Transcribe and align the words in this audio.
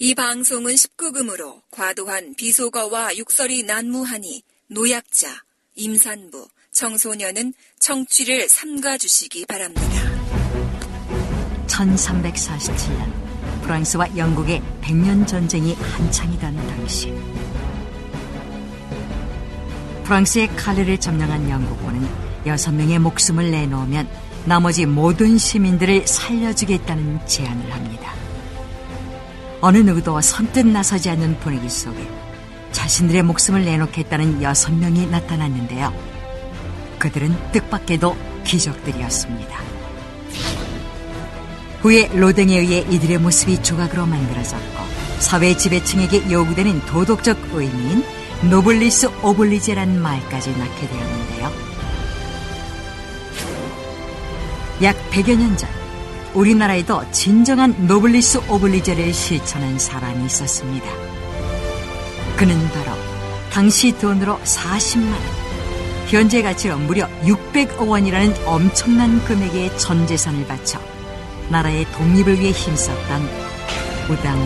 이 0.00 0.14
방송은 0.14 0.74
19금으로 0.74 1.60
과도한 1.72 2.36
비속어와 2.36 3.16
육설이 3.16 3.64
난무하니 3.64 4.44
노약자, 4.68 5.28
임산부, 5.74 6.46
청소년은 6.70 7.52
청취를 7.80 8.48
삼가주시기 8.48 9.46
바랍니다. 9.46 9.82
1347년 11.66 13.62
프랑스와 13.62 14.16
영국의 14.16 14.62
백년 14.82 15.26
전쟁이 15.26 15.74
한창이던 15.74 16.54
당시 16.54 17.12
프랑스의 20.04 20.46
칼레를 20.54 21.00
점령한 21.00 21.50
영국군은 21.50 22.08
여섯 22.46 22.70
명의 22.70 23.00
목숨을 23.00 23.50
내놓으면 23.50 24.08
나머지 24.44 24.86
모든 24.86 25.36
시민들을 25.36 26.06
살려주겠다는 26.06 27.26
제안을 27.26 27.72
합니다. 27.72 28.17
어느 29.60 29.78
누구도 29.78 30.20
선뜻 30.20 30.66
나서지 30.66 31.10
않는 31.10 31.40
분위기 31.40 31.68
속에 31.68 32.08
자신들의 32.72 33.22
목숨을 33.24 33.64
내놓겠다는 33.64 34.42
여섯 34.42 34.72
명이 34.72 35.06
나타났는데요. 35.06 35.92
그들은 36.98 37.34
뜻밖에도 37.52 38.16
귀족들이었습니다. 38.44 39.58
후에 41.80 42.08
로댕에 42.12 42.58
의해 42.58 42.78
이들의 42.88 43.18
모습이 43.18 43.62
조각으로 43.62 44.06
만들어졌고 44.06 44.78
사회 45.18 45.56
지배층에게 45.56 46.30
요구되는 46.30 46.86
도덕적 46.86 47.36
의미인 47.52 48.04
노블리스 48.42 49.10
오블리제라는 49.22 50.00
말까지 50.00 50.56
낳게 50.56 50.88
되었는데요. 50.88 51.52
약 54.82 55.10
100여 55.10 55.36
년 55.36 55.56
전 55.56 55.77
우리나라에도 56.34 57.10
진정한 57.10 57.74
노블리스 57.86 58.50
오블리제를 58.50 59.12
실천한 59.12 59.78
사람이 59.78 60.26
있었습니다. 60.26 60.86
그는 62.36 62.56
바로 62.68 62.92
당시 63.50 63.96
돈으로 63.98 64.38
40만 64.38 65.10
원, 65.10 65.20
현재 66.08 66.42
가치로 66.42 66.78
무려 66.78 67.08
600억 67.22 67.88
원이라는 67.88 68.46
엄청난 68.46 69.22
금액의 69.24 69.76
전 69.78 70.06
재산을 70.06 70.46
바쳐 70.46 70.78
나라의 71.50 71.84
독립을 71.92 72.38
위해 72.40 72.50
힘썼던 72.50 73.22
우당 74.10 74.38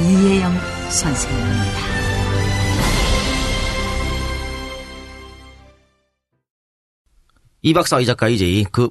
이회영 0.00 0.52
선생입니다. 0.90 1.98
이 7.62 7.74
박사 7.74 8.00
이 8.00 8.06
작가 8.06 8.28
이제 8.28 8.64
그 8.70 8.90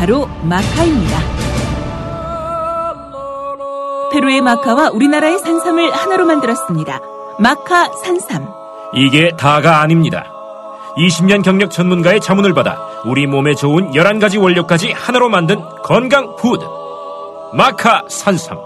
바로 0.00 0.26
마카입니다. 0.44 1.20
페루의 4.10 4.40
마카와 4.40 4.88
우리나라의 4.94 5.38
산삼을 5.38 5.92
하나로 5.92 6.24
만들었습니다. 6.24 7.00
마카 7.38 7.90
산삼. 8.02 8.48
이게 8.94 9.36
다가 9.36 9.82
아닙니다. 9.82 10.24
20년 10.96 11.44
경력 11.44 11.70
전문가의 11.70 12.22
자문을 12.22 12.54
받아 12.54 12.78
우리 13.04 13.26
몸에 13.26 13.54
좋은 13.54 13.90
11가지 13.90 14.40
원료까지 14.40 14.92
하나로 14.92 15.28
만든 15.28 15.60
건강 15.84 16.34
푸드. 16.36 16.64
마카 17.52 18.04
산삼. 18.08 18.56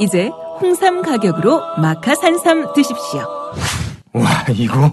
이제 0.00 0.30
홍삼 0.62 1.02
가격으로 1.02 1.60
마카 1.76 2.14
산삼 2.14 2.72
드십시오. 2.72 3.20
와, 4.14 4.24
이거 4.48 4.90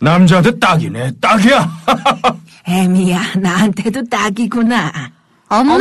남자한테 0.00 0.58
딱이네. 0.58 1.12
딱이야. 1.20 1.70
애미야, 2.66 3.20
나한테도 3.36 4.04
딱이구나. 4.08 4.92
엄마, 5.48 5.78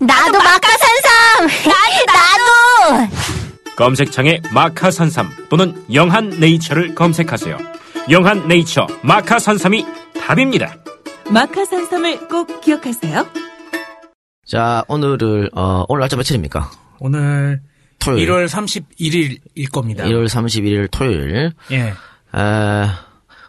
나도 0.00 0.38
마카산삼! 0.38 1.46
나도, 1.46 2.96
나도! 2.98 3.74
검색창에 3.76 4.40
마카 4.52 4.90
산삼 4.90 5.30
또는 5.48 5.84
영한 5.92 6.30
네이처를 6.40 6.94
검색하세요. 6.94 7.58
영한 8.10 8.48
네이처 8.48 8.86
마카 9.02 9.38
산삼이 9.38 9.84
답입니다. 10.20 10.76
마카 11.30 11.64
산삼을 11.64 12.28
꼭 12.28 12.60
기억하세요. 12.60 13.26
자, 14.46 14.84
오늘을, 14.88 15.50
어, 15.54 15.84
오늘 15.88 16.00
날짜 16.00 16.16
며칠입니까? 16.16 16.70
오늘 16.98 17.60
토요일. 17.98 18.28
1월 18.28 18.46
31일일 18.46 19.70
겁니다. 19.72 20.04
1월 20.04 20.26
31일 20.26 20.88
토요일. 20.90 21.52
예. 21.70 21.78
에, 21.78 21.94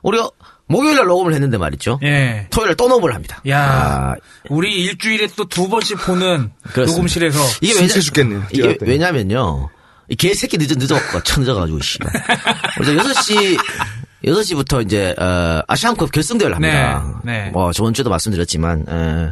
우리가 0.06 0.30
목요일 0.68 0.96
날 0.96 1.06
녹음을 1.08 1.34
했는데 1.34 1.58
말이죠. 1.58 2.00
예. 2.04 2.48
토요일 2.52 2.70
날또 2.70 2.88
녹음을 2.88 3.14
합니다. 3.14 3.42
야, 3.50 3.62
아, 3.62 4.16
우리 4.50 4.84
일주일에 4.84 5.28
또 5.36 5.46
두 5.46 5.68
번씩 5.70 5.98
보는 6.06 6.52
그렇습니다. 6.74 6.92
녹음실에서 6.92 7.40
이게 7.62 7.74
왜냐, 7.80 7.88
죽겠네요. 8.00 8.44
이게. 8.52 8.78
왜냐면요. 8.82 9.70
이 10.08 10.16
개새끼 10.16 10.58
늦어, 10.60 10.76
늦어갖고, 10.76 11.24
천늦어가지고, 11.24 11.80
씨발. 11.82 12.12
그래서 12.78 12.92
6시, 13.04 13.58
6시부터 14.24 14.86
이제, 14.86 15.16
어, 15.18 15.62
아시안컵 15.68 16.12
결승대회를 16.12 16.56
합니다. 16.56 17.22
네, 17.24 17.46
네. 17.46 17.50
뭐, 17.50 17.72
저번 17.72 17.94
주에도 17.96 18.12
말씀드렸지만, 18.12 18.86
에, 18.88 19.32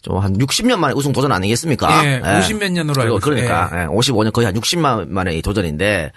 좀한 0.00 0.38
60년 0.38 0.76
만에 0.78 0.94
우승 0.94 1.12
도전 1.12 1.30
아니겠습니까? 1.32 2.06
예, 2.06 2.20
50몇 2.20 2.70
년으로 2.72 3.02
알고 3.02 3.18
그러니까. 3.20 3.70
예, 3.74 3.86
55년 3.86 4.32
거의 4.32 4.46
한 4.46 4.54
60만 4.54 5.08
만의 5.08 5.42
도전인데, 5.42 6.12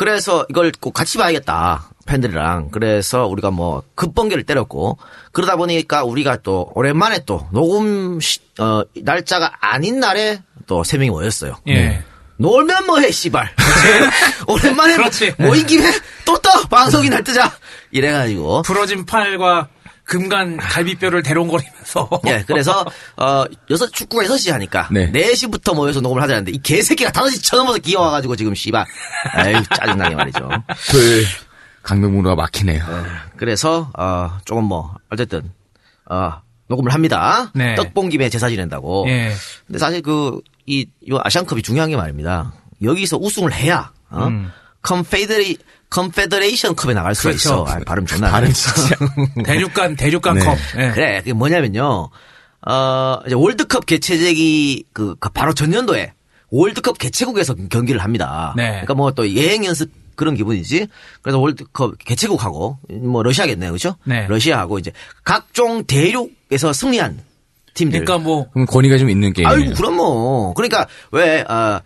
그래서 0.00 0.46
이걸 0.48 0.72
꼭 0.80 0.94
같이 0.94 1.18
봐야겠다. 1.18 1.90
팬들이랑. 2.06 2.70
그래서 2.70 3.26
우리가 3.26 3.50
뭐 3.50 3.82
급번개를 3.96 4.44
때렸고 4.44 4.96
그러다 5.30 5.56
보니까 5.56 6.04
우리가 6.04 6.38
또 6.38 6.70
오랜만에 6.74 7.24
또 7.26 7.46
녹음 7.52 8.18
시, 8.18 8.38
어, 8.58 8.82
날짜가 8.96 9.52
아닌 9.60 10.00
날에 10.00 10.40
또 10.66 10.82
세 10.84 10.96
명이 10.96 11.10
모였어요. 11.10 11.56
예. 11.68 12.02
놀면 12.38 12.86
뭐해 12.86 13.10
씨발. 13.10 13.54
오랜만에 14.48 14.96
뭐. 14.96 15.06
모인 15.48 15.66
김에 15.66 15.84
또 16.24 16.38
떠 16.38 16.66
방송이 16.70 17.10
날 17.10 17.22
뜨자. 17.22 17.52
이래가지고 17.90 18.62
부러진 18.62 19.04
팔과 19.04 19.68
금간 20.10 20.56
갈비뼈를 20.56 21.22
대롱거리면서 21.22 22.10
예, 22.26 22.42
그래서, 22.44 22.84
어, 23.16 23.44
여섯, 23.70 23.92
축구가 23.92 24.24
6시 24.24 24.50
하니까, 24.50 24.88
네. 24.90 25.12
4시부터 25.12 25.72
모여서 25.72 26.00
녹음을 26.00 26.20
하자는데, 26.20 26.50
이 26.50 26.58
개새끼가 26.60 27.12
5시 27.12 27.44
쳐넘어서 27.44 27.78
기어와가지고 27.78 28.34
지금, 28.34 28.52
씨발. 28.52 28.84
아유, 29.34 29.62
짜증나게 29.72 30.16
말이죠. 30.16 30.48
토요일 30.90 31.24
강명문화가 31.84 32.34
막히네요. 32.34 32.84
그래서, 33.36 33.88
어, 33.96 34.36
조금 34.44 34.64
뭐, 34.64 34.96
어쨌든, 35.10 35.52
어, 36.06 36.42
녹음을 36.66 36.92
합니다. 36.92 37.52
네. 37.54 37.76
떡본 37.76 38.08
김에 38.08 38.30
제사 38.30 38.48
지낸다고. 38.48 39.04
예. 39.06 39.32
근데 39.68 39.78
사실 39.78 40.02
그, 40.02 40.40
이, 40.66 40.86
이 41.02 41.18
아시안컵이 41.22 41.62
중요한 41.62 41.88
게 41.88 41.96
말입니다. 41.96 42.52
여기서 42.82 43.16
우승을 43.16 43.52
해야, 43.52 43.92
어? 44.10 44.28
컨페더레이, 44.82 45.56
컨페더레이션 45.90 46.76
컵에 46.76 46.94
나갈 46.94 47.14
수가 47.14 47.30
음. 47.30 47.32
그렇죠. 47.32 47.48
있어. 47.48 47.64
아, 47.66 47.80
발음 47.84 48.06
존나. 48.06 48.30
발음. 48.30 48.52
진짜. 48.52 48.96
대륙간 49.44 49.96
대륙간 49.96 50.38
네. 50.38 50.44
컵. 50.44 50.56
예. 50.78 50.90
그래, 50.92 51.18
그게 51.18 51.32
뭐냐면요. 51.32 52.08
어, 52.66 53.18
이제 53.26 53.34
월드컵 53.34 53.86
개최되기 53.86 54.84
그, 54.92 55.16
그 55.18 55.28
바로 55.30 55.52
전년도에 55.54 56.12
월드컵 56.50 56.98
개최국에서 56.98 57.54
경기를 57.70 58.02
합니다. 58.02 58.54
네. 58.56 58.70
그러니까 58.70 58.94
뭐 58.94 59.10
또 59.12 59.28
예행 59.30 59.64
연습 59.64 59.90
그런 60.14 60.34
기분이지. 60.34 60.86
그래서 61.22 61.38
월드컵 61.38 61.96
개최국하고 61.98 62.78
뭐 63.02 63.22
러시아겠네요. 63.22 63.72
그죠? 63.72 63.96
네. 64.04 64.26
러시아하고 64.28 64.78
이제 64.78 64.92
각종 65.24 65.84
대륙에서 65.84 66.72
승리한 66.74 67.20
팀들. 67.74 68.04
그러니까 68.04 68.22
뭐 68.22 68.50
그럼 68.50 68.66
권위가 68.66 68.98
좀 68.98 69.08
있는 69.08 69.32
게임이에요. 69.32 69.56
아이고, 69.56 69.74
그럼 69.76 69.96
뭐. 69.96 70.52
그러니까 70.54 70.86
왜, 71.12 71.40
어, 71.42 71.80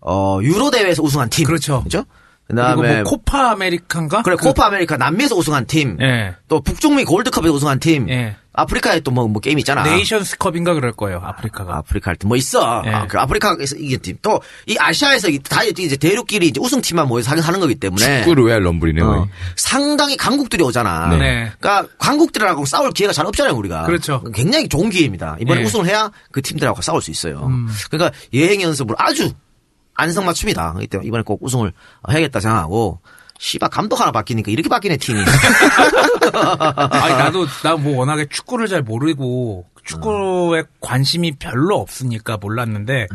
어, 0.00 0.38
유로 0.42 0.70
대회에서 0.70 1.02
우승한 1.02 1.30
팀. 1.30 1.46
그렇죠. 1.46 1.82
그죠? 1.84 2.04
그 2.48 2.54
그리고 2.54 2.62
다음에. 2.62 3.02
뭐 3.02 3.10
코파 3.10 3.50
아메리칸가? 3.50 4.22
그래, 4.22 4.36
코파 4.36 4.66
아메리카 4.66 4.96
남미에서 4.96 5.34
우승한 5.34 5.66
팀. 5.66 5.96
예. 6.00 6.34
또 6.48 6.60
북중미 6.60 7.04
골드컵에 7.04 7.48
우승한 7.48 7.80
팀. 7.80 8.08
예. 8.08 8.36
아프리카에 8.58 9.00
또 9.00 9.10
뭐, 9.10 9.28
뭐 9.28 9.40
게임 9.40 9.58
있잖아. 9.58 9.82
네이션스컵인가 9.82 10.72
그럴 10.74 10.92
거예요. 10.92 11.20
아프리카가. 11.22 11.76
아프리카 11.76 12.10
할 12.10 12.16
때 12.16 12.26
뭐 12.26 12.36
있어. 12.38 12.82
예. 12.86 12.90
아, 12.90 13.06
그 13.06 13.18
아프리카에서 13.18 13.76
이긴 13.76 14.00
팀. 14.00 14.16
또 14.22 14.40
이 14.66 14.76
아시아에서 14.78 15.28
이- 15.28 15.40
다 15.40 15.62
이제 15.64 15.96
대륙끼리 15.96 16.46
이제 16.46 16.58
우승팀만 16.60 17.06
모여서 17.08 17.32
하는, 17.36 17.60
거기 17.60 17.74
때문에. 17.74 18.20
축구 18.20 18.34
Royal 18.34 18.62
Rumble이네. 18.64 19.02
어. 19.02 19.26
상당히 19.56 20.16
강국들이 20.16 20.62
오잖아. 20.62 21.08
네. 21.18 21.50
그러니까 21.60 21.92
강국들하고 21.98 22.64
싸울 22.64 22.92
기회가 22.92 23.12
잘 23.12 23.26
없잖아요, 23.26 23.54
우리가. 23.54 23.84
그렇죠. 23.84 24.22
굉장히 24.34 24.68
좋은 24.68 24.88
기회입니다. 24.88 25.36
이번에 25.40 25.60
예. 25.60 25.64
음. 25.64 25.66
우승을 25.66 25.86
해야 25.86 26.10
그 26.30 26.40
팀들하고 26.40 26.80
싸울 26.80 27.02
수 27.02 27.10
있어요. 27.10 27.50
그러니까 27.90 28.16
예행 28.32 28.62
연습을 28.62 28.94
아주 28.98 29.32
안성맞춤이다. 29.96 30.76
이때 30.80 30.98
이번에 31.02 31.22
꼭 31.22 31.42
우승을 31.42 31.72
해야겠다 32.10 32.40
생각하고 32.40 33.00
씨발 33.38 33.68
감독 33.70 34.00
하나 34.00 34.12
바뀌니까 34.12 34.50
이렇게 34.50 34.68
바뀌네 34.68 34.96
팀이. 34.96 35.20
아니 36.90 37.14
나도 37.16 37.46
나 37.62 37.76
뭐 37.76 37.98
워낙에 37.98 38.26
축구를 38.30 38.68
잘 38.68 38.82
모르고 38.82 39.66
축구에 39.84 40.64
관심이 40.80 41.32
별로 41.38 41.76
없으니까 41.80 42.36
몰랐는데 42.38 43.06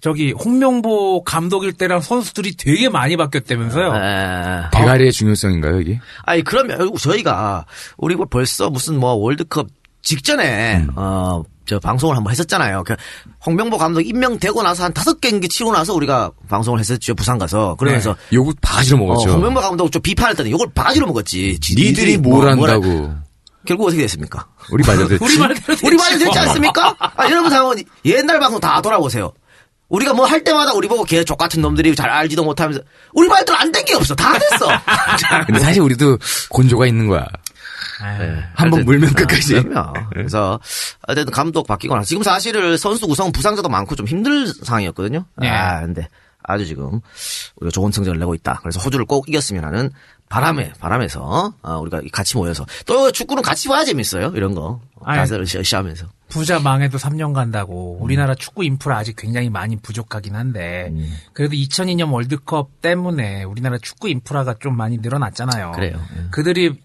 저기 0.00 0.30
홍명보 0.32 1.24
감독일 1.24 1.72
때랑 1.72 2.00
선수들이 2.00 2.56
되게 2.56 2.88
많이 2.88 3.16
바뀌었다면서요. 3.16 3.96
에. 3.96 4.62
대가리의 4.70 5.10
중요성인가요, 5.12 5.80
이게? 5.80 5.98
아니 6.24 6.44
그러면 6.44 6.96
저희가 6.96 7.66
우리 7.96 8.14
뭐 8.14 8.26
벌써 8.26 8.70
무슨 8.70 9.00
뭐 9.00 9.14
월드컵 9.14 9.66
직전에 10.02 10.76
음. 10.76 10.88
어 10.96 11.42
저 11.68 11.78
방송을 11.78 12.16
한번 12.16 12.30
했었잖아요. 12.30 12.82
그 12.86 12.96
홍명보 13.44 13.76
감독 13.76 14.00
임명되고 14.00 14.62
나서 14.62 14.84
한 14.84 14.94
다섯 14.94 15.20
경기 15.20 15.50
치고 15.50 15.70
나서 15.70 15.92
우리가 15.92 16.30
방송을 16.48 16.80
했었죠 16.80 17.14
부산 17.14 17.36
가서 17.36 17.74
그러면서 17.74 18.16
요거 18.32 18.54
바가지로 18.62 18.96
어, 18.96 19.00
먹었죠. 19.00 19.32
홍명보 19.34 19.60
감독 19.60 19.92
좀 19.92 20.00
비판했더니 20.00 20.48
이걸 20.48 20.66
바가지로 20.74 21.06
먹었지. 21.08 21.58
지- 21.60 21.74
니들이 21.74 22.16
뭐- 22.16 22.36
뭘 22.42 22.56
뭐라- 22.56 22.72
한다고. 22.72 23.12
결국 23.66 23.88
어떻게 23.88 24.00
됐습니까? 24.00 24.46
우리 24.72 24.82
말대로 24.82 25.08
됐지. 25.12 25.22
우리 25.22 25.36
말대로 25.36 25.78
우리 25.84 25.96
말이 25.98 26.18
됐지 26.18 26.38
않습니까? 26.38 26.96
아, 26.98 27.28
여러분 27.28 27.50
상원 27.50 27.76
옛날 28.06 28.40
방송 28.40 28.58
다 28.58 28.80
돌아보세요. 28.80 29.30
우리가 29.90 30.14
뭐 30.14 30.24
할 30.24 30.42
때마다 30.42 30.72
우리 30.72 30.88
보고 30.88 31.04
개족 31.04 31.36
같은 31.36 31.60
놈들이 31.60 31.94
잘 31.94 32.08
알지도 32.08 32.44
못하면서 32.44 32.80
우리 33.12 33.28
말대로 33.28 33.58
안 33.58 33.70
된 33.72 33.84
게 33.84 33.92
없어. 33.94 34.14
다 34.14 34.32
됐어. 34.38 34.68
근데 35.46 35.60
사실 35.60 35.82
우리도 35.82 36.16
곤조가 36.48 36.86
있는 36.86 37.08
거야. 37.08 37.26
한번 38.54 38.84
물면 38.84 39.12
끝까지. 39.14 39.54
네. 39.54 39.62
그럼요. 39.62 39.92
그래서 40.10 40.60
어쨌든 41.06 41.32
감독 41.32 41.66
바뀌거나 41.66 42.02
지금 42.02 42.22
사실은 42.22 42.76
선수 42.76 43.06
구성 43.06 43.32
부상자도 43.32 43.68
많고 43.68 43.94
좀 43.96 44.06
힘들 44.06 44.46
상황이었거든요. 44.46 45.24
네. 45.36 45.48
아 45.48 45.80
근데 45.80 46.08
아주 46.42 46.66
지금 46.66 47.00
우리가 47.56 47.70
좋은 47.70 47.92
성적을 47.92 48.18
내고 48.18 48.34
있다. 48.34 48.60
그래서 48.62 48.80
호주를 48.80 49.04
꼭 49.04 49.28
이겼으면 49.28 49.64
하는 49.64 49.90
바람에 50.28 50.72
바람에서 50.78 51.54
어, 51.62 51.78
우리가 51.78 52.02
같이 52.12 52.36
모여서 52.36 52.66
또 52.86 53.10
축구는 53.10 53.42
같이 53.42 53.68
봐야 53.68 53.84
재밌어요. 53.84 54.32
이런 54.34 54.54
거. 54.54 54.80
가서 55.04 55.40
으쌰으쌰하면서. 55.40 56.06
부자 56.28 56.58
망해도 56.58 56.98
3년 56.98 57.32
간다고. 57.32 57.96
우리나라 58.00 58.34
축구 58.34 58.62
인프라 58.64 58.98
아직 58.98 59.16
굉장히 59.16 59.48
많이 59.48 59.76
부족하긴 59.76 60.34
한데 60.34 60.92
그래도 61.32 61.54
2002년 61.54 62.12
월드컵 62.12 62.82
때문에 62.82 63.44
우리나라 63.44 63.78
축구 63.78 64.08
인프라가 64.08 64.54
좀 64.58 64.76
많이 64.76 64.98
늘어났잖아요. 64.98 65.72
그래요. 65.72 65.98
예. 66.18 66.24
그들이 66.30 66.78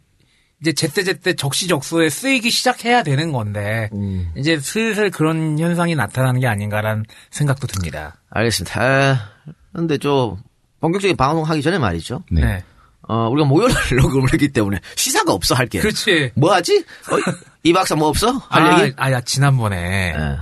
이제 0.63 0.71
제때제때 0.71 1.33
적시적소에 1.33 2.09
쓰이기 2.09 2.49
시작해야 2.49 3.03
되는 3.03 3.33
건데 3.33 3.89
이제 4.37 4.57
슬슬 4.57 5.11
그런 5.11 5.59
현상이 5.59 5.93
나타나는 5.93 6.39
게 6.39 6.47
아닌가라는 6.47 7.03
생각도 7.31 7.67
듭니다. 7.67 8.15
알겠습니다. 8.29 8.81
아, 8.81 9.31
근데 9.73 9.97
좀 9.97 10.37
본격적인 10.79 11.17
방송하기 11.17 11.61
전에 11.61 11.79
말이죠. 11.79 12.23
네. 12.31 12.45
네. 12.45 12.63
어, 13.01 13.27
우리가 13.27 13.45
목요일 13.45 13.73
날 13.73 13.83
녹음을 13.99 14.31
했기 14.31 14.47
때문에 14.53 14.79
시사가 14.95 15.33
없어 15.33 15.53
할 15.53 15.67
게. 15.67 15.81
그렇지. 15.81 16.31
뭐 16.35 16.53
하지? 16.53 16.77
어, 16.77 17.33
이 17.63 17.73
박사 17.73 17.95
뭐 17.97 18.07
없어? 18.07 18.31
할 18.31 18.63
아, 18.63 18.83
얘기? 18.85 18.93
아, 18.95 19.11
야, 19.11 19.19
지난번에 19.19 20.13
예. 20.15 20.37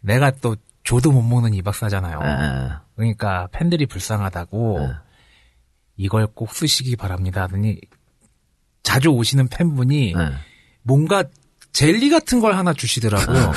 내가 0.00 0.30
또 0.30 0.56
조도 0.84 1.12
못 1.12 1.20
먹는 1.20 1.52
이 1.52 1.60
박사잖아요. 1.60 2.18
예. 2.22 2.72
그러니까 2.96 3.48
팬들이 3.52 3.84
불쌍하다고 3.84 4.78
네. 4.80 4.94
이걸 5.98 6.26
꼭 6.26 6.54
쓰시기 6.54 6.96
바랍니다 6.96 7.42
하더니 7.42 7.78
자주 8.86 9.08
오시는 9.08 9.48
팬분이 9.48 10.14
예. 10.16 10.32
뭔가 10.82 11.24
젤리 11.72 12.08
같은 12.08 12.38
걸 12.38 12.54
하나 12.56 12.72
주시더라고요. 12.72 13.52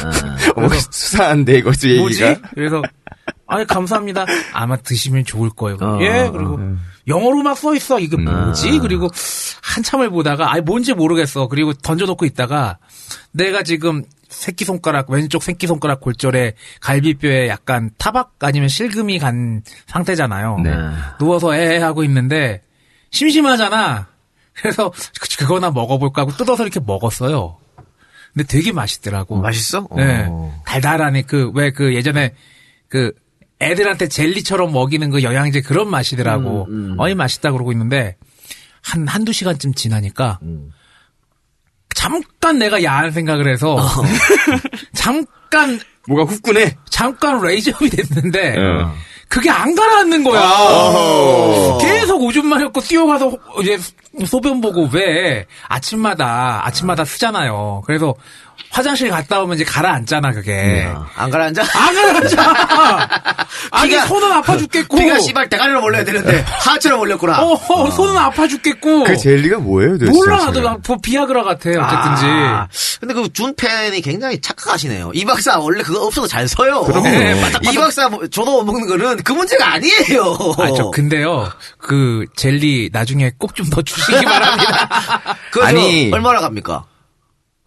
어, 0.55 0.69
수사한데, 0.91 1.61
뭐지? 1.61 1.89
얘기가. 1.91 2.41
그래서 2.55 2.81
아니 3.47 3.65
감사합니다. 3.65 4.25
아마 4.53 4.75
드시면 4.75 5.25
좋을 5.25 5.51
거예요. 5.51 5.77
어, 5.81 5.99
예, 6.01 6.29
그리고 6.33 6.59
영어로 7.07 7.43
막 7.43 7.55
써 7.57 7.75
있어. 7.75 7.99
이게 7.99 8.17
뭐지? 8.17 8.79
그리고 8.79 9.07
한참을 9.61 10.09
보다가 10.09 10.51
아니 10.51 10.61
뭔지 10.61 10.93
모르겠어. 10.93 11.47
그리고 11.47 11.73
던져놓고 11.73 12.25
있다가 12.25 12.79
내가 13.31 13.61
지금 13.63 14.03
새끼 14.27 14.65
손가락 14.65 15.09
왼쪽 15.11 15.43
새끼 15.43 15.67
손가락 15.67 16.01
골절에 16.01 16.53
갈비뼈에 16.81 17.47
약간 17.49 17.91
타박 17.99 18.33
아니면 18.39 18.67
실금이 18.67 19.19
간 19.19 19.61
상태잖아요. 19.87 20.59
네. 20.63 20.71
누워서 21.19 21.55
에 21.55 21.77
하고 21.77 22.03
있는데 22.03 22.61
심심하잖아. 23.11 24.07
그래서 24.61 24.91
그- 25.19 25.37
그거나 25.39 25.71
먹어볼까 25.71 26.21
하고 26.23 26.31
뜯어서 26.31 26.63
이렇게 26.63 26.79
먹었어요. 26.79 27.57
근데 28.33 28.47
되게 28.47 28.71
맛있더라고. 28.71 29.41
맛있어? 29.41 29.87
네. 29.95 30.25
어. 30.29 30.61
달달하네. 30.65 31.23
그, 31.23 31.51
왜 31.55 31.71
그 31.71 31.95
예전에 31.95 32.35
그 32.87 33.11
애들한테 33.61 34.07
젤리처럼 34.07 34.71
먹이는 34.71 35.09
그 35.09 35.23
영양제 35.23 35.61
그런 35.61 35.89
맛이더라고. 35.89 36.67
음, 36.69 36.95
어이 36.97 37.15
맛있다 37.15 37.51
그러고 37.51 37.71
있는데 37.73 38.15
한, 38.81 39.07
한두 39.07 39.33
시간쯤 39.33 39.73
지나니까 39.73 40.39
음. 40.43 40.71
잠깐 41.95 42.59
내가 42.59 42.83
야한 42.83 43.11
생각을 43.11 43.51
해서 43.51 43.75
어. 43.75 43.81
잠깐, 44.93 45.79
뭐가 46.07 46.31
후끈해. 46.31 46.77
잠깐 46.89 47.41
레이저업이 47.41 47.89
됐는데 47.89 48.57
어. 48.57 48.93
그게 49.29 49.49
안 49.49 49.75
가라앉는 49.75 50.23
거야. 50.23 50.41
어. 50.41 51.77
계속 51.79 52.21
오줌 52.23 52.47
마렵고 52.47 52.81
뛰어가서 52.81 53.27
호- 53.29 53.61
이제 53.61 53.77
소변 54.25 54.59
보고 54.59 54.89
왜 54.91 55.45
아침마다 55.67 56.65
아침마다 56.65 57.05
쓰잖아요. 57.05 57.83
그래서 57.85 58.15
화장실 58.69 59.09
갔다 59.09 59.41
오면 59.41 59.55
이제 59.55 59.63
가라앉잖아 59.63 60.31
그게. 60.31 60.87
어. 60.93 61.05
안 61.15 61.29
가라앉아? 61.29 61.61
안 61.63 61.93
가라앉아. 61.95 62.67
아니 63.71 63.91
피가- 63.93 64.07
손은 64.07 64.31
아파 64.31 64.57
죽겠고. 64.57 64.97
피가 64.97 65.19
씨발 65.19 65.49
대가리로 65.49 65.81
몰려야 65.81 66.03
되는데 66.03 66.45
하체로 66.47 66.97
몰렸구나. 66.97 67.41
어, 67.41 67.53
어, 67.53 67.89
손은 67.91 68.17
아파 68.17 68.47
죽겠고. 68.47 69.03
그 69.05 69.17
젤리가 69.17 69.59
뭐예요, 69.59 69.97
도대체? 69.97 70.11
몰라? 70.11 70.37
나도 70.45 70.61
뭐 70.87 70.97
비아그라 71.01 71.43
같아 71.43 71.69
어쨌든지. 71.69 72.25
아, 72.25 72.67
근데 72.99 73.13
그 73.13 73.31
준팬이 73.33 74.01
굉장히 74.01 74.39
착각하시네요. 74.39 75.11
이 75.13 75.25
박사 75.25 75.57
원래 75.59 75.81
그거 75.83 76.05
없어도 76.05 76.27
잘 76.27 76.47
서요. 76.47 76.85
네, 77.03 77.35
이 77.71 77.75
박사 77.75 78.07
뭐- 78.09 78.27
저도 78.27 78.63
못 78.63 78.71
먹는 78.71 78.87
거는 78.87 79.23
그 79.23 79.33
문제가 79.33 79.73
아니에요. 79.73 80.23
아, 80.57 80.67
저 80.77 80.89
근데요. 80.91 81.51
그 81.77 82.25
젤리 82.35 82.89
나중에 82.93 83.31
꼭 83.37 83.53
좀 83.55 83.69
더 83.69 83.81
주시기 83.81 84.23
바랍니다. 84.25 84.89
그거 85.51 85.65
아니. 85.65 86.09
얼마나 86.13 86.39
갑니까? 86.39 86.85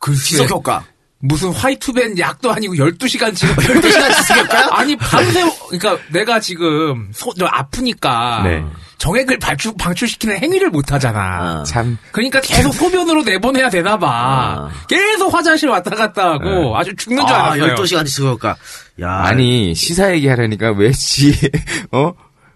글쎄 0.03 0.21
지속 0.37 0.51
효과. 0.51 0.85
무슨 1.25 1.53
화이트밴 1.53 2.19
약도 2.19 2.53
아니고 2.53 2.75
12시간 2.75 3.33
지금 3.37 3.55
12시간 3.55 4.13
지속 4.17 4.37
효과요? 4.43 4.67
아니 4.73 4.97
밤새 4.97 5.41
그러니까 5.71 5.97
내가 6.11 6.41
지금 6.41 7.11
소, 7.15 7.33
저 7.39 7.47
아프니까 7.47 8.43
네. 8.43 8.65
정액을 8.99 9.39
발출, 9.39 9.73
방출시키는 9.79 10.39
행위를 10.39 10.71
못 10.71 10.91
하잖아. 10.93 11.61
어. 11.61 11.63
참. 11.65 11.97
그러니까 12.11 12.41
계속 12.41 12.73
소변으로 12.75 13.23
내보내야 13.23 13.71
되나 13.71 13.97
봐. 13.99 14.69
계속 14.89 15.33
화장실 15.33 15.69
왔다 15.69 15.91
갔다 15.95 16.33
하고 16.33 16.77
아주 16.77 16.95
죽는 16.97 17.25
줄 17.27 17.35
아, 17.37 17.53
알았어요. 17.53 17.75
12시간 17.77 18.05
지속 18.05 18.27
효과. 18.29 18.57
야. 19.01 19.09
아니, 19.25 19.75
시사 19.77 20.13
얘기하려니까 20.15 20.73
왜 20.73 20.91
지, 20.93 21.33
어? 21.93 22.13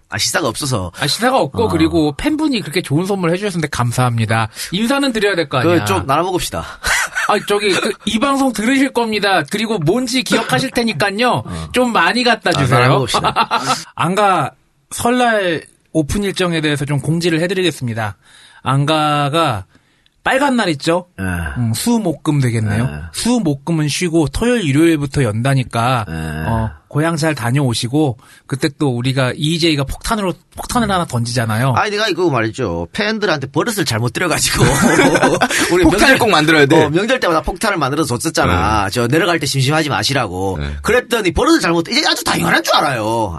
아, 0.09 0.19
시사가 0.19 0.47
없어서. 0.47 0.93
아, 1.01 1.07
시사가 1.09 1.37
없고 1.39 1.69
그리고 1.69 2.15
팬분이 2.17 2.61
그렇게 2.61 2.81
좋은 2.81 3.07
선물 3.07 3.31
해주셨는데 3.33 3.67
감사합니다. 3.69 4.49
인사는 4.71 5.13
드려야 5.13 5.35
될 5.35 5.49
거 5.49 5.59
아니야. 5.59 5.81
그 5.81 5.85
좀 5.85 6.07
나눠 6.07 6.25
먹읍시다. 6.25 6.65
아, 7.29 7.39
저기 7.47 7.71
그, 7.71 7.93
이 8.05 8.19
방송 8.19 8.53
들으실 8.53 8.93
겁니다. 8.93 9.43
그리고 9.51 9.79
뭔지 9.79 10.23
기억하실 10.23 10.71
테니까요. 10.71 11.45
좀 11.73 11.93
많이 11.93 12.25
갖다 12.25 12.51
아, 12.55 12.59
주세요. 12.59 12.81
나눠봅시다. 12.81 13.35
안가 13.95 14.53
설날 14.91 15.63
오픈 15.93 16.23
일정에 16.23 16.61
대해서 16.61 16.85
좀 16.85 17.01
공지를 17.01 17.41
해드리겠습니다. 17.41 18.17
안가가 18.63 19.65
빨간 20.23 20.57
날 20.57 20.69
있죠? 20.71 21.07
예. 21.21 21.23
음, 21.23 21.73
수, 21.73 22.01
목, 22.01 22.25
금 22.25 22.41
되겠네요. 22.41 22.85
네. 22.85 22.93
수, 23.13 23.39
목, 23.39 23.65
금은 23.65 23.87
쉬고 23.87 24.27
토요일, 24.29 24.65
일요일부터 24.65 25.23
연다니까 25.23 26.05
네. 26.09 26.15
어, 26.49 26.71
고향 26.97 27.17
잘 27.19 27.35
다녀오시고 27.35 28.17
그때 28.47 28.71
또 28.79 28.89
우리가 28.97 29.35
EJ가 29.37 29.85
폭탄으로 29.85 30.33
폭탄을 30.57 30.91
하나 30.91 31.05
던지잖아요. 31.05 31.75
아니, 31.77 31.91
내가 31.91 32.09
이거 32.09 32.31
말이죠. 32.31 32.89
팬들한테 32.95 33.49
버릇을 33.49 33.85
잘못 33.85 34.15
들여가지고. 34.15 34.65
우리 35.75 35.85
폭탄을 35.85 36.19
꼭 36.19 36.31
만들어야 36.31 36.65
돼. 36.65 36.85
어, 36.85 36.89
명절 36.89 37.21
때마다 37.21 37.43
폭탄을 37.43 37.77
만들어서 37.77 38.17
줬었잖아. 38.17 38.89
저 38.89 39.09
내려갈 39.09 39.39
때 39.39 39.45
심심하지 39.45 39.91
마시라고. 39.91 40.57
네. 40.59 40.71
그랬더니 40.81 41.33
버릇을 41.33 41.61
잘못, 41.61 41.87
이제 41.91 42.03
아주 42.09 42.25
당연한 42.25 42.63
줄 42.63 42.75
알아요. 42.77 43.37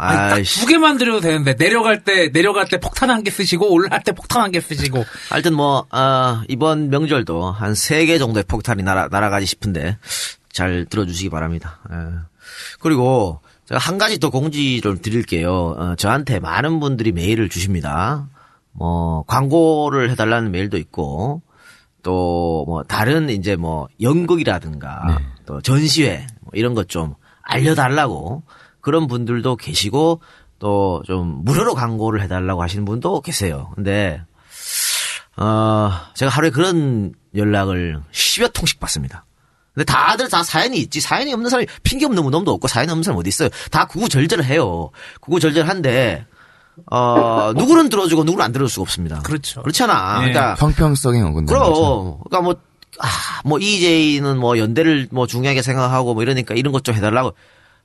개만 0.67 0.99
드려도 0.99 1.19
되는데 1.21 1.55
내려갈 1.55 2.03
때 2.03 2.31
내려갈 2.31 2.67
때 2.67 2.79
폭탄 2.79 3.09
한 3.09 3.23
개 3.23 3.31
쓰시고 3.31 3.73
올라갈 3.73 4.03
때 4.03 4.11
폭탄 4.11 4.43
한 4.43 4.51
개 4.51 4.61
쓰시고 4.61 5.03
하여튼 5.31 5.55
뭐, 5.55 5.87
아, 5.89 6.43
이번 6.47 6.91
명절도 6.91 7.51
한 7.53 7.71
세 7.73 8.05
개 8.05 8.19
정도의 8.19 8.43
폭탄이 8.47 8.83
날아, 8.83 9.07
날아가지 9.09 9.47
싶은데 9.47 9.97
잘 10.53 10.85
들어주시기 10.87 11.31
바랍니다. 11.31 11.79
예. 11.91 11.95
그리고 12.79 13.41
제가 13.67 13.79
한 13.79 13.97
가지 13.97 14.19
더 14.19 14.29
공지를 14.29 15.01
드릴게요. 15.01 15.75
어, 15.77 15.95
저한테 15.95 16.39
많은 16.39 16.79
분들이 16.79 17.12
메일을 17.12 17.50
주십니다. 17.50 18.27
뭐, 18.71 19.24
광고를 19.27 20.09
해달라는 20.12 20.51
메일도 20.51 20.77
있고, 20.77 21.41
또 22.03 22.63
뭐, 22.67 22.83
다른 22.83 23.29
이제 23.29 23.55
뭐, 23.55 23.88
연극이라든가, 24.01 25.19
또 25.45 25.62
전시회, 25.62 26.25
뭐 26.41 26.51
이런 26.53 26.74
것 26.75 26.88
좀 26.88 27.15
알려달라고 27.41 28.43
그런 28.81 29.07
분들도 29.07 29.55
계시고, 29.57 30.21
또 30.59 31.03
좀 31.05 31.43
무료로 31.45 31.75
광고를 31.75 32.21
해달라고 32.24 32.63
하시는 32.63 32.83
분도 32.83 33.21
계세요. 33.21 33.71
근데 33.75 34.21
어 35.36 35.91
제가 36.15 36.31
하루에 36.31 36.50
그런 36.50 37.13
연락을 37.36 38.01
10여 38.12 38.51
통씩 38.53 38.79
받습니다. 38.79 39.24
근데 39.77 39.86
다들 39.86 40.27
다 40.27 40.41
사연이 40.41 40.79
있지. 40.79 41.00
사연이 41.00 41.31
없는 41.31 41.51
사람이 41.51 41.67
핑계 41.84 42.07
없는 42.07 42.24
놈도 42.31 42.51
없고 42.51 42.67
사연이 42.67 42.89
없는 42.91 43.03
사람이 43.03 43.19
어디 43.19 43.27
있어요. 43.29 43.50
다 43.69 43.86
구구절절을 43.86 44.43
해요. 44.43 44.89
구구절절한데 45.22 46.25
어 46.91 47.53
누구는 47.55 47.89
들어주고 47.89 48.24
누구는 48.24 48.43
안 48.43 48.51
들어줄 48.51 48.72
수가 48.72 48.81
없습니다. 48.81 49.19
그렇죠. 49.19 49.62
그렇잖아. 49.62 50.22
예. 50.24 50.31
그러니까 50.31 50.55
형평성이 50.57 51.22
어긋나는 51.22 51.46
거죠. 51.46 51.74
그럼 51.74 52.17
그러니까 52.27 52.41
뭐 52.41 52.55
아, 53.00 53.07
뭐 53.46 53.60
EJ는 53.60 54.39
뭐 54.39 54.57
연대를 54.57 55.10
뭐 55.12 55.27
중요하게 55.27 55.62
생각하고 55.62 56.15
뭐 56.15 56.24
이러니까 56.24 56.55
이런 56.55 56.74
것 56.74 56.81
좀 56.81 56.96
해달라고 56.96 57.34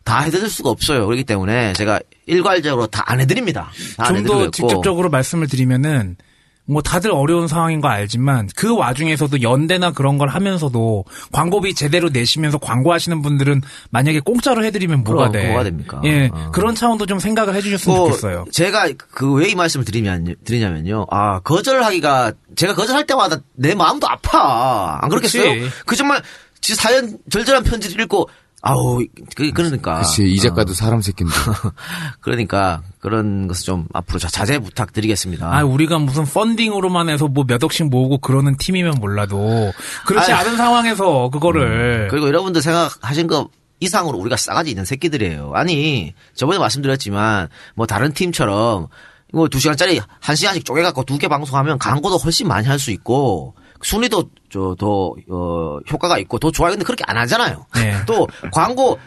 다 0.05 0.21
해드릴 0.21 0.49
수가 0.49 0.71
없어요. 0.71 1.05
그렇기 1.05 1.25
때문에 1.25 1.75
제가 1.75 2.01
일괄적으로 2.25 2.87
다 2.87 3.03
안 3.07 3.21
해드립니다. 3.21 3.71
다안좀더 3.99 4.51
직접적으로 4.51 5.11
말씀을 5.11 5.47
드리면은 5.47 6.17
뭐 6.65 6.81
다들 6.81 7.11
어려운 7.11 7.49
상황인 7.49 7.81
거 7.81 7.89
알지만 7.89 8.49
그 8.57 8.75
와중에서도 8.77 9.43
연대나 9.43 9.91
그런 9.93 10.17
걸 10.17 10.29
하면서도 10.29 11.05
광고비 11.33 11.75
제대로 11.75 12.09
내시면서 12.09 12.59
광고하시는 12.59 13.21
분들은 13.21 13.63
만약에 13.91 14.21
공짜로 14.21 14.65
해드리면 14.65 15.03
뭐가 15.03 15.29
그럼 15.29 15.33
돼? 15.33 15.49
뭐가 15.49 15.65
됩니까? 15.65 16.01
예, 16.05 16.31
어. 16.33 16.51
그런 16.53 16.75
차원도 16.77 17.07
좀 17.07 17.19
생각을 17.19 17.55
해주셨으면 17.57 17.97
뭐 17.97 18.09
좋겠어요. 18.11 18.45
제가 18.53 18.89
그 19.11 19.35
왜 19.35 19.49
이 19.51 19.55
말씀을 19.57 19.85
드리면 19.85 20.37
드리냐면요. 20.45 21.07
아 21.11 21.41
거절하기가 21.41 22.33
제가 22.55 22.75
거절할 22.75 23.07
때마다 23.07 23.39
내 23.57 23.75
마음도 23.75 24.09
아파. 24.09 24.99
안 25.03 25.09
그렇겠어요? 25.09 25.43
그치. 25.55 25.71
그 25.87 25.97
정말 25.97 26.23
진짜 26.61 26.81
사연 26.81 27.19
절절한 27.29 27.65
편지를 27.65 28.03
읽고 28.05 28.29
아우 28.65 29.05
그 29.35 29.51
그러니까 29.53 29.99
그치, 30.03 30.23
이 30.25 30.39
작가도 30.39 30.73
사람 30.73 31.03
새끼인데. 31.03 31.35
그러니까 32.21 32.83
그런 33.01 33.49
것을 33.49 33.65
좀 33.65 33.87
앞으로 33.93 34.19
자- 34.19 34.29
자제 34.29 34.59
부탁드리겠습니다. 34.61 35.53
아, 35.53 35.65
우리가 35.65 35.99
무슨 35.99 36.25
펀딩으로만 36.25 37.09
해서 37.09 37.27
뭐 37.29 37.45
몇 37.45 37.63
억씩 37.63 37.89
모으고 37.89 38.19
그러는 38.19 38.57
팀이면 38.57 38.95
몰라도 39.01 39.73
그렇지 40.07 40.33
아유. 40.33 40.41
않은 40.41 40.57
상황에서 40.57 41.29
그거를 41.31 42.09
그리고 42.11 42.29
여러분들 42.29 42.63
생각하신 42.63 43.27
거 43.27 43.49
이상으로 43.81 44.17
우리가 44.19 44.37
싸가지 44.37 44.71
있는 44.71 44.85
새끼들이에요. 44.85 45.51
아니, 45.55 46.15
저번에 46.35 46.61
말씀드렸지만, 46.61 47.49
뭐 47.75 47.85
다른 47.85 48.13
팀처럼, 48.13 48.87
이거 49.35 49.49
두 49.49 49.59
시간짜리 49.59 50.01
한 50.21 50.37
시간씩 50.37 50.65
쪼개갖고 50.65 51.03
두 51.03 51.19
개 51.19 51.27
방송하면 51.27 51.81
광고도 51.81 52.19
훨씬 52.19 52.47
많이 52.47 52.69
할 52.69 52.79
수 52.79 52.93
있고, 52.93 53.57
순위도 53.83 54.31
저, 54.51 54.75
더, 54.79 55.15
어, 55.31 55.79
효과가 55.91 56.19
있고, 56.19 56.39
더 56.39 56.51
좋아요. 56.51 56.73
근데 56.73 56.85
그렇게 56.85 57.05
안 57.07 57.17
하잖아요. 57.19 57.67
네. 57.75 57.95
또, 58.07 58.27
광고, 58.53 58.99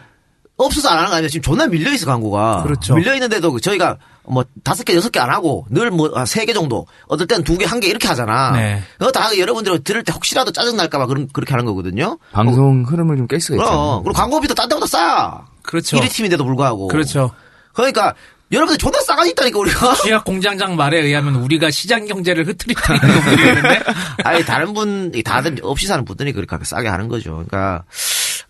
없어서 0.58 0.88
안 0.88 0.98
하는 0.98 1.10
거 1.10 1.16
아니에요. 1.16 1.28
지금 1.28 1.42
존나 1.42 1.66
밀려 1.66 1.92
있어, 1.92 2.06
광고가. 2.06 2.62
그렇죠. 2.62 2.94
밀려 2.94 3.12
있는데도 3.14 3.58
저희가 3.60 3.98
뭐 4.24 4.42
다섯 4.64 4.84
개, 4.84 4.94
여섯 4.96 5.10
개 5.10 5.20
안 5.20 5.28
하고, 5.30 5.66
늘 5.70 5.90
뭐 5.90 6.10
세 6.24 6.46
개 6.46 6.52
정도, 6.54 6.86
어떨 7.08 7.26
때는 7.26 7.44
두 7.44 7.58
개, 7.58 7.64
한 7.66 7.78
개 7.78 7.88
이렇게 7.88 8.08
하잖아. 8.08 8.52
네. 8.52 8.82
그거 8.98 9.12
다 9.12 9.36
여러분들 9.38 9.84
들을 9.84 10.02
때 10.02 10.12
혹시라도 10.12 10.52
짜증 10.52 10.76
날까봐 10.76 11.06
그런, 11.06 11.28
그렇게 11.32 11.52
하는 11.52 11.66
거거든요. 11.66 12.18
방송 12.32 12.84
흐름을 12.86 13.16
좀 13.18 13.26
깰 13.28 13.38
수가 13.38 13.56
그럼 13.58 13.66
있잖아요. 13.66 14.02
그리고 14.02 14.12
광고비도 14.18 14.54
딴 14.54 14.68
데보다 14.68 14.86
싸. 14.86 15.44
그렇죠. 15.62 15.98
1위 15.98 16.10
팀인데도 16.10 16.44
불구하고. 16.44 16.88
그렇죠. 16.88 17.30
그러니까 17.74 18.14
여러분들 18.52 18.78
존나 18.78 19.00
싸가지 19.00 19.30
있다니까 19.30 19.58
우리가. 19.58 19.94
쥐약 20.04 20.24
공장장 20.24 20.76
말에 20.76 21.00
의하면 21.00 21.36
우리가 21.36 21.70
시장 21.70 22.06
경제를 22.06 22.46
흐트러트리는 22.46 23.00
거 23.00 23.20
보이는데 23.22 23.82
아니 24.24 24.44
다른 24.44 24.72
분 24.72 25.12
다들 25.24 25.58
없이 25.62 25.86
사는 25.86 26.04
분들이 26.04 26.32
그렇게 26.32 26.56
싸게 26.62 26.88
하는 26.88 27.08
거죠. 27.08 27.44
그러니까 27.48 27.84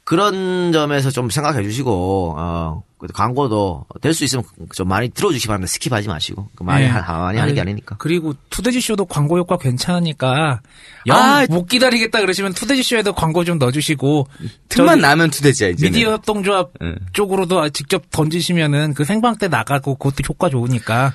그런 0.06 0.70
점에서 0.70 1.10
좀 1.10 1.30
생각해 1.30 1.64
주시고 1.64 2.34
어 2.38 2.82
광고도 3.12 3.86
될 4.00 4.14
수 4.14 4.22
있으면 4.22 4.44
좀 4.72 4.86
많이 4.88 5.08
들어주시 5.08 5.42
기 5.42 5.48
바랍니다. 5.48 5.70
skip하지 5.72 6.06
마시고 6.08 6.48
그 6.54 6.62
많이 6.62 6.84
네. 6.84 6.90
하, 6.90 7.18
많이 7.18 7.38
하는 7.38 7.54
게 7.54 7.60
아니니까. 7.60 7.96
그리고 7.98 8.32
투데지 8.48 8.80
쇼도 8.80 9.06
광고 9.06 9.36
효과 9.36 9.58
괜찮으니까 9.58 10.60
영 11.08 11.16
아, 11.16 11.44
못 11.50 11.66
기다리겠다 11.66 12.20
그러시면 12.20 12.52
투데지 12.54 12.84
쇼에도 12.84 13.12
광고 13.14 13.42
좀 13.44 13.58
넣어주시고 13.58 14.28
틈만 14.68 15.00
나면 15.00 15.30
투대지야, 15.30 15.70
이제. 15.70 15.86
미디어 15.86 16.12
협동조합 16.12 16.70
네. 16.80 16.94
쪽으로도 17.12 17.68
직접 17.70 18.04
던지시면은 18.10 18.94
그 18.94 19.04
생방 19.04 19.36
때 19.38 19.48
나가고 19.48 19.96
그것도 19.96 20.22
효과 20.28 20.48
좋으니까 20.48 21.12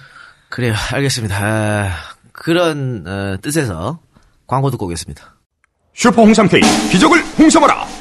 그래요. 0.49 0.75
알겠습니다. 0.91 1.37
아, 1.41 1.91
그런 2.33 3.05
어, 3.07 3.37
뜻에서 3.41 3.99
광고 4.47 4.69
듣고 4.69 4.85
오겠습니다. 4.85 5.35
슈퍼 5.93 6.23
홍삼 6.23 6.49
K 6.49 6.59
기적을 6.91 7.23
홍삼하라 7.39 8.00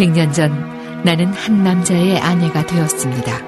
백년전 0.00 1.02
나는 1.04 1.26
한 1.26 1.62
남자의 1.62 2.18
아내가 2.18 2.64
되었습니다. 2.64 3.38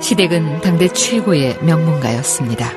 시댁은 0.00 0.62
당대 0.62 0.88
최고의 0.88 1.58
명문가였습니다. 1.62 2.68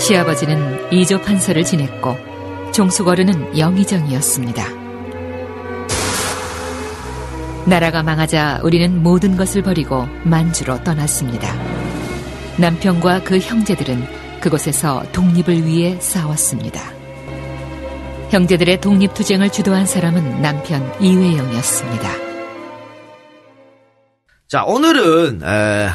시아버지는 0.00 0.90
이조 0.90 1.20
판서를 1.20 1.64
지냈고 1.64 2.16
종숙어른은 2.72 3.58
영의정이었습니다. 3.58 4.64
나라가 7.66 8.02
망하자 8.02 8.60
우리는 8.62 9.02
모든 9.02 9.36
것을 9.36 9.60
버리고 9.60 10.06
만주로 10.22 10.82
떠났습니다. 10.82 11.54
남편과 12.56 13.24
그 13.24 13.38
형제들은 13.38 14.40
그곳에서 14.40 15.04
독립을 15.12 15.66
위해 15.66 16.00
싸웠습니다. 16.00 16.93
형제들의 18.30 18.80
독립투쟁을 18.80 19.50
주도한 19.50 19.86
사람은 19.86 20.42
남편 20.42 20.82
이회영이었습니다. 21.00 22.10
자 24.48 24.64
오늘은 24.64 25.42
에, 25.42 25.88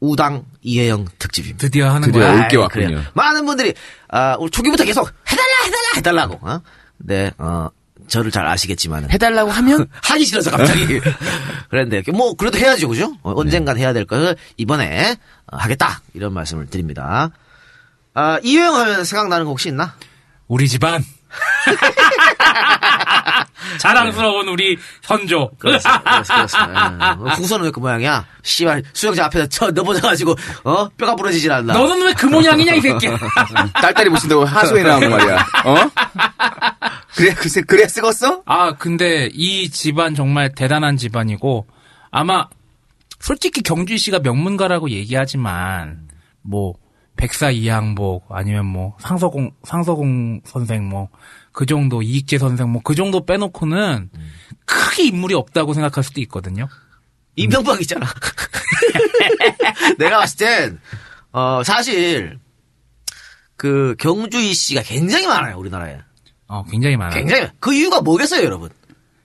우당 0.00 0.44
이혜영 0.62 1.06
특집입니다. 1.18 1.58
드디어 1.60 1.90
하는 1.90 2.08
드디어 2.08 2.22
거야. 2.22 2.32
올게 2.32 2.56
아이, 2.56 2.62
왔군요. 2.62 2.86
그래요. 2.86 3.02
많은 3.14 3.44
분들이 3.46 3.74
아, 4.08 4.36
우리 4.38 4.50
초기부터 4.50 4.84
계속 4.84 5.10
해달라 5.30 5.48
해달라 5.64 5.88
해달라고. 5.96 6.38
어? 6.48 6.60
네, 6.98 7.30
어, 7.38 7.68
저를 8.08 8.30
잘 8.30 8.46
아시겠지만 8.46 9.10
해달라고 9.10 9.50
하면? 9.50 9.86
하기 10.02 10.24
싫어서 10.24 10.50
갑자기 10.50 11.00
그랬는데 11.70 12.10
뭐 12.12 12.34
그래도 12.34 12.58
해야죠, 12.58 12.88
그죠? 12.88 13.16
어, 13.22 13.32
언젠간 13.36 13.78
해야 13.78 13.92
될 13.92 14.04
것을 14.04 14.36
이번에 14.56 15.16
어, 15.46 15.56
하겠다 15.56 16.00
이런 16.14 16.32
말씀을 16.32 16.66
드립니다. 16.66 17.30
아, 18.14 18.38
이효영 18.42 18.74
하면 18.74 19.04
생각나는 19.04 19.44
거 19.44 19.50
혹시 19.50 19.68
있나? 19.68 19.94
우리 20.48 20.66
집안 20.68 21.04
자랑스러운 23.78 24.48
우리 24.48 24.76
현조. 25.02 25.50
그렇습니다. 25.58 26.22
그렇습니다. 26.22 27.18
예. 27.26 27.30
후손은 27.34 27.66
왜 27.66 27.70
그 27.70 27.80
모양이야? 27.80 28.26
씨발 28.42 28.82
수영장 28.92 29.26
앞에서 29.26 29.46
쳐 29.46 29.70
넘어져가지고 29.70 30.34
어 30.64 30.88
뼈가 30.96 31.14
부러지질 31.14 31.50
않나? 31.52 31.72
너는 31.72 32.06
왜 32.06 32.12
그 32.14 32.26
모양이냐 32.26 32.74
이 32.74 32.80
새끼야. 32.80 33.16
딸딸이 33.80 34.10
보신다고 34.10 34.44
하소에 34.44 34.82
나온 34.82 35.08
말이야. 35.08 35.36
어? 35.64 35.74
그래, 37.14 37.34
글쎄, 37.34 37.60
그래 37.62 37.84
쓰겄어? 37.84 38.42
아 38.46 38.74
근데 38.76 39.28
이 39.32 39.70
집안 39.70 40.14
정말 40.14 40.52
대단한 40.54 40.96
집안이고 40.96 41.66
아마 42.10 42.46
솔직히 43.20 43.62
경준 43.62 43.98
씨가 43.98 44.20
명문가라고 44.20 44.90
얘기하지만 44.90 46.08
뭐 46.42 46.74
백사 47.20 47.50
이항복 47.50 48.26
아니면 48.30 48.66
뭐 48.66 48.96
상서공 48.98 49.52
상서공 49.64 50.40
선생 50.44 50.88
뭐 50.88 51.08
그 51.52 51.66
정도 51.66 52.02
이익재 52.02 52.38
선생 52.38 52.70
뭐 52.70 52.80
그 52.82 52.94
정도 52.94 53.24
빼놓고는 53.24 54.10
크게 54.64 55.04
인물이 55.04 55.34
없다고 55.34 55.74
생각할 55.74 56.02
수도 56.02 56.20
있거든요. 56.22 56.68
이명박이잖아. 57.36 58.06
내가 59.98 60.18
봤을 60.18 60.36
땐, 60.38 60.80
어, 61.32 61.62
사실, 61.64 62.38
그, 63.56 63.94
경주 63.98 64.38
이 64.38 64.52
씨가 64.52 64.82
굉장히 64.82 65.26
많아요, 65.26 65.56
우리나라에. 65.58 65.98
어, 66.48 66.64
굉장히 66.64 66.96
많아요. 66.96 67.14
굉장히, 67.14 67.42
많아요. 67.42 67.56
그 67.60 67.72
이유가 67.72 68.00
뭐겠어요, 68.00 68.44
여러분? 68.44 68.70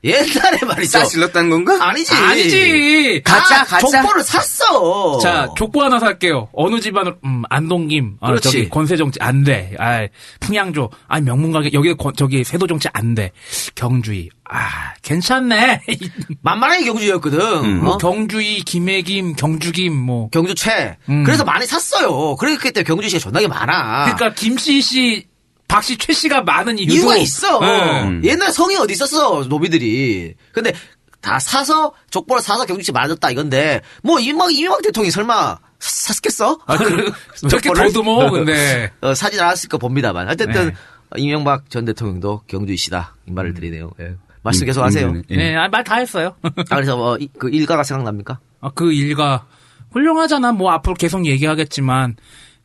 옛날에 0.05 0.59
말이죠. 0.67 0.99
싸 0.99 1.03
질렀다는 1.05 1.49
건가? 1.49 1.77
아니지. 1.89 2.13
아니지. 2.13 3.21
가짜, 3.25 3.63
다 3.65 3.65
가짜. 3.65 4.01
족보를 4.01 4.23
샀어. 4.23 5.17
자, 5.17 5.49
족보 5.57 5.81
하나 5.83 5.99
살게요. 5.99 6.49
어느 6.53 6.79
집안을, 6.79 7.15
음, 7.25 7.41
안동김, 7.49 8.17
아, 8.21 8.27
그렇지. 8.27 8.43
저기, 8.51 8.69
권세정치, 8.69 9.19
안 9.21 9.43
돼. 9.43 9.73
아 9.79 10.07
풍양조, 10.41 10.91
아, 11.07 11.19
명문가게, 11.19 11.71
여기, 11.73 11.93
권- 11.95 12.13
저기, 12.15 12.43
세도정치, 12.43 12.87
안 12.93 13.15
돼. 13.15 13.31
경주이, 13.73 14.29
아, 14.47 14.93
괜찮네. 15.01 15.81
만만하게 16.43 16.85
경주였거든. 16.85 17.39
음. 17.63 17.83
뭐, 17.83 17.93
어? 17.93 17.97
경주이, 17.97 18.59
김해김, 18.61 19.35
경주김, 19.35 19.95
뭐. 19.95 20.29
경주최. 20.29 20.97
음. 21.09 21.23
그래서 21.23 21.43
많이 21.43 21.65
샀어요. 21.65 22.35
그렇기 22.35 22.71
때문에 22.73 22.83
경주시가 22.83 23.19
존나게 23.19 23.47
많아. 23.47 24.03
그러니까, 24.15 24.33
김씨 24.39 24.81
씨, 24.81 25.25
박씨, 25.67 25.97
최 25.97 26.13
씨가 26.13 26.41
많은 26.43 26.77
이유도. 26.79 26.93
이유가 26.93 27.17
있어. 27.17 27.59
네. 27.59 28.19
옛날 28.29 28.51
성이 28.51 28.75
어디 28.77 28.93
있었어, 28.93 29.45
노비들이. 29.49 30.35
근데 30.51 30.73
다 31.21 31.39
사서, 31.39 31.93
족보를 32.11 32.41
사서 32.41 32.65
경주시 32.65 32.91
만들었다 32.91 33.31
이건데, 33.31 33.81
뭐, 34.03 34.19
이명, 34.19 34.51
이명박 34.51 34.81
대통령이 34.83 35.11
설마 35.11 35.57
사- 35.79 36.13
샀겠어? 36.13 36.59
아, 36.67 36.77
그, 36.77 37.11
저렇게? 37.49 37.73
더듬어, 37.73 38.29
근데. 38.31 38.91
어, 39.01 39.13
사진 39.15 39.39
나왔을 39.39 39.67
거 39.69 39.77
봅니다만. 39.77 40.29
어쨌든, 40.29 40.67
네. 40.69 40.73
이명박 41.17 41.69
전 41.69 41.85
대통령도 41.85 42.41
경주이시다. 42.47 43.15
이 43.27 43.31
말을 43.31 43.53
드리네요. 43.53 43.91
예. 43.99 44.15
말씀 44.43 44.65
계속 44.67 44.83
하세요. 44.83 45.07
음, 45.07 45.23
예. 45.31 45.35
네, 45.35 45.55
아, 45.55 45.67
말 45.67 45.83
다 45.83 45.95
했어요. 45.95 46.35
아, 46.43 46.49
그래서 46.75 46.95
뭐, 46.95 47.17
이- 47.17 47.29
그 47.39 47.49
일가가 47.49 47.83
생각납니까? 47.83 48.39
아, 48.61 48.69
그 48.75 48.91
일가 48.93 49.45
훌륭하잖아. 49.91 50.51
뭐 50.51 50.71
앞으로 50.71 50.93
계속 50.93 51.25
얘기하겠지만 51.25 52.17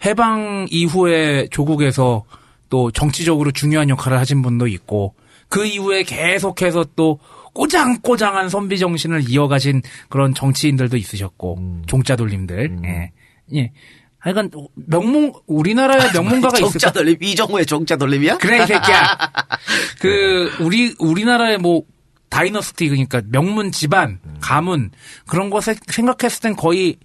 해방 0.05 0.67
이후에 0.71 1.47
조국에서 1.51 2.25
또 2.71 2.91
정치적으로 2.91 3.51
중요한 3.51 3.91
역할을 3.91 4.19
하신 4.19 4.41
분도 4.43 4.67
있고 4.67 5.15
그 5.49 5.67
이후에 5.67 6.05
계속해서 6.05 6.87
또 6.97 7.19
꼬장꼬장한 7.53 8.49
선비 8.49 8.79
정신을 8.79 9.29
이어가신 9.29 9.83
그런 10.09 10.33
정치인들도 10.35 10.97
있으셨고 10.97 11.83
종자돌림들. 11.87 12.79
예. 12.85 13.13
예. 13.57 13.73
하여간 14.21 14.51
명문 14.75 15.33
우리나라의 15.47 16.13
명문가가 16.15 16.59
있을 16.59 16.79
정자 16.79 16.93
돌림, 16.93 17.17
이정호의 17.21 17.67
정자 17.67 17.97
돌림이야? 17.97 18.39
그래 18.39 18.63
이 18.63 18.67
새끼야. 18.67 19.19
그 19.99 20.53
우리 20.61 20.95
우리나라의 20.99 21.59
뭐 21.59 21.83
다이너스티 22.29 22.89
그러니까 22.89 23.23
명문 23.27 23.73
집안 23.73 24.21
가문 24.41 24.91
그런 25.27 25.51
거 25.51 25.61
세- 25.61 25.75
생각했을 25.89 26.41
땐 26.43 26.55
거의 26.55 26.97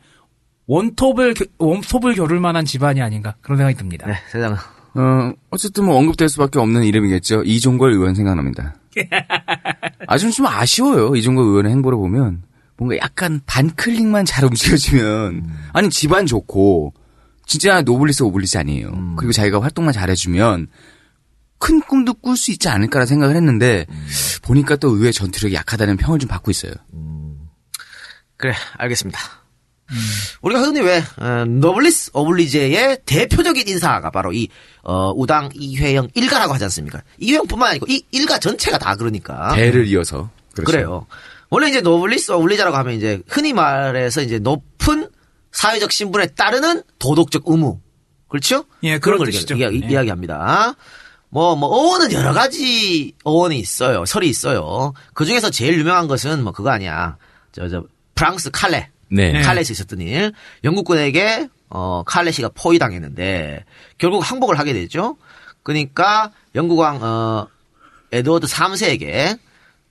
원톱을 0.67 1.33
겨- 1.33 1.45
원톱을 1.57 2.13
겨룰 2.15 2.39
만한 2.39 2.65
집안이 2.65 3.01
아닌가 3.01 3.35
그런 3.41 3.57
생각이 3.57 3.77
듭니다. 3.77 4.05
네, 4.07 4.15
세상은. 4.31 4.57
어, 4.95 5.33
어쨌든 5.49 5.85
뭐 5.85 5.97
언급될 5.97 6.29
수밖에 6.29 6.59
없는 6.59 6.83
이름이겠죠. 6.83 7.43
이종걸 7.43 7.91
의원 7.91 8.15
생각납니다. 8.15 8.75
아좀 10.07 10.31
좀 10.31 10.45
아쉬워요. 10.47 11.15
이종걸 11.15 11.43
의원의 11.45 11.71
행보를 11.73 11.97
보면 11.97 12.43
뭔가 12.77 12.97
약간 12.97 13.41
반클릭만 13.45 14.25
잘 14.25 14.45
움직여지면 14.45 15.49
아니 15.73 15.89
집안 15.89 16.25
좋고 16.25 16.93
진짜 17.45 17.81
노블리스 17.81 18.23
오블리스 18.23 18.57
아니에요. 18.57 19.15
그리고 19.17 19.31
자기가 19.33 19.61
활동만 19.61 19.93
잘해주면 19.93 20.67
큰 21.59 21.81
꿈도 21.81 22.13
꿀 22.13 22.37
수 22.37 22.51
있지 22.51 22.69
않을까라 22.69 23.05
생각을 23.05 23.35
했는데 23.35 23.85
보니까 24.43 24.75
또 24.77 24.89
의회 24.89 25.11
전투력이 25.11 25.55
약하다는 25.55 25.97
평을 25.97 26.19
좀 26.19 26.27
받고 26.27 26.51
있어요. 26.51 26.73
그래, 28.37 28.53
알겠습니다. 28.77 29.19
우리가 30.41 30.61
흔히 30.61 30.81
왜 30.81 31.03
어, 31.17 31.45
노블리스 31.45 32.11
오블리제의 32.13 32.99
대표적인 33.05 33.67
인사가 33.67 34.09
바로 34.09 34.33
이 34.33 34.47
어, 34.83 35.11
우당 35.15 35.49
이회영 35.53 36.09
일가라고 36.13 36.53
하지 36.53 36.63
않습니까? 36.65 37.01
이회영뿐만 37.19 37.71
아니고 37.71 37.85
이 37.89 38.03
일가 38.11 38.39
전체가 38.39 38.77
다 38.77 38.95
그러니까. 38.95 39.53
대를 39.55 39.87
이어서 39.87 40.29
그렇죠. 40.53 40.71
그래요 40.71 41.07
원래 41.49 41.69
이제 41.69 41.81
노블리스 41.81 42.31
오블리제라고 42.31 42.75
하면 42.77 42.95
이제 42.95 43.21
흔히 43.27 43.53
말해서 43.53 44.21
이제 44.21 44.39
높은 44.39 45.09
사회적 45.51 45.91
신분에 45.91 46.27
따르는 46.27 46.83
도덕적 46.99 47.43
의무. 47.45 47.79
그렇죠? 48.27 48.65
예, 48.83 48.97
그런 48.97 49.17
걸. 49.17 49.29
이야기, 49.33 49.81
예. 49.83 49.87
이야기합니다. 49.87 50.75
뭐, 51.29 51.55
뭐, 51.55 51.69
어원은 51.69 52.11
여러 52.11 52.33
가지 52.33 53.13
어원이 53.23 53.57
있어요. 53.59 54.05
설이 54.05 54.27
있어요. 54.27 54.93
그 55.13 55.25
중에서 55.25 55.49
제일 55.49 55.79
유명한 55.79 56.07
것은 56.07 56.43
뭐 56.43 56.51
그거 56.51 56.69
아니야. 56.69 57.17
저, 57.51 57.69
저, 57.69 57.83
프랑스 58.15 58.51
칼레. 58.51 58.89
네. 59.09 59.41
칼레시에 59.41 59.67
있었던 59.71 59.99
일. 60.01 60.33
영국군에게 60.63 61.49
어 61.69 62.03
칼레시가 62.05 62.49
포위당했는데 62.53 63.65
결국 63.97 64.19
항복을 64.19 64.57
하게 64.59 64.73
되죠. 64.73 65.17
그러니까 65.63 66.31
영국왕 66.53 66.99
어 67.01 67.47
에드워드 68.11 68.47
3세에게 68.47 69.39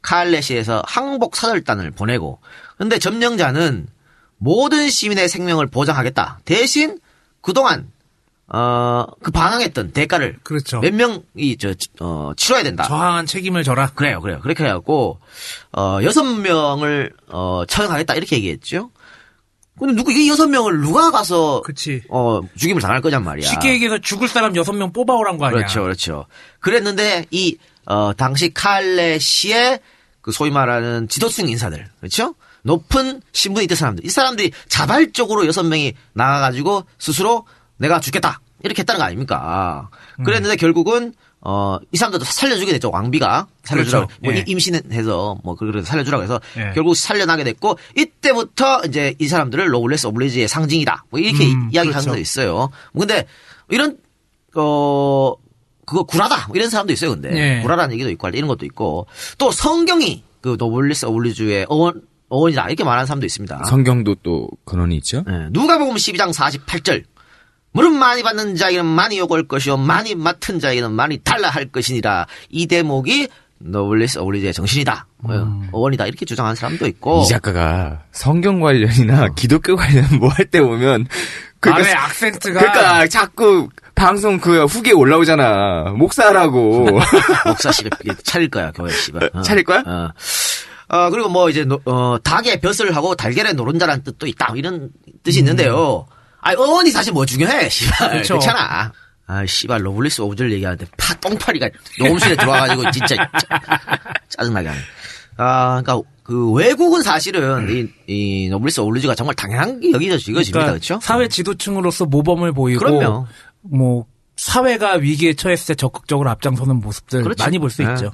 칼렛시에서 0.03 0.83
항복 0.87 1.37
사절단을 1.37 1.91
보내고 1.91 2.41
근데 2.79 2.99
점령자는 2.99 3.89
모든 4.39 4.89
시민의 4.89 5.29
생명을 5.29 5.67
보장하겠다. 5.69 6.41
대신 6.45 6.99
그동안 7.41 7.91
어 8.49 8.85
그 9.25 9.31
반항했던 9.31 9.93
대가를 9.93 10.39
그렇죠. 10.43 10.81
몇 10.81 10.93
명이 10.95 11.57
저 11.59 11.75
어, 12.01 12.33
치러야 12.37 12.63
된다. 12.63 12.85
저항한 12.85 13.27
책임을 13.27 13.65
져라. 13.65 13.91
그래요, 13.95 14.21
그래요. 14.21 14.39
그렇게 14.41 14.65
해갖고, 14.65 15.19
어, 15.73 15.99
여섯 16.03 16.23
명을, 16.25 17.13
어, 17.29 17.65
처형하겠다, 17.67 18.15
이렇게 18.15 18.37
얘기했죠. 18.37 18.91
근데 19.79 19.95
누구, 19.95 20.13
이 20.13 20.29
여섯 20.29 20.47
명을 20.47 20.81
누가 20.81 21.11
가서, 21.11 21.63
그치. 21.63 22.03
어, 22.09 22.41
죽임을 22.57 22.81
당할 22.81 23.01
거냔 23.01 23.25
말이야. 23.25 23.49
쉽게 23.49 23.73
얘기해서 23.73 23.99
죽을 23.99 24.29
사람 24.29 24.55
여섯 24.57 24.73
명 24.73 24.93
뽑아오란 24.93 25.37
거 25.37 25.47
아니야. 25.47 25.59
그렇죠, 25.59 25.83
그렇죠. 25.83 26.27
그랬는데, 26.61 27.27
이, 27.31 27.59
어, 27.87 28.13
당시 28.15 28.55
칼레시의 28.55 29.81
그 30.21 30.33
소위 30.33 30.51
말하는 30.51 31.09
지도층 31.09 31.49
인사들, 31.49 31.87
그렇죠? 31.99 32.35
높은 32.63 33.21
신분이 33.33 33.65
있던 33.65 33.77
사람들. 33.77 34.07
이 34.07 34.09
사람들이 34.09 34.53
자발적으로 34.69 35.47
여섯 35.47 35.65
명이 35.65 35.95
나가가지고 36.15 36.85
스스로 36.99 37.47
내가 37.77 38.01
죽겠다. 38.01 38.41
이렇게 38.63 38.81
했다는 38.81 38.99
거 39.01 39.05
아닙니까? 39.05 39.91
음. 40.19 40.25
그랬는데 40.25 40.57
결국은, 40.57 41.13
어, 41.47 41.79
이 41.93 41.97
사람들도 41.99 42.25
살려주게 42.25 42.73
됐죠. 42.73 42.91
왕비가. 42.91 43.47
살려주라고. 43.65 44.07
그렇죠. 44.07 44.21
뭐 44.25 44.35
예. 44.35 44.45
임신해서 44.47 45.39
뭐 45.45 45.55
그래서 45.55 45.87
살려주라고 45.87 46.25
해서 46.25 46.41
예. 46.57 46.73
결국 46.75 46.97
살려나게 46.97 47.45
됐고 47.45 47.79
이때부터 47.97 48.83
이제 48.87 49.15
이 49.19 49.29
사람들을 49.29 49.73
로블레스 49.73 50.07
오블리지의 50.07 50.49
상징이다. 50.49 51.05
뭐 51.11 51.21
이렇게 51.21 51.45
음, 51.45 51.69
이야기하는 51.71 51.91
그렇죠. 51.93 52.11
거 52.13 52.17
있어요. 52.19 52.71
근데 52.99 53.27
이런 53.69 53.99
어 54.57 55.35
그거 55.85 56.05
구라다 56.05 56.47
뭐 56.49 56.57
이런 56.57 56.71
사람도 56.71 56.95
있어요. 56.95 57.11
근데 57.11 57.59
예. 57.59 57.63
구라라는 57.63 57.93
얘기도 57.93 58.11
있고 58.11 58.29
이런 58.31 58.49
것도 58.49 58.65
있고 58.65 59.07
또 59.37 59.51
성경이 59.51 60.25
그 60.41 60.57
노블리스 60.59 61.05
오블리주의 61.07 61.67
어원 61.69 62.01
어원이다 62.31 62.69
이렇게 62.69 62.85
말하는 62.85 63.05
사람도 63.07 63.27
있습니다. 63.27 63.65
성경도 63.65 64.15
또 64.23 64.49
근원이 64.65 64.97
있죠. 64.97 65.25
예, 65.29 65.49
누가복음 65.51 65.97
12장 65.97 66.33
48절. 66.33 67.05
무릇 67.75 67.93
많이 67.93 68.23
받는 68.23 68.55
자에게는 68.55 68.87
많이 68.87 69.19
요구할 69.19 69.43
것이요 69.49 69.77
많이 69.77 70.15
맡은 70.15 70.61
자에게는 70.61 70.93
많이 70.93 71.19
달라 71.19 71.51
할 71.51 71.67
것이니라. 71.67 72.27
이 72.49 72.67
대목이 72.69 73.29
노블리스 73.59 74.19
오블리주의 74.19 74.53
정신이다. 74.55 75.07
뭐, 75.19 75.63
어원이다. 75.73 76.07
이렇게 76.07 76.25
주장하는 76.25 76.55
사람도 76.55 76.87
있고. 76.87 77.23
이 77.25 77.29
작가가 77.29 78.03
성경 78.13 78.61
관련이나 78.61 79.29
기독교 79.35 79.75
관련 79.75 80.05
뭐 80.21 80.29
할 80.31 80.47
때 80.47 80.61
보면 80.61 81.07
말의 81.61 81.95
악센트가 81.95 82.61
그러니까 82.61 83.07
자꾸 83.09 83.69
방송 83.97 84.39
그 84.39 84.65
후기에 84.67 84.93
올라오잖아. 84.93 85.95
목사라고. 85.97 86.87
목사 87.47 87.73
씨를 87.73 87.91
차릴 88.23 88.51
거야, 88.51 88.71
교회 88.73 88.91
씨발. 88.93 89.31
어. 89.35 89.43
차릴 89.43 89.65
거야? 89.65 89.83
어. 89.87 90.11
어, 90.89 91.11
그리고 91.11 91.29
뭐 91.31 91.49
이제, 91.49 91.65
노- 91.65 91.81
어, 91.87 92.19
닭의 92.23 92.61
벼슬 92.61 92.95
하고 92.95 93.15
달걀의 93.17 93.55
노른자라는 93.55 94.05
뜻도 94.05 94.27
있다. 94.27 94.53
이런 94.57 94.91
뜻이 95.23 95.39
있는데요. 95.39 96.07
아, 96.45 96.53
어원이 96.53 96.91
사실 96.91 97.13
뭐 97.13 97.25
중요해, 97.27 97.69
씨발. 97.71 98.11
그렇죠. 98.11 98.35
그렇잖아. 98.35 98.93
아, 99.27 99.47
씨발, 99.47 99.85
노블리스 99.87 100.21
오블리주 100.21 100.53
얘기하는데 100.53 100.85
파, 100.99 101.15
똥파리가 101.15 101.71
녹음실에 101.99 102.37
들어와가지고 102.37 102.91
진짜 102.93 103.17
짜- 103.17 103.61
짜증나게 104.29 104.69
하네. 104.69 104.81
아, 105.39 105.81
그러니까 105.83 106.09
그 106.23 106.53
외국은 106.53 107.03
사실은 107.03 107.69
이, 107.71 107.89
이 108.07 108.49
노블리스 108.51 108.81
오블리주가 108.81 109.15
정말 109.15 109.35
당연한 109.35 109.81
게 109.81 109.91
여기서 109.93 110.17
이것입니다. 110.17 110.51
그러니까 110.53 110.73
그렇죠? 110.73 110.99
사회 111.03 111.29
지도층으로서 111.29 112.05
모범을 112.07 112.53
보이고 112.53 112.81
그럼요. 112.81 113.27
뭐 113.63 114.05
사회가 114.37 114.95
위기에 114.95 115.35
처했을 115.35 115.69
때 115.69 115.75
적극적으로 115.77 116.29
앞장서는 116.31 116.77
모습들 116.81 117.23
그렇죠. 117.23 117.43
많이 117.45 117.59
볼수 117.59 117.83
네. 117.83 117.91
있죠. 117.93 118.13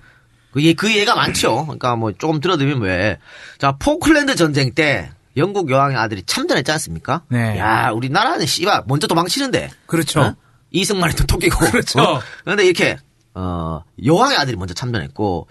그, 0.53 0.63
예, 0.63 0.73
그 0.75 0.95
예가 0.95 1.15
많죠. 1.15 1.65
그러니까 1.67 1.97
뭐 1.97 2.13
조금 2.13 2.41
들어드리면 2.41 2.81
왜. 2.83 3.19
자, 3.59 3.73
포클랜드 3.73 4.35
전쟁 4.37 4.75
때 4.75 5.11
영국 5.37 5.71
여왕의 5.71 5.97
아들이 5.97 6.23
참전했지 6.25 6.71
않습니까? 6.73 7.23
네. 7.29 7.59
야, 7.59 7.91
우리나라는 7.91 8.47
씨발 8.47 8.83
먼저 8.87 9.07
도망치는데. 9.07 9.71
그렇죠. 9.87 10.21
어? 10.21 10.35
이승만이 10.71 11.15
또 11.15 11.25
토끼고. 11.27 11.59
그렇죠. 11.71 12.01
어? 12.01 12.21
그런데 12.45 12.65
이렇게 12.65 12.97
어, 13.33 13.85
여왕의 14.05 14.37
아들이 14.39 14.57
먼저 14.57 14.75
참전했고, 14.75 15.47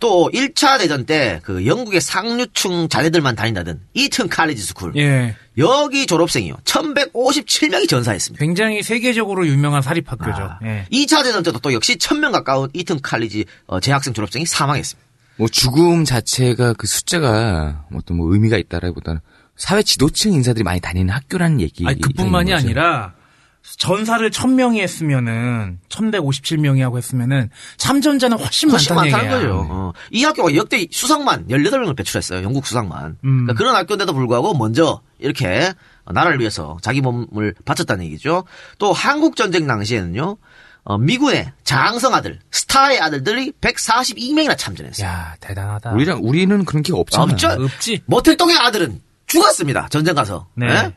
또 0.00 0.30
1차 0.34 0.78
대전 0.78 1.06
때 1.06 1.40
그 1.44 1.64
영국의 1.64 2.00
상류층 2.00 2.88
자녀들만 2.88 3.36
다닌다던 3.36 3.80
이튼 3.94 4.28
칼리지 4.28 4.60
스쿨. 4.62 4.94
예. 4.96 5.36
여기 5.58 6.06
졸업생이요. 6.06 6.54
1157명이 6.64 7.88
전사했습니다. 7.88 8.44
굉장히 8.44 8.82
세계적으로 8.82 9.46
유명한 9.46 9.80
사립학교죠. 9.82 10.42
아, 10.42 10.58
예. 10.64 10.86
2차 10.92 11.22
대전 11.22 11.42
때도 11.42 11.58
또 11.60 11.72
역시 11.72 11.96
1000명 11.96 12.32
가까운 12.32 12.68
이튼 12.72 13.00
칼리지 13.00 13.44
어, 13.66 13.78
재학생 13.80 14.12
졸업생이 14.12 14.44
사망했습니다. 14.46 15.09
뭐 15.40 15.48
죽음 15.48 16.04
자체가 16.04 16.74
그 16.74 16.86
숫자가 16.86 17.86
어떤 17.94 18.18
뭐 18.18 18.30
의미가 18.30 18.58
있다라기보다는 18.58 19.22
사회 19.56 19.82
지도층 19.82 20.34
인사들이 20.34 20.64
많이 20.64 20.80
다니는 20.80 21.08
학교라는 21.14 21.62
얘기. 21.62 21.86
아니, 21.86 21.98
그뿐만이. 21.98 22.52
아니라 22.52 23.14
전사를 23.62 24.28
1000명이 24.30 24.80
했으면은 24.80 25.78
1157명이 25.88 26.80
하고 26.80 26.98
했으면은 26.98 27.48
참전자는 27.78 28.38
훨씬, 28.38 28.70
훨씬 28.70 28.94
많다는 28.94 29.12
많다는 29.12 29.36
얘기야. 29.46 29.48
거죠. 29.56 29.66
어. 29.70 29.92
이 30.10 30.24
학교가 30.24 30.54
역대 30.56 30.86
수상만 30.90 31.46
18명을 31.48 31.96
배출했어요. 31.96 32.42
영국 32.42 32.66
수상만. 32.66 33.16
음. 33.24 33.44
그러니까 33.46 33.54
그런 33.54 33.74
학교인데도 33.76 34.12
불구하고 34.12 34.52
먼저 34.52 35.00
이렇게 35.18 35.72
나라를 36.04 36.38
위해서 36.40 36.76
자기 36.82 37.00
몸을 37.00 37.54
바쳤다는 37.64 38.04
얘기죠. 38.04 38.44
또 38.78 38.92
한국 38.92 39.36
전쟁 39.36 39.66
당시에는요. 39.66 40.36
어, 40.84 40.98
미군의 40.98 41.52
장성 41.64 42.14
아들, 42.14 42.38
스타의 42.50 43.00
아들들이 43.00 43.52
142명이나 43.60 44.56
참전했어요. 44.56 45.06
야, 45.06 45.36
대단하다. 45.40 45.92
우리랑 45.92 46.20
우리는 46.22 46.64
그런 46.64 46.82
게 46.82 46.92
없잖아. 46.92 47.24
없죠? 47.24 47.48
없지. 47.48 48.02
모텔동의 48.06 48.56
아들은 48.56 49.00
죽었습니다. 49.26 49.88
전쟁 49.90 50.14
가서. 50.14 50.48
네. 50.54 50.66
예? 50.68 50.96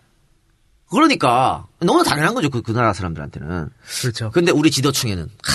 그러니까 0.89 1.65
너무 1.79 2.03
당연한 2.03 2.33
거죠. 2.33 2.49
그, 2.49 2.61
그 2.61 2.71
나라 2.71 2.93
사람들한테는. 2.93 3.69
그렇죠. 4.01 4.31
근데 4.31 4.51
우리 4.51 4.71
지도층에는 4.71 5.23
하, 5.23 5.53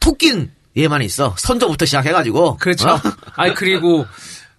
토낀 0.00 0.52
얘만 0.76 1.02
있어. 1.02 1.34
선조부터 1.38 1.84
시작해가지고. 1.86 2.56
그렇죠. 2.58 2.90
어? 2.90 3.00
아니 3.36 3.54
그리고 3.54 4.06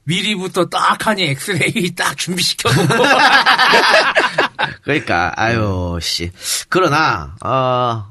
미리부터 0.03 0.65
딱 0.65 1.05
하니 1.07 1.23
엑스레이 1.23 1.93
딱 1.95 2.17
준비시켜놓고 2.17 2.93
그러니까 4.83 5.33
아유 5.35 5.97
씨. 6.01 6.31
그러나 6.69 7.35
어 7.43 8.05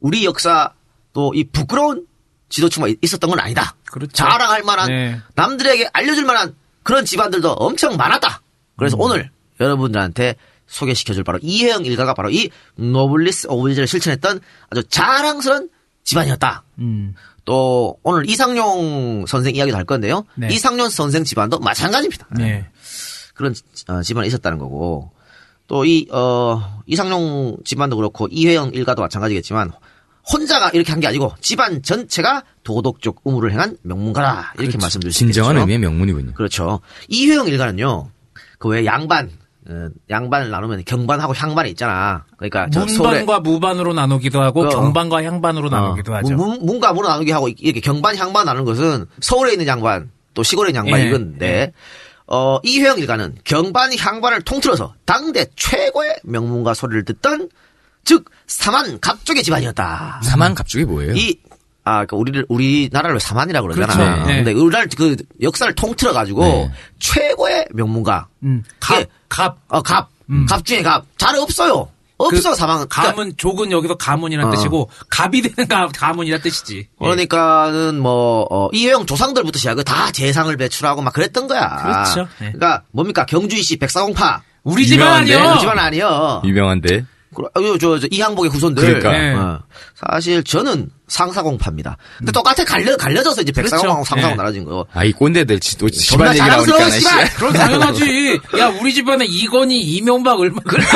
우리 0.00 0.24
역사 0.24 0.72
또 1.12 1.32
이 1.34 1.44
부끄러운 1.44 2.06
지도층만 2.48 2.96
있었던 3.02 3.30
건 3.30 3.38
아니다. 3.40 3.74
그렇죠. 3.90 4.12
자랑할 4.12 4.62
만한 4.62 4.88
네. 4.88 5.20
남들에게 5.34 5.90
알려줄 5.92 6.24
만한 6.24 6.54
그런 6.82 7.04
집안들도 7.04 7.52
엄청 7.52 7.96
많았다. 7.96 8.42
그래서 8.76 8.96
음. 8.96 9.00
오늘 9.02 9.30
여러분들한테 9.60 10.36
소개시켜줄 10.66 11.24
바로 11.24 11.38
이회영 11.42 11.84
일가가 11.84 12.14
바로 12.14 12.30
이 12.30 12.50
노블리스 12.76 13.48
오블리제를 13.50 13.86
실천했던 13.86 14.40
아주 14.70 14.82
자랑스러운 14.84 15.68
집안이었다. 16.04 16.62
음. 16.78 17.14
또 17.44 17.98
오늘 18.02 18.28
이상룡 18.28 19.26
선생 19.26 19.54
이야기도 19.56 19.76
할 19.76 19.84
건데요. 19.84 20.24
네. 20.36 20.48
이상룡 20.52 20.88
선생 20.88 21.24
집안도 21.24 21.58
마찬가지입니다. 21.60 22.26
네. 22.36 22.68
그런 23.34 23.54
어, 23.88 24.02
집안이 24.02 24.28
있었다는 24.28 24.58
거고 24.58 25.12
또 25.70 25.84
이 25.84 26.06
어, 26.10 26.60
이상용 26.86 27.56
집안도 27.64 27.96
그렇고 27.96 28.26
이회영 28.30 28.72
일가도 28.74 29.02
마찬가지겠지만 29.02 29.70
혼자가 30.32 30.70
이렇게 30.70 30.90
한 30.90 31.00
게 31.00 31.06
아니고 31.06 31.32
집안 31.40 31.80
전체가 31.82 32.42
도덕적 32.64 33.20
의무를 33.24 33.52
행한 33.52 33.76
명문가라 33.82 34.54
이렇게 34.58 34.76
말씀드릴 34.78 35.12
수 35.12 35.22
있겠죠. 35.24 35.32
진정한 35.42 35.56
의미의 35.58 35.78
명문이군요. 35.78 36.32
그렇죠. 36.34 36.80
이회영 37.08 37.46
일가는요. 37.48 38.10
그 38.58 38.68
왜 38.68 38.84
양반 38.84 39.30
어, 39.68 39.88
양반을 40.10 40.50
나누면 40.50 40.82
경반하고 40.84 41.34
향반이 41.34 41.70
있잖아. 41.70 42.24
그러니까 42.36 42.66
문반과 43.12 43.40
무반으로 43.40 43.92
나누기도 43.94 44.40
하고 44.42 44.62
그, 44.62 44.68
경반과 44.70 45.22
향반으로 45.22 45.68
나누기도 45.68 46.12
어, 46.12 46.16
하죠. 46.16 46.34
문, 46.34 46.58
문과 46.66 46.92
문으로 46.92 47.08
나누기 47.08 47.30
하고 47.30 47.48
이렇게 47.48 47.78
경반 47.80 48.16
향반 48.16 48.44
나누는 48.46 48.64
것은 48.64 49.06
서울에 49.20 49.52
있는 49.52 49.66
양반 49.68 50.10
또 50.34 50.42
시골에 50.42 50.70
있는 50.70 50.80
양반 50.84 51.00
예, 51.00 51.08
이건데 51.08 51.72
어 52.30 52.60
이회영 52.62 52.98
일가는 52.98 53.36
경반 53.44 53.96
향반을 53.96 54.42
통틀어서 54.42 54.94
당대 55.04 55.46
최고의 55.56 56.20
명문가 56.22 56.74
소리를 56.74 57.04
듣던 57.04 57.50
즉 58.04 58.30
사만 58.46 59.00
갑족의 59.00 59.42
집안이었다. 59.42 60.20
사만 60.22 60.54
갑죽이 60.54 60.84
뭐예요? 60.84 61.14
이 61.14 61.38
아, 61.82 62.04
그 62.04 62.14
우리를 62.14 62.46
우리나라를 62.48 63.14
왜 63.16 63.18
사만이라고 63.18 63.68
그러잖아. 63.68 63.94
그렇죠. 63.94 64.26
네. 64.26 64.36
근데 64.36 64.52
우리나라 64.52 64.86
그 64.96 65.16
역사를 65.40 65.74
통틀어 65.74 66.12
가지고 66.12 66.42
네. 66.42 66.70
최고의 67.00 67.66
명문가. 67.72 68.28
음, 68.44 68.62
예. 68.64 68.70
갑, 68.78 69.08
갑. 69.28 69.58
어, 69.68 69.82
갑. 69.82 70.08
음. 70.28 70.46
갑 70.46 70.64
중에 70.64 70.82
갑. 70.82 71.04
잘 71.16 71.36
없어요. 71.36 71.88
없어 72.24 72.50
그 72.50 72.56
사망. 72.56 72.86
감은 72.88 73.34
족은 73.36 73.70
여기서 73.72 73.96
가문이란 73.96 74.46
어. 74.48 74.50
뜻이고 74.50 74.90
갑이 75.08 75.42
되는 75.42 75.68
가, 75.68 75.88
가문이란 75.88 76.40
뜻이지. 76.42 76.88
그러니까는 76.98 78.00
뭐 78.00 78.46
어, 78.50 78.68
이회영 78.72 79.06
조상들부터 79.06 79.58
시작해 79.58 79.82
다 79.82 80.10
재상을 80.12 80.54
배출하고 80.56 81.02
막 81.02 81.12
그랬던 81.12 81.48
거야. 81.48 81.76
그렇죠. 81.82 82.20
네. 82.38 82.52
그러니까 82.52 82.82
뭡니까 82.92 83.26
경주이씨 83.26 83.78
백사공파 83.78 84.42
우리 84.64 84.86
집안? 84.86 85.08
아니요. 85.08 85.52
우리 85.52 85.60
집안 85.60 85.78
아니요. 85.78 86.42
유명한데. 86.44 87.04
그, 87.32 87.78
저, 87.80 87.98
저 88.00 88.08
이항복의 88.10 88.50
후손들. 88.50 88.82
그러니까. 88.84 89.12
네. 89.12 89.34
어. 89.34 89.60
사실 89.94 90.42
저는 90.42 90.90
상사공파입니다. 91.06 91.96
근데 92.18 92.32
똑같아 92.32 92.64
갈려 92.64 92.96
갈려져서 92.96 93.42
이제 93.42 93.52
백사공하고 93.52 94.02
그렇죠. 94.02 94.08
상사공 94.08 94.30
네. 94.32 94.36
나눠진 94.36 94.64
거. 94.64 94.84
아, 94.92 95.04
이 95.04 95.12
꼰대들 95.12 95.60
지- 95.60 95.78
또 95.78 95.88
집안 95.88 96.34
얘기 96.34 96.38
나오니까. 96.44 96.78
그럼 97.36 97.52
당연하지. 97.52 98.40
야, 98.58 98.68
우리 98.80 98.92
집안에 98.92 99.24
이건희, 99.26 99.80
이명박 99.80 100.40
얼마 100.40 100.60
그래? 100.66 100.82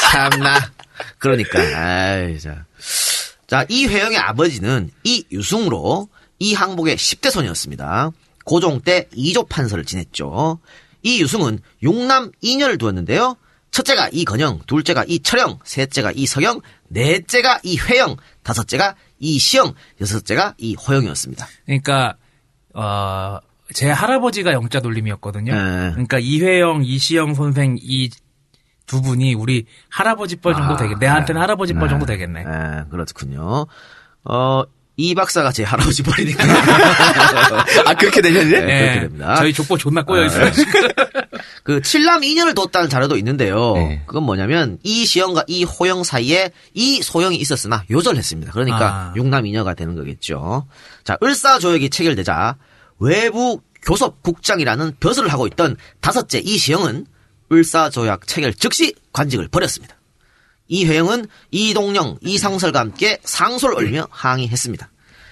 참나. 0.00 0.72
그러니까, 1.18 1.58
아이, 1.58 2.38
자. 2.38 2.64
자, 3.46 3.64
이회영의 3.68 4.18
아버지는 4.18 4.90
이유승으로 5.04 6.08
이항복의 6.38 6.96
10대 6.96 7.30
손이었습니다. 7.30 8.10
고종 8.44 8.80
때 8.82 9.08
2조 9.16 9.48
판서를 9.48 9.84
지냈죠. 9.84 10.58
이유승은 11.02 11.60
용남 11.82 12.30
2년을 12.42 12.78
두었는데요. 12.78 13.36
첫째가 13.70 14.08
이건영, 14.12 14.60
둘째가 14.66 15.04
이철영, 15.06 15.58
셋째가 15.64 16.12
이서영, 16.12 16.60
넷째가 16.88 17.60
이회영, 17.62 18.16
다섯째가 18.42 18.96
이시영, 19.18 19.74
여섯째가 20.00 20.54
이호영이었습니다. 20.58 21.46
그러니까 21.66 22.16
어, 22.74 23.38
제 23.74 23.90
할아버지가 23.90 24.52
영자 24.52 24.80
돌림이었거든요. 24.80 25.52
네. 25.52 25.90
그러니까 25.90 26.18
이회영, 26.18 26.84
이시영 26.84 27.34
선생 27.34 27.76
이 27.80 28.10
두 28.86 29.02
분이 29.02 29.34
우리 29.34 29.66
할아버지 29.88 30.36
뻘 30.36 30.54
정도 30.54 30.74
아, 30.74 30.76
되겠. 30.76 30.98
내한테는 30.98 31.40
할아버지 31.40 31.74
뻘 31.74 31.82
네. 31.82 31.88
정도 31.88 32.06
되겠네. 32.06 32.44
네, 32.44 32.84
그렇군요. 32.90 33.66
어, 34.24 34.62
이 34.98 35.14
박사가 35.14 35.52
제 35.52 35.62
할아버지 35.62 36.02
뻘이니까. 36.02 36.42
아, 37.84 37.94
그렇게 37.94 38.22
되셨네? 38.22 38.60
네, 38.60 38.80
그렇게 38.80 39.00
됩니다. 39.00 39.34
저희 39.36 39.52
족보 39.52 39.76
존나 39.76 40.02
꼬여 40.02 40.24
있어요. 40.24 40.50
지금. 40.52 40.88
그 41.64 41.82
칠남 41.82 42.22
2년을 42.22 42.54
뒀다는 42.54 42.88
자료도 42.88 43.16
있는데요. 43.18 43.74
네. 43.74 44.02
그건 44.06 44.22
뭐냐면 44.22 44.78
이 44.82 45.04
시영과 45.04 45.44
이 45.48 45.64
호영 45.64 46.02
사이에 46.02 46.50
이 46.72 47.02
소영이 47.02 47.36
있었으나 47.36 47.84
요절했습니다. 47.90 48.52
그러니까 48.52 48.86
아. 48.86 49.12
육남 49.16 49.44
2녀가 49.44 49.76
되는 49.76 49.96
거겠죠. 49.96 50.66
자, 51.04 51.18
을사조약이 51.22 51.90
체결되자 51.90 52.56
외부 52.98 53.60
교섭 53.82 54.22
국장이라는 54.22 54.96
벼슬을 54.98 55.30
하고 55.30 55.46
있던 55.46 55.76
다섯째 56.00 56.38
이 56.38 56.56
시영은 56.56 57.06
을사조약 57.50 58.26
체결 58.26 58.54
즉시 58.54 58.94
관직을 59.12 59.48
버렸습니다. 59.48 59.96
이회영은 60.68 61.26
이동영, 61.50 62.18
이상설과 62.20 62.80
함께 62.80 63.18
상소를 63.22 63.76
올리며 63.76 64.08
항의했습니다. 64.10 64.90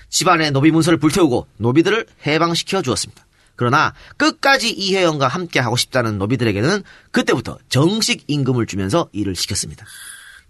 집안의 0.08 0.52
노비 0.52 0.70
문서를 0.70 0.98
불태우고 0.98 1.48
노비들을 1.56 2.06
해방시켜 2.26 2.82
주었습니다. 2.82 3.24
그러나 3.56 3.94
끝까지 4.16 4.70
이회영과 4.70 5.28
함께 5.28 5.60
하고 5.60 5.76
싶다는 5.76 6.18
노비들에게는 6.18 6.82
그때부터 7.10 7.58
정식 7.68 8.24
임금을 8.26 8.66
주면서 8.66 9.08
일을 9.12 9.34
시켰습니다. 9.36 9.86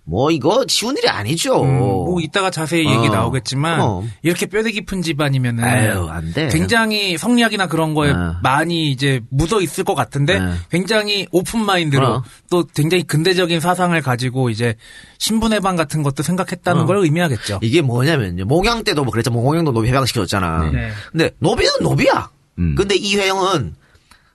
뭐 0.06 0.30
이거 0.30 0.64
쉬운 0.68 0.96
일이 0.98 1.08
아니죠. 1.08 1.62
음, 1.62 1.78
뭐 1.78 2.20
이따가 2.20 2.50
자세히 2.50 2.86
얘기 2.86 3.08
어, 3.08 3.10
나오겠지만 3.10 3.78
그럼. 3.78 4.10
이렇게 4.22 4.44
뼈대 4.46 4.70
깊은 4.70 5.00
집안이면은 5.00 5.64
아유, 5.64 6.08
안 6.10 6.30
돼. 6.32 6.48
굉장히 6.48 7.16
성리학이나 7.16 7.68
그런 7.68 7.94
거에 7.94 8.10
어. 8.10 8.36
많이 8.42 8.90
이제 8.90 9.22
묻어 9.30 9.62
있을 9.62 9.82
것 9.82 9.94
같은데 9.94 10.38
네. 10.38 10.52
굉장히 10.70 11.26
open 11.32 11.64
mind로 11.64 12.06
어. 12.06 12.22
또 12.50 12.64
굉장히 12.74 13.02
근대적인 13.04 13.60
사상을 13.60 13.98
가지고 14.02 14.50
이제 14.50 14.74
신분 15.18 15.54
해방 15.54 15.74
같은 15.74 16.02
것도 16.02 16.22
생각했다는 16.22 16.82
어. 16.82 16.86
걸 16.86 16.98
의미하겠죠. 16.98 17.60
이게 17.62 17.80
뭐냐면요. 17.80 18.44
몽양 18.44 18.84
때도 18.84 19.04
뭐 19.04 19.10
그랬죠. 19.10 19.30
몽양도 19.30 19.72
노비 19.72 19.88
해방시켜줬잖아. 19.88 20.70
네. 20.70 20.90
근데 21.12 21.30
노비는 21.38 21.70
노비야. 21.80 22.28
음. 22.58 22.74
근데 22.76 22.94
이회영은 22.94 23.74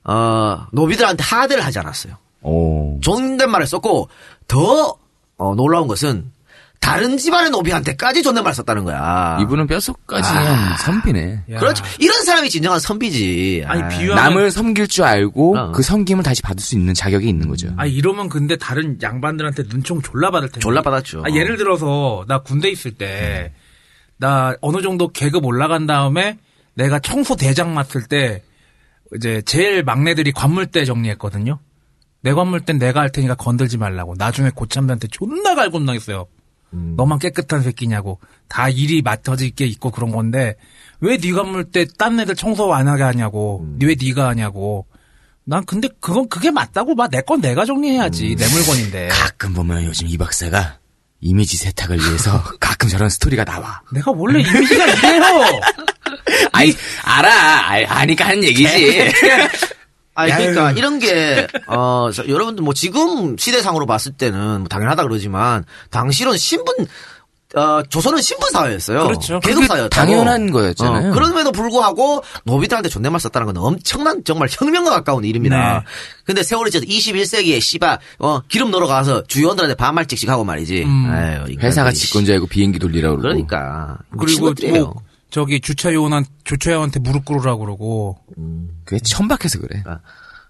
어, 0.06 0.66
노비들한테 0.72 1.24
하대를 1.24 1.64
하지 1.64 1.78
않았어요. 1.78 2.16
오. 2.42 3.00
존댓말을 3.02 3.68
썼고 3.68 4.10
더 4.48 4.98
어, 5.40 5.56
놀라운 5.56 5.88
것은 5.88 6.32
다른 6.82 7.18
집안의 7.18 7.50
노비한테까지 7.50 8.24
존댓말 8.24 8.54
썼다는 8.54 8.86
거야. 8.86 9.38
이분은 9.42 9.68
뼛속까지 9.68 10.32
그냥 10.32 10.78
선비네. 10.78 11.44
야. 11.52 11.60
그렇지. 11.60 11.82
이런 12.00 12.24
사람이 12.24 12.50
진정한 12.50 12.80
선비지. 12.80 13.64
아니, 13.68 13.82
아. 13.84 13.90
비유하면- 13.90 14.16
남을 14.16 14.52
섬길 14.52 14.88
줄 14.88 15.04
알고 15.04 15.58
어. 15.58 15.72
그 15.72 15.82
섬김을 15.82 16.24
다시 16.24 16.42
받을 16.42 16.62
수 16.62 16.76
있는 16.76 16.94
자격이 16.94 17.28
있는 17.28 17.50
거죠. 17.50 17.74
아 17.78 17.86
이러면 17.86 18.30
근데 18.30 18.56
다른 18.56 18.98
양반들한테 19.02 19.64
눈총 19.70 20.02
졸라 20.02 20.32
받을 20.32 20.48
텐데. 20.48 20.62
졸라 20.62 20.82
받았죠. 20.82 21.24
아, 21.26 21.30
예를 21.34 21.58
들어서 21.58 22.24
나 22.28 22.40
군대 22.40 22.70
있을 22.70 22.92
때 22.92 23.52
나 24.22 24.54
어느 24.60 24.82
정도 24.82 25.08
계급 25.10 25.46
올라간 25.46 25.88
다음에 25.88 26.38
내가 26.74 27.00
청소 27.00 27.38
대장 27.38 27.74
맡을 27.74 28.04
때 28.04 28.44
이제 29.16 29.42
제일 29.46 29.82
막내들이 29.84 30.34
관물대 30.34 30.84
정리했거든요. 30.84 31.60
내 32.22 32.34
관물대는 32.34 32.80
내가 32.80 33.02
할 33.02 33.12
테니까 33.12 33.36
건들지 33.36 33.78
말라고. 33.78 34.16
나중에 34.18 34.50
고참들한테 34.50 35.08
존나 35.08 35.56
갈굼당했어요. 35.56 36.28
너만 36.72 37.18
깨끗한 37.20 37.62
새끼냐고. 37.64 38.20
다 38.48 38.70
일이 38.70 39.02
맡아질 39.02 39.52
게 39.52 39.66
있고 39.66 39.90
그런 39.92 40.12
건데 40.12 40.56
왜네 41.02 41.32
관물대 41.32 41.88
딴 41.98 42.20
애들 42.20 42.36
청소 42.36 42.74
안 42.74 42.88
하게 42.88 43.04
하냐고. 43.04 43.66
왜 43.82 43.96
네가 44.00 44.28
하냐고. 44.28 44.86
난 45.46 45.66
근데 45.66 45.88
그건 46.00 46.30
그게 46.30 46.52
맞다고 46.52 46.96
봐. 46.96 47.08
내건 47.08 47.42
내가 47.42 47.66
정리해야지. 47.66 48.36
내 48.36 48.48
물건인데. 48.50 49.08
가끔 49.08 49.54
보면 49.54 49.86
요즘 49.86 50.08
이 50.08 50.18
박사가 50.18 50.78
이미지 51.22 51.58
세탁을 51.58 51.98
위해서 51.98 52.44
가끔 52.60 52.88
저런 52.90 53.10
스토리가 53.10 53.46
나와. 53.46 53.82
내가 53.92 54.12
원래 54.12 54.42
이미지가 54.42 54.86
이래요. 54.86 55.24
아이, 56.52 56.74
알아. 57.04 57.70
알, 57.70 57.86
아니까 57.86 58.28
하는 58.28 58.44
얘기지. 58.44 59.12
아니, 60.20 60.32
그러니까. 60.32 60.72
이런 60.72 61.00
게, 61.00 61.48
어, 61.68 62.10
저, 62.14 62.28
여러분들 62.28 62.64
뭐 62.64 62.74
지금 62.74 63.38
시대상으로 63.38 63.86
봤을 63.86 64.12
때는 64.14 64.60
뭐 64.60 64.68
당연하다 64.68 65.04
그러지만, 65.04 65.66
당시로는 65.90 66.38
신분, 66.38 66.76
어, 67.56 67.82
조선은 67.90 68.22
신분 68.22 68.52
사회였어요. 68.52 69.04
그렇죠. 69.06 69.40
계급 69.40 69.56
그게 69.62 69.68
사회였다고. 69.68 69.90
당연한 69.90 70.52
거였잖아요. 70.52 71.10
어, 71.10 71.14
그럼에도 71.14 71.52
불구하고 71.52 72.22
노비들한테 72.44 72.90
존댓말 72.90 73.20
썼다는 73.22 73.48
건 73.48 73.58
엄청난 73.58 74.24
정말 74.24 74.50
혁명과 74.52 74.92
가까운 74.92 75.24
일입니다. 75.24 75.80
네. 75.80 75.86
근데 76.26 76.44
세월이 76.44 76.70
지나서 76.70 76.86
21세기에 76.86 77.60
씨바 77.60 77.98
어, 78.20 78.42
기름 78.48 78.70
넣으러 78.70 78.86
가서 78.86 79.24
주위원들한테 79.24 79.74
반말찍씩 79.76 80.30
하고 80.30 80.44
말이지. 80.44 80.84
음. 80.84 81.06
인간들이 81.08 81.58
회사가 81.58 81.92
씨. 81.92 82.02
직권자이고 82.06 82.42
뭐 82.42 82.48
비행기 82.52 82.78
돌리라고 82.78 83.18
그러고. 83.18 83.30
그러니까. 83.30 83.98
그리고 84.12 84.26
미친것들이에요. 84.52 84.84
뭐 84.86 85.02
저기 85.30 85.60
주차 85.60 85.94
요원 85.94 86.26
주차요한테 86.44 87.00
무릎 87.00 87.26
꿇으라고 87.26 87.60
그러고 87.60 88.18
그게 88.84 89.00
천박해서 89.00 89.60
그래. 89.60 89.84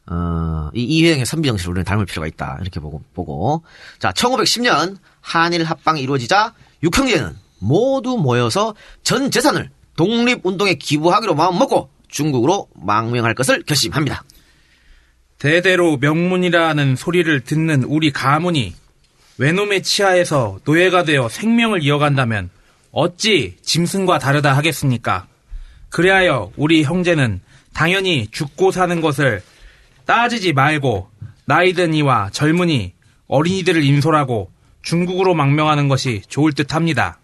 어, 0.07 0.69
이 0.73 0.83
이회영의 0.83 1.25
선비 1.25 1.47
정신을 1.47 1.71
우리는 1.71 1.85
닮을 1.85 2.05
필요가 2.05 2.27
있다. 2.27 2.57
이렇게 2.61 2.79
보고, 2.79 3.03
보고. 3.13 3.63
자, 3.99 4.11
1510년 4.11 4.97
한일 5.21 5.63
합방이 5.63 6.01
이루어지자 6.01 6.53
육형제는 6.81 7.35
모두 7.59 8.17
모여서 8.17 8.73
전 9.03 9.29
재산을 9.29 9.69
독립운동에 9.97 10.75
기부하기로 10.75 11.35
마음먹고 11.35 11.89
중국으로 12.07 12.69
망명할 12.73 13.35
것을 13.35 13.63
결심합니다. 13.63 14.23
대대로 15.37 15.97
명문이라는 15.97 16.95
소리를 16.95 17.41
듣는 17.41 17.83
우리 17.83 18.11
가문이 18.11 18.73
외놈의 19.37 19.83
치하에서 19.83 20.59
노예가 20.65 21.03
되어 21.03 21.29
생명을 21.29 21.83
이어간다면 21.83 22.49
어찌 22.91 23.57
짐승과 23.61 24.19
다르다 24.19 24.55
하겠습니까? 24.55 25.27
그리하여 25.89 26.51
우리 26.55 26.83
형제는 26.83 27.41
당연히 27.73 28.27
죽고 28.31 28.71
사는 28.71 28.99
것을 29.01 29.41
따지지 30.05 30.53
말고 30.53 31.09
나이든 31.45 31.93
이와 31.93 32.29
젊은이, 32.31 32.93
어린이들을 33.27 33.83
인솔하고 33.83 34.51
중국으로 34.81 35.33
망명하는 35.35 35.87
것이 35.87 36.21
좋을 36.27 36.53
듯 36.53 36.73
합니다. 36.73 37.19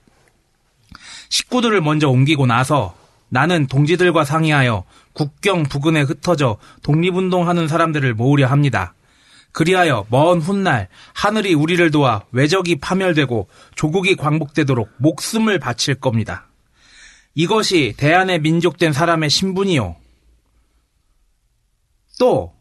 식구들을 1.29 1.81
먼저 1.81 2.09
옮기고 2.09 2.45
나서 2.45 2.95
나는 3.29 3.67
동지들과 3.67 4.23
상의하여 4.23 4.83
국경 5.13 5.63
부근에 5.63 6.01
흩어져 6.01 6.57
독립운동하는 6.83 7.67
사람들을 7.67 8.13
모으려 8.13 8.47
합니다. 8.47 8.93
그리하여 9.55 10.05
먼 10.09 10.39
훗날 10.39 10.89
하늘이 11.13 11.53
우리를 11.53 11.89
도와 11.89 12.25
외적이 12.33 12.75
파멸되고 12.75 13.47
조국이 13.75 14.17
광복되도록 14.17 14.89
목숨을 14.97 15.59
바칠 15.59 15.95
겁니다. 15.95 16.49
이것이 17.35 17.93
대한의 17.95 18.41
민족된 18.41 18.91
사람의 18.91 19.29
신분이요. 19.29 19.95
또 22.19 22.53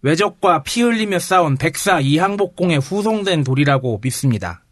외적과 0.00 0.62
피 0.62 0.80
흘리며 0.80 1.18
싸운 1.18 1.58
백사 1.58 2.00
이항복공의 2.00 2.78
후송된 2.78 3.44
도리라고 3.44 4.00
믿습니다. 4.02 4.64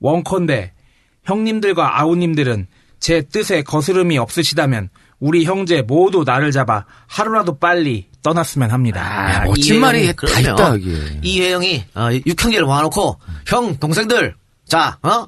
원컨대 0.00 0.74
형님들과 1.22 1.98
아우님들은 1.98 2.66
제 3.00 3.22
뜻에 3.22 3.62
거스름이 3.62 4.18
없으시다면 4.18 4.90
우리 5.20 5.44
형제 5.44 5.82
모두 5.82 6.22
나를 6.26 6.50
잡아 6.52 6.84
하루라도 7.06 7.58
빨리 7.58 8.08
떠났으면 8.22 8.70
합니다. 8.70 9.00
야, 9.34 9.44
멋진 9.44 9.80
말이 9.80 10.06
다 10.14 10.40
있다, 10.40 10.70
여기에. 10.74 11.20
이혜영이 11.22 11.84
어, 11.94 12.08
육형제를 12.26 12.64
모아놓고 12.66 13.18
형 13.46 13.76
동생들 13.78 14.34
자 14.66 14.98
어? 15.02 15.26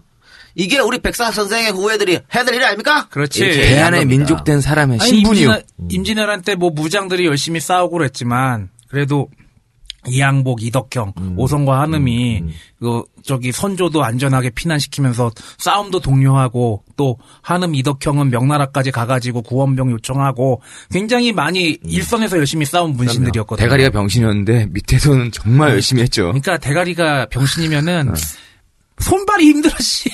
이게 0.55 0.79
우리 0.79 0.99
백사 0.99 1.31
선생의 1.31 1.72
후예들이 1.72 2.18
해야 2.35 2.44
될일 2.44 2.64
아닙니까? 2.64 3.09
그렇지. 3.11 3.40
대한의. 3.40 4.07
민족된 4.07 4.62
사람의 4.62 4.99
신분이요. 5.01 5.59
임진왜란 5.90 6.40
때 6.42 6.55
뭐 6.55 6.70
무장들이 6.70 7.27
열심히 7.27 7.61
싸우고 7.61 7.99
그랬지만 7.99 8.70
그래도 8.88 9.29
이양복, 10.09 10.62
이덕형, 10.62 11.12
음. 11.19 11.35
오성과 11.37 11.81
한음이 11.81 12.45
그 12.81 13.03
저기 13.23 13.53
선조도 13.53 14.05
안전하게 14.05 14.51
피난시키면서 14.51 15.31
싸움도 15.59 16.01
독려하고 16.01 16.85
또 16.97 17.19
한음, 17.42 17.75
이덕형은 17.75 18.31
명나라까지 18.31 18.90
가가지고 18.90 19.42
구원병 19.42 19.90
요청하고 19.92 20.62
굉장히 20.90 21.33
많이 21.33 21.79
음. 21.83 21.88
일선에서 21.88 22.38
열심히 22.38 22.64
싸운 22.64 22.92
문신들이었거든요. 22.92 23.64
대가리가 23.64 23.90
병신이었는데 23.90 24.69
밑에서는 24.71 25.33
정말 25.33 25.71
열심히 25.71 26.03
했죠. 26.03 26.25
그러니까 26.27 26.59
대가리가 26.59 27.27
병신이면은 27.27 28.11
어. 28.11 28.14
손발이 28.99 29.45
힘들어 29.47 29.75
씨. 29.79 30.09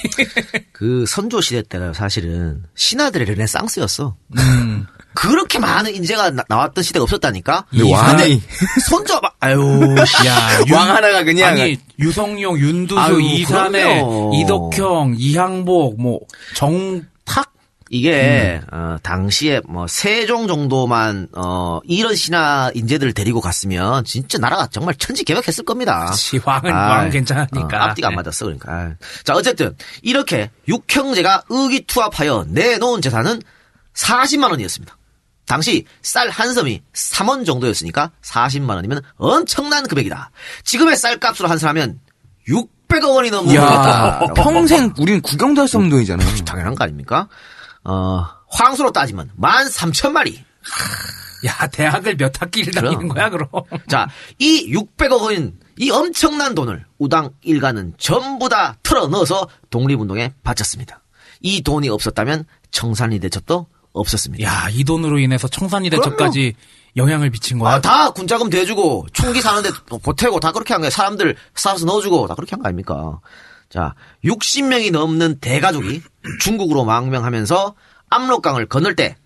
그 0.73 1.05
선조 1.07 1.41
시대 1.41 1.63
때가 1.63 1.93
사실은 1.93 2.65
신하들의 2.75 3.27
르네상스였어. 3.29 4.17
음. 4.37 4.87
그렇게 5.14 5.59
많은 5.59 5.94
인재가 5.94 6.31
나, 6.31 6.44
왔던 6.48 6.83
시대가 6.83 7.03
없었다니까. 7.05 7.66
근데 7.70 7.90
왕이 7.92 8.42
손조 8.88 9.20
막 9.20 9.37
아유 9.40 9.59
씨. 10.07 10.27
야, 10.27 10.37
왕 10.72 10.88
하나가 10.90 11.22
그냥 11.25 11.53
아니 11.53 11.79
유성룡, 11.98 12.59
윤두수, 12.59 13.01
아유, 13.01 13.20
이산해. 13.20 14.03
이덕형, 14.35 15.16
이항복, 15.18 16.01
뭐 16.01 16.20
정탁 16.55 17.53
이게 17.90 18.61
음. 18.72 18.75
어, 18.75 18.96
당시에 19.03 19.61
뭐 19.68 19.87
세종 19.87 20.46
정도만 20.48 21.29
어 21.37 21.81
이런 21.85 22.14
신하 22.16 22.70
인재들을 22.75 23.12
데리고 23.12 23.42
갔으면 23.42 24.03
진짜 24.05 24.38
나라가 24.38 24.66
정말 24.68 24.94
천지개벽했을 24.94 25.64
겁니다. 25.66 26.07
그치, 26.11 26.38
왕은- 26.38 26.66
아이, 26.72 26.72
왕은 26.72 27.11
괜찮으니까. 27.11 27.77
어, 27.77 27.81
앞뒤가 27.81 28.09
안 28.09 28.12
네. 28.12 28.16
맞았어 28.16 28.46
그러니까. 28.46 28.72
아이. 28.72 28.88
자 29.25 29.35
어쨌든 29.35 29.77
이렇게 30.01 30.51
육형제가 30.68 31.42
의기투합하여 31.51 32.46
내놓은 32.48 33.03
재산은 33.03 33.42
40만 33.94 34.51
원이었습니다. 34.51 34.96
당시 35.53 35.85
쌀 36.01 36.31
한 36.31 36.55
섬이 36.55 36.81
3원 36.95 37.45
정도였으니까 37.45 38.11
40만 38.23 38.71
원이면 38.71 39.03
엄청난 39.17 39.87
금액이다. 39.87 40.31
지금의 40.65 40.97
쌀값으로 40.97 41.47
환산하면 41.47 42.01
600억 42.49 43.15
원이 43.15 43.31
넘는 43.31 43.55
야, 43.55 43.61
돈이었다. 43.61 44.33
평생 44.33 44.95
우린 44.99 45.21
구경도 45.21 45.61
할 45.61 45.69
수 45.69 45.77
없는 45.77 45.91
돈이잖아. 45.91 46.25
당연한 46.47 46.75
거 46.75 46.85
아닙니까? 46.85 47.29
어, 47.85 48.25
황소로 48.49 48.93
따지면 48.93 49.31
13,000마리. 49.38 50.38
야 51.45 51.67
대학을 51.67 52.17
몇 52.17 52.41
학기를 52.41 52.73
다니는 52.73 52.97
그럼. 52.97 53.09
거야 53.11 53.29
그럼? 53.29 53.49
자, 53.91 54.09
이 54.38 54.73
600억 54.75 55.21
원인 55.21 55.59
이 55.77 55.91
엄청난 55.91 56.55
돈을 56.55 56.87
우당 56.97 57.29
일가는 57.43 57.93
전부 57.99 58.49
다 58.49 58.77
틀어 58.83 59.07
넣어서 59.09 59.47
독립운동에 59.69 60.33
바쳤습니다. 60.45 61.03
이 61.43 61.61
돈이 61.62 61.91
없었다면 61.91 62.47
청산리 62.71 63.19
대첩도 63.19 63.67
없었습니다. 63.93 64.45
야 64.45 64.69
이 64.71 64.85
돈으로 64.85 65.19
인해서 65.19 65.49
청산리 65.49 65.91
대첩까지 65.91 66.55
영향을 66.97 67.31
미친 67.31 67.59
거야. 67.59 67.75
아, 67.75 67.81
다 67.81 68.11
군자금 68.11 68.51
대주고 68.51 69.07
총기 69.13 69.41
사는데 69.41 69.71
보태고 70.03 70.41
다 70.41 70.53
그렇게 70.53 70.75
한 70.75 70.81
거예요. 70.81 70.91
사람들 70.91 71.37
사서 71.55 71.85
넣어주고 71.87 72.27
다 72.29 72.35
그렇게 72.35 72.51
한 72.53 72.63
거 72.63 72.69
아닙니까? 72.69 73.21
자, 73.71 73.95
60명이 74.25 74.93
넘는 74.93 75.39
대가족이 75.41 76.03
중국으로 76.41 76.85
망명하면서 76.85 77.75
압록강을 78.11 78.67
건널 78.67 78.95
때 78.95 79.17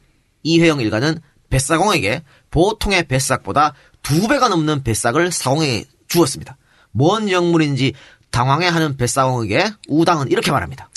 이회영 0.45 0.81
일가는 0.81 1.19
뱃사공에게 1.51 2.23
보통의 2.51 3.09
뱃삭보다 3.09 3.75
두 4.03 4.29
배가 4.29 4.49
넘는 4.49 4.85
뱃삭을 4.85 5.33
사공에 5.33 5.85
주었습니다. 6.07 6.57
뭔 6.93 7.29
영문인지 7.31 7.95
당황해하는 8.31 8.97
뱃사공에게 8.97 9.71
우당은 9.89 10.31
이렇게 10.31 10.53
말합니다. 10.53 10.89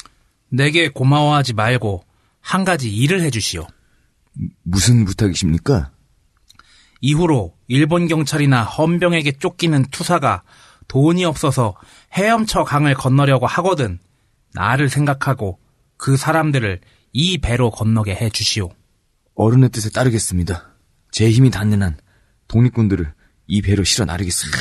내게 0.50 0.90
고마워하지 0.90 1.54
말고 1.54 2.04
한 2.42 2.66
가지 2.66 2.90
일을 2.94 3.22
해주시오. 3.22 3.68
무슨 4.64 5.06
부탁이십니까? 5.06 5.92
이후로 7.02 7.56
일본 7.68 8.08
경찰이나 8.08 8.64
헌병에게 8.64 9.34
쫓기는 9.34 9.86
투사가 9.92 10.44
돈이 10.88 11.24
없어서 11.26 11.76
헤엄쳐 12.14 12.64
강을 12.64 12.94
건너려고 12.96 13.46
하거든 13.48 14.00
나를 14.54 14.90
생각하고 14.90 15.60
그 15.98 16.18
사람들을 16.18 16.82
이 17.14 17.38
배로 17.38 17.70
건너게 17.72 18.16
해 18.16 18.30
주시오. 18.30 18.70
어른의 19.36 19.70
뜻에 19.70 19.90
따르겠습니다. 19.90 20.70
제 21.12 21.30
힘이 21.30 21.50
닿는 21.52 21.82
한 21.84 21.98
독립군들을 22.48 23.14
이 23.48 23.62
배로 23.62 23.84
실어 23.84 24.06
나르겠습니다. 24.06 24.58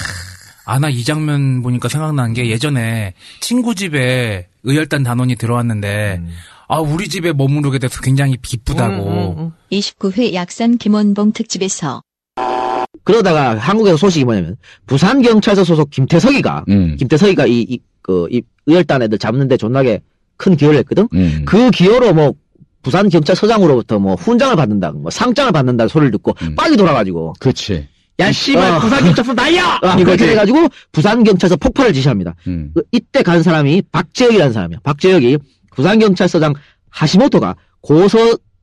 아, 0.66 0.78
나 0.78 0.90
이 0.90 1.02
장면 1.02 1.62
보니까 1.62 1.88
생각난 1.88 2.34
게 2.34 2.50
예전에 2.50 3.14
친구 3.40 3.74
집에 3.74 4.48
의열단 4.64 5.02
단원이 5.02 5.36
들어왔는데, 5.36 6.22
아, 6.68 6.78
우리 6.80 7.08
집에 7.08 7.32
머무르게 7.32 7.78
돼서 7.78 8.00
굉장히 8.02 8.36
기쁘다고. 8.42 9.52
29회 9.72 10.34
약산 10.34 10.76
김원봉 10.76 11.32
특집에서 11.32 12.02
그러다가 13.04 13.56
한국에서 13.56 13.96
소식이 13.96 14.24
뭐냐면 14.26 14.56
부산 14.86 15.22
경찰서 15.22 15.64
소속 15.64 15.90
김태석이가 15.90 16.64
음. 16.68 16.96
김태석이가 16.98 17.46
이 17.46 17.62
이 17.68 17.78
그 18.02 18.28
이 18.30 18.42
의열단 18.66 19.02
애들 19.02 19.18
잡는데 19.18 19.56
존나게 19.56 20.00
큰 20.36 20.56
기여를 20.56 20.78
했거든. 20.80 21.08
음. 21.14 21.42
그 21.46 21.70
기여로 21.70 22.12
뭐 22.14 22.32
부산 22.82 23.08
경찰서장으로부터 23.08 23.98
뭐 23.98 24.14
훈장을 24.14 24.54
받는다, 24.56 24.92
뭐 24.92 25.10
상장을 25.10 25.50
받는다 25.52 25.88
소리를 25.88 26.10
듣고 26.12 26.34
빨리 26.56 26.76
돌아가지고 26.76 27.34
그렇지. 27.40 27.86
야 28.20 28.32
씨발 28.32 28.72
어. 28.72 28.78
부산 28.80 29.04
경찰서 29.04 29.32
나야 29.34 29.78
아, 29.82 29.94
이렇게. 30.00 30.28
해가지고 30.28 30.68
부산 30.92 31.22
경찰서 31.24 31.56
폭발을 31.56 31.92
지시합니다. 31.92 32.34
음. 32.46 32.70
그 32.74 32.82
이때 32.92 33.22
간 33.22 33.42
사람이 33.42 33.82
박재혁이라는 33.92 34.52
사람이야. 34.52 34.78
박재혁이 34.82 35.38
부산 35.78 36.00
경찰서장 36.00 36.54
하시모토가 36.90 37.54
고서 37.80 38.18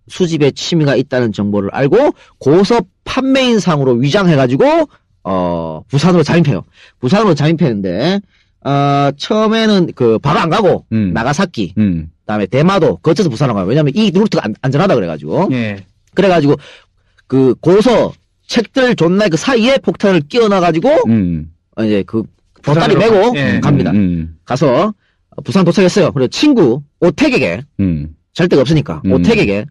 수집에 0.09 0.51
취미가 0.51 0.97
있다는 0.97 1.31
정보를 1.31 1.69
알고 1.71 2.13
고서 2.39 2.81
판매인상으로 3.05 3.93
위장해가지고 3.93 4.89
어 5.23 5.81
부산으로 5.87 6.23
잠입해요. 6.23 6.65
부산으로 6.99 7.33
잠입했는데 7.33 8.19
어 8.65 9.11
처음에는 9.15 9.93
그 9.95 10.19
바로 10.19 10.39
안 10.39 10.49
가고 10.49 10.85
음. 10.91 11.13
나가사키 11.13 11.75
음. 11.77 12.11
그다음에 12.19 12.47
대마도 12.47 12.97
거쳐서 12.97 13.29
부산으로 13.29 13.55
가요. 13.55 13.65
왜냐면 13.65 13.93
이 13.95 14.11
루트가 14.11 14.43
안, 14.43 14.53
안전하다 14.61 14.95
그래가지고 14.95 15.47
예. 15.53 15.85
그래가지고 16.15 16.57
그 17.27 17.55
고서 17.61 18.11
책들 18.45 18.97
존나 18.97 19.29
그 19.29 19.37
사이에 19.37 19.77
폭탄을 19.77 20.19
끼워놔가지고 20.27 20.89
음. 21.07 21.53
어, 21.77 21.83
이제 21.85 22.03
그 22.05 22.23
보따리 22.61 22.97
메고 22.97 23.31
예. 23.37 23.61
갑니다. 23.61 23.91
음. 23.91 24.35
가서 24.43 24.93
부산 25.43 25.65
도착했어요. 25.65 26.11
그리고 26.11 26.27
친구 26.27 26.81
오택에게 26.99 27.61
음. 27.79 28.15
잘 28.33 28.47
데가 28.47 28.61
없으니까 28.61 29.01
음. 29.05 29.13
오택에게 29.13 29.65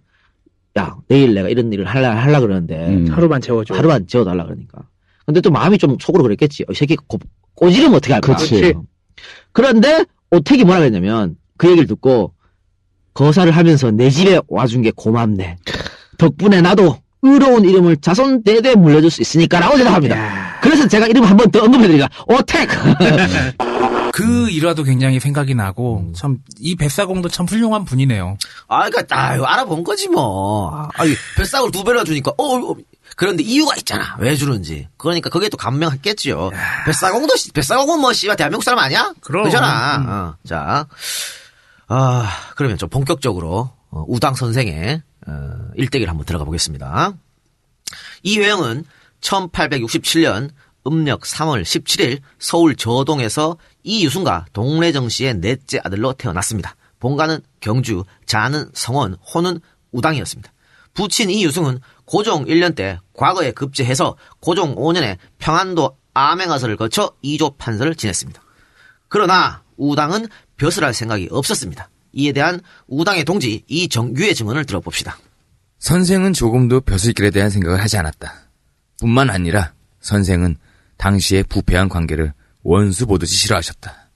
야 0.79 0.97
내일 1.09 1.35
내가 1.35 1.49
이런 1.49 1.73
일을 1.73 1.87
할라 1.87 2.17
할라 2.17 2.41
그러는데 2.41 2.89
음. 2.89 3.07
하루만 3.11 3.41
재워줘. 3.41 3.75
하루만 3.75 4.07
지워달라 4.07 4.45
그러니까. 4.45 4.83
근데 5.27 5.41
또 5.41 5.51
마음이 5.51 5.79
좀 5.79 5.97
속으로 6.01 6.23
그랬겠지. 6.23 6.65
어, 6.65 6.73
이 6.73 6.75
새끼 6.75 6.97
고, 6.97 7.19
꼬지르면 7.55 7.97
어떻게 7.97 8.13
할까. 8.13 8.35
그치. 8.35 8.75
그런데 9.53 10.05
오택이 10.31 10.65
뭐라 10.65 10.81
그랬냐면 10.81 11.37
그 11.57 11.69
얘기를 11.69 11.87
듣고 11.87 12.35
거사를 13.15 13.51
하면서 13.51 13.91
내 13.91 14.11
집에 14.11 14.41
와준 14.49 14.83
게 14.83 14.91
고맙네. 14.91 15.57
덕분에 16.19 16.61
나도 16.61 16.99
의로운 17.23 17.65
이름을 17.65 17.99
자손 17.99 18.43
대대 18.43 18.75
물려줄 18.75 19.11
수 19.11 19.23
있으니까라고 19.23 19.77
생각합니다. 19.77 20.44
그래서 20.65 20.89
제가 20.89 21.07
이름 21.07 21.25
한 21.25 21.37
번 21.37 21.51
더 21.51 21.63
언급해드리니까 21.63 22.09
오택. 22.27 22.69
그 24.13 24.49
일화도 24.49 24.85
굉장히 24.85 25.19
생각이 25.19 25.55
나고, 25.57 26.13
참, 26.15 26.39
이 26.61 26.77
뱃사공도 26.77 27.29
참 27.31 27.47
훌륭한 27.47 27.85
분이네요. 27.85 28.37
아, 28.69 28.89
그니까, 28.89 29.03
아, 29.17 29.31
알아본 29.33 29.83
거지, 29.83 30.09
뭐. 30.09 30.89
아, 30.95 31.05
뱃삭을 31.37 31.73
두 31.73 31.83
배나 31.83 32.05
주니까, 32.05 32.31
어, 32.39 32.45
어, 32.71 32.77
그런데 33.17 33.43
이유가 33.43 33.75
있잖아. 33.77 34.17
왜 34.21 34.37
주는지. 34.37 34.87
그러니까 34.99 35.31
그게 35.31 35.49
또 35.49 35.57
감명했겠지요. 35.57 36.51
뱃사공도, 36.87 37.35
씨- 37.37 37.51
뱃사공은 37.51 38.01
뭐, 38.01 38.13
씨가 38.13 38.37
대한민국 38.37 38.63
사람 38.63 38.79
아니야? 38.79 39.13
그럼. 39.21 39.45
그잖아. 39.45 39.97
음. 39.99 40.07
어, 40.09 40.35
자. 40.47 40.87
아, 41.89 42.31
그러면 42.55 42.79
좀 42.79 42.89
본격적으로, 42.89 43.73
어, 43.91 44.05
우당 44.07 44.35
선생의, 44.37 45.03
어, 45.27 45.33
일대기를 45.75 46.09
한번 46.09 46.25
들어가 46.25 46.45
보겠습니다. 46.45 47.15
이 48.23 48.39
회영은 48.39 48.85
1867년 49.25 50.51
음력 50.87 51.23
3월 51.23 51.63
17일 51.63 52.21
서울 52.39 52.77
저동에서 52.77 53.57
이유순과 53.83 54.47
동래정 54.53 55.09
씨의 55.09 55.35
넷째 55.41 55.81
아들로 55.83 56.13
태어났습니다. 56.13 56.77
본가는 57.01 57.41
경주, 57.61 58.05
자는 58.27 58.71
성원, 58.75 59.15
호는 59.15 59.61
우당이었습니다. 59.93 60.53
부친 60.93 61.31
이유승은 61.31 61.81
고종 62.05 62.45
1년 62.45 62.77
때 62.77 62.99
과거에 63.15 63.51
급제해서 63.53 64.17
고종 64.41 64.77
5년에 64.77 65.17
평안도 65.39 65.97
암행하서를 66.13 66.77
거쳐 66.77 67.13
2조 67.25 67.57
판서를 67.59 67.95
지냈습니다. 67.95 68.41
그러나 69.09 69.63
우당은 69.77 70.29
벼슬 70.57 70.85
할 70.85 70.95
생각이 70.95 71.29
없었습니다. 71.31 71.89
이에 72.13 72.33
대한 72.33 72.61
우당의 72.87 73.25
동지 73.25 73.65
이정규의 73.67 74.35
증언을 74.35 74.67
들어봅시다. 74.67 75.19
선생은 75.81 76.33
조금도 76.33 76.83
벼슬길에 76.83 77.31
대한 77.31 77.51
생각을 77.51 77.81
하지 77.81 77.99
않았다. 77.99 78.44
뿐만 79.01 79.31
아니라 79.31 79.73
선생은 80.01 80.57
당시의 80.97 81.45
부패한 81.45 81.89
관계를 81.89 82.33
원수 82.63 83.07
보듯이 83.07 83.37
싫어하셨다. 83.37 84.11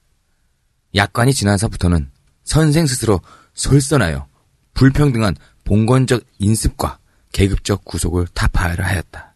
약관이 0.94 1.34
지나서부터는 1.34 2.10
선생 2.44 2.86
스스로 2.86 3.20
솔선하여 3.54 4.26
불평등한 4.74 5.36
봉건적 5.64 6.22
인습과 6.38 6.98
계급적 7.32 7.84
구속을 7.84 8.26
타파하려 8.32 8.84
하였다. 8.84 9.34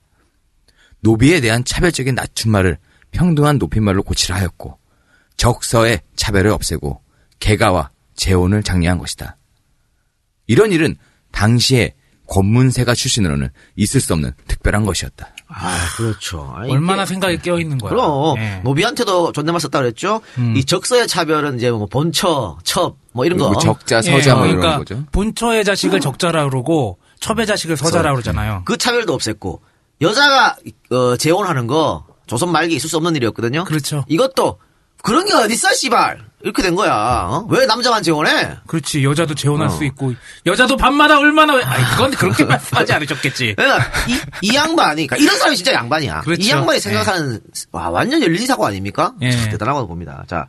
노비에 1.00 1.40
대한 1.40 1.64
차별적인 1.64 2.14
낮춤말을 2.14 2.78
평등한 3.10 3.58
높임말로 3.58 4.02
고치려 4.02 4.34
하였고 4.36 4.78
적서의 5.36 6.00
차별을 6.16 6.50
없애고 6.52 7.02
개가와 7.40 7.90
재혼을 8.14 8.62
장려한 8.62 8.98
것이다. 8.98 9.36
이런 10.46 10.72
일은 10.72 10.96
당시에 11.32 11.94
권문세가 12.32 12.94
출신으로는 12.94 13.50
있을 13.76 14.00
수 14.00 14.14
없는 14.14 14.32
특별한 14.48 14.86
것이었다. 14.86 15.28
아, 15.48 15.76
그렇죠. 15.96 16.50
아, 16.56 16.64
이게- 16.64 16.72
얼마나 16.72 17.04
생각이 17.04 17.38
깨어있는 17.38 17.76
거야. 17.78 17.90
그럼 17.90 18.38
예. 18.38 18.60
노비한테도 18.64 19.32
존댓말 19.32 19.60
썼다 19.60 19.80
그랬죠. 19.80 20.22
음. 20.38 20.54
이 20.56 20.64
적서의 20.64 21.06
차별은 21.08 21.56
이제 21.58 21.70
뭐 21.70 21.86
본처, 21.86 22.56
첩, 22.64 22.96
뭐 23.12 23.26
이런 23.26 23.38
거. 23.38 23.50
뭐 23.50 23.58
적자, 23.60 24.00
서자 24.00 24.36
뭐 24.36 24.46
이런 24.46 24.60
그러니까 24.60 24.78
거죠. 24.78 25.04
본처의 25.12 25.64
자식을 25.64 26.00
적자라 26.00 26.48
그러고 26.48 26.98
첩의 27.20 27.46
자식을 27.46 27.76
서자라 27.76 28.12
그러잖아요. 28.12 28.62
그 28.64 28.78
차별도 28.78 29.16
없앴고 29.18 29.60
여자가 30.00 30.56
어, 30.90 31.16
재혼하는 31.16 31.66
거 31.66 32.06
조선 32.26 32.50
말기 32.50 32.74
있을 32.76 32.88
수 32.88 32.96
없는 32.96 33.14
일이었거든요. 33.16 33.64
그렇죠. 33.64 34.04
이것도 34.08 34.58
그런 35.02 35.26
게 35.26 35.34
어딨어, 35.34 35.74
씨발. 35.74 36.24
이렇게 36.42 36.62
된 36.62 36.74
거야. 36.74 36.92
어? 37.30 37.46
왜 37.50 37.66
남자만 37.66 38.02
재혼해? 38.02 38.56
그렇지 38.66 39.04
여자도 39.04 39.34
재혼할 39.34 39.68
어. 39.68 39.70
수 39.70 39.84
있고 39.84 40.12
여자도 40.44 40.76
밤마다 40.76 41.18
얼마나 41.18 41.54
아니 41.64 41.84
그건 41.84 42.10
그렇게 42.10 42.44
말씀하지 42.46 42.92
않으셨겠지. 42.92 43.54
그러니까 43.56 43.90
이, 44.08 44.18
이 44.42 44.54
양반이, 44.54 45.06
그러니까 45.06 45.16
이런 45.16 45.38
사람이 45.38 45.56
진짜 45.56 45.72
양반이야. 45.72 46.22
그렇죠. 46.22 46.42
이 46.42 46.50
양반이 46.50 46.80
생각하는 46.80 47.40
와 47.70 47.90
완전 47.90 48.22
열린 48.22 48.44
사고 48.46 48.66
아닙니까? 48.66 49.14
예. 49.22 49.30
참 49.30 49.50
대단하다고 49.50 49.86
봅니다. 49.86 50.24
자, 50.26 50.46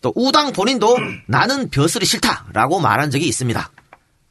또 0.00 0.12
우당 0.14 0.52
본인도 0.52 0.96
나는 1.26 1.70
벼슬이 1.70 2.04
싫다라고 2.04 2.80
말한 2.80 3.10
적이 3.10 3.26
있습니다. 3.26 3.70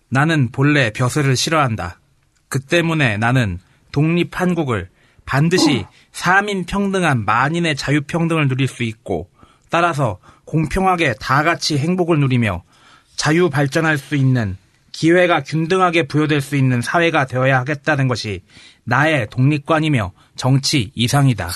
나는 0.09 0.51
본래 0.51 0.91
벼슬을 0.91 1.35
싫어한다. 1.35 1.99
그 2.47 2.59
때문에 2.59 3.17
나는 3.17 3.59
독립 3.91 4.39
한국을 4.39 4.89
반드시 5.25 5.85
사민 6.11 6.65
평등한 6.65 7.25
만인의 7.25 7.75
자유 7.75 8.01
평등을 8.01 8.47
누릴 8.47 8.67
수 8.67 8.83
있고 8.83 9.29
따라서 9.69 10.19
공평하게 10.51 11.15
다 11.17 11.43
같이 11.43 11.77
행복을 11.77 12.19
누리며 12.19 12.63
자유 13.15 13.49
발전할 13.49 13.97
수 13.97 14.17
있는 14.17 14.57
기회가 14.91 15.41
균등하게 15.43 16.07
부여될 16.07 16.41
수 16.41 16.57
있는 16.57 16.81
사회가 16.81 17.25
되어야 17.25 17.59
하겠다는 17.59 18.09
것이 18.09 18.41
나의 18.83 19.29
독립관이며 19.29 20.11
정치 20.35 20.91
이상이다. 20.93 21.49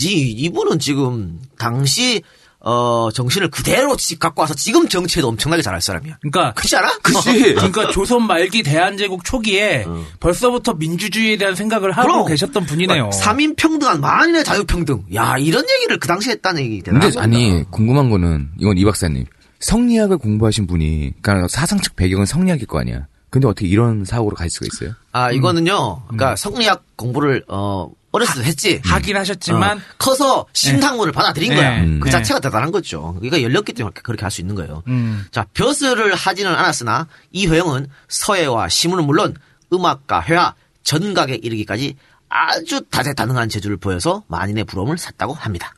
이 0.00 0.30
이분은 0.30 0.78
지금 0.78 1.40
당시 1.58 2.22
어 2.64 3.08
정신을 3.12 3.50
그대로 3.50 3.96
지- 3.96 4.18
갖고 4.18 4.42
와서 4.42 4.54
지금 4.54 4.88
정치에도 4.88 5.28
엄청나게 5.28 5.62
잘할 5.62 5.80
사람이야. 5.80 6.18
그러니까 6.20 6.52
그렇지 6.54 6.76
않아? 6.76 6.98
그치. 7.02 7.54
그러니까 7.54 7.90
조선 7.90 8.26
말기 8.26 8.62
대한제국 8.62 9.24
초기에 9.24 9.84
벌써부터 10.20 10.74
민주주의에 10.74 11.36
대한 11.36 11.54
생각을 11.56 11.90
하고 11.92 12.08
그럼. 12.08 12.26
계셨던 12.28 12.66
분이네요. 12.66 13.10
삼인 13.12 13.56
평등한 13.56 14.00
만인의 14.00 14.44
자유평등. 14.44 15.06
야 15.14 15.36
이런 15.38 15.64
얘기를 15.68 15.98
그 15.98 16.06
당시에 16.06 16.34
했다는 16.34 16.62
얘기 16.62 16.80
근데 16.82 17.06
대단한 17.08 17.24
아니. 17.34 17.64
궁금한 17.70 18.10
거는 18.10 18.50
이건 18.58 18.78
이 18.78 18.84
박사님 18.84 19.24
성리학을 19.60 20.18
공부하신 20.18 20.66
분이 20.66 21.12
그러니까 21.20 21.48
사상적 21.48 21.96
배경은 21.96 22.26
성리학일 22.26 22.66
거 22.66 22.78
아니야. 22.80 23.06
근데 23.32 23.48
어떻게 23.48 23.66
이런 23.66 24.04
사고로 24.04 24.36
갈 24.36 24.50
수가 24.50 24.66
있어요? 24.70 24.94
아 25.10 25.30
이거는요. 25.32 26.02
그러니까 26.06 26.36
성리학 26.36 26.84
공부를 26.96 27.44
어 27.48 27.90
어렸을 28.10 28.42
때 28.42 28.48
했지. 28.48 28.82
하긴 28.84 29.16
하셨지만 29.16 29.78
어, 29.78 29.80
커서 29.96 30.44
신학문을 30.52 31.12
받아들인 31.14 31.48
네. 31.48 31.56
거야. 31.56 31.80
음. 31.82 31.98
그 31.98 32.04
네. 32.08 32.10
자체가 32.10 32.40
대단한 32.40 32.70
거죠. 32.70 33.14
그러니까 33.14 33.40
열렸기 33.42 33.72
때문에 33.72 33.94
그렇게 34.02 34.20
할 34.22 34.30
수 34.30 34.42
있는 34.42 34.54
거예요. 34.54 34.82
음. 34.88 35.24
자, 35.30 35.46
벼슬을 35.54 36.14
하지는 36.14 36.54
않았으나 36.54 37.08
이회영은 37.30 37.88
서예와 38.08 38.68
시문은 38.68 39.06
물론 39.06 39.34
음악과 39.72 40.20
회화, 40.24 40.54
전각에 40.82 41.34
이르기까지 41.42 41.96
아주 42.28 42.82
다재다능한 42.90 43.48
재주를 43.48 43.78
보여서 43.78 44.24
만인의 44.28 44.64
부러움을 44.64 44.98
샀다고 44.98 45.32
합니다. 45.32 45.72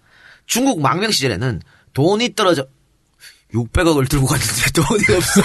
중국 0.46 0.80
망명 0.80 1.12
시절에는 1.12 1.62
돈이 1.92 2.34
떨어져 2.34 2.66
600억을 3.54 4.08
들고 4.08 4.26
갔는데 4.26 4.70
돈이 4.72 5.16
없어. 5.16 5.40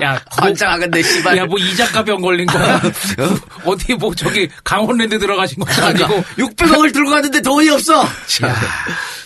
야, 0.02 0.20
환장하겠네, 0.30 1.02
씨발. 1.02 1.36
야, 1.36 1.44
뭐 1.44 1.58
이자가병 1.58 2.22
걸린 2.22 2.46
거야? 2.46 2.80
어디 3.64 3.94
뭐 3.94 4.14
저기 4.14 4.48
강원랜드 4.64 5.18
들어가신 5.18 5.62
것도 5.62 5.84
아니고. 5.84 6.22
600억을 6.38 6.92
들고 6.92 7.10
갔는데 7.10 7.42
돈이 7.42 7.68
없어! 7.68 8.04
자, 8.26 8.54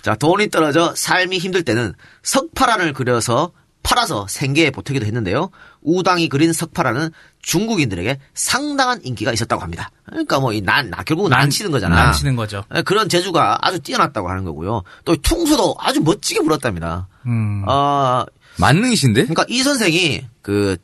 자, 0.03 0.15
돈이 0.17 0.51
떨어져 0.51 0.93
삶이 0.97 1.39
힘들 1.39 1.63
때는 1.63 1.95
석파란을 2.23 2.93
그려서 2.93 3.53
팔아서 3.83 4.27
생계에 4.29 4.71
보태기도 4.71 5.07
했는데요. 5.07 5.51
우당이 5.83 6.29
그린 6.29 6.53
석파란은 6.53 7.11
중국인들에게 7.43 8.19
상당한 8.35 9.01
인기가 9.03 9.33
있었다고 9.33 9.63
합니다. 9.63 9.91
그러니까 10.07 10.39
뭐, 10.39 10.53
이 10.53 10.61
난, 10.61 10.91
나, 10.91 11.03
결국은 11.03 11.31
난, 11.31 11.49
치는 11.51 11.71
거잖아. 11.71 11.97
난 11.97 12.13
치는 12.13 12.37
거죠. 12.37 12.65
예, 12.75 12.83
그런 12.83 13.09
재주가 13.09 13.59
아주 13.61 13.79
뛰어났다고 13.81 14.29
하는 14.29 14.45
거고요. 14.45 14.83
또 15.05 15.17
퉁소도 15.17 15.77
아주 15.79 16.01
멋지게 16.01 16.41
불었답니다. 16.43 17.09
음. 17.27 17.65
어, 17.67 18.25
만능이신데? 18.59 19.23
그러니까 19.23 19.45
이 19.49 19.63
선생이 19.63 20.27
그, 20.43 20.77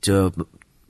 저, 0.00 0.30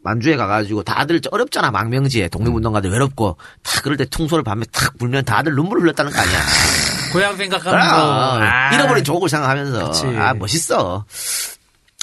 만주에 0.03 0.37
가가지고 0.37 0.85
다들 0.85 1.21
저 1.21 1.29
어렵잖아. 1.33 1.71
망명지에 1.71 2.29
독립운동가들 2.29 2.91
외롭고 2.91 3.37
다 3.63 3.81
그럴 3.83 3.97
때 3.97 4.07
퉁소를 4.07 4.43
밤에 4.45 4.65
탁 4.73 4.97
불면 4.97 5.25
다들 5.25 5.55
눈물 5.55 5.81
흘렸다는 5.81 6.13
거 6.13 6.19
아니야. 6.19 6.39
고향 7.13 7.37
생각하면서. 7.37 7.95
그럼. 7.95 8.43
아. 8.43 8.75
잃어버린 8.75 9.05
조국을 9.05 9.29
생각하면서. 9.29 9.91
그치. 9.91 10.07
아, 10.07 10.35
멋있어. 10.35 11.05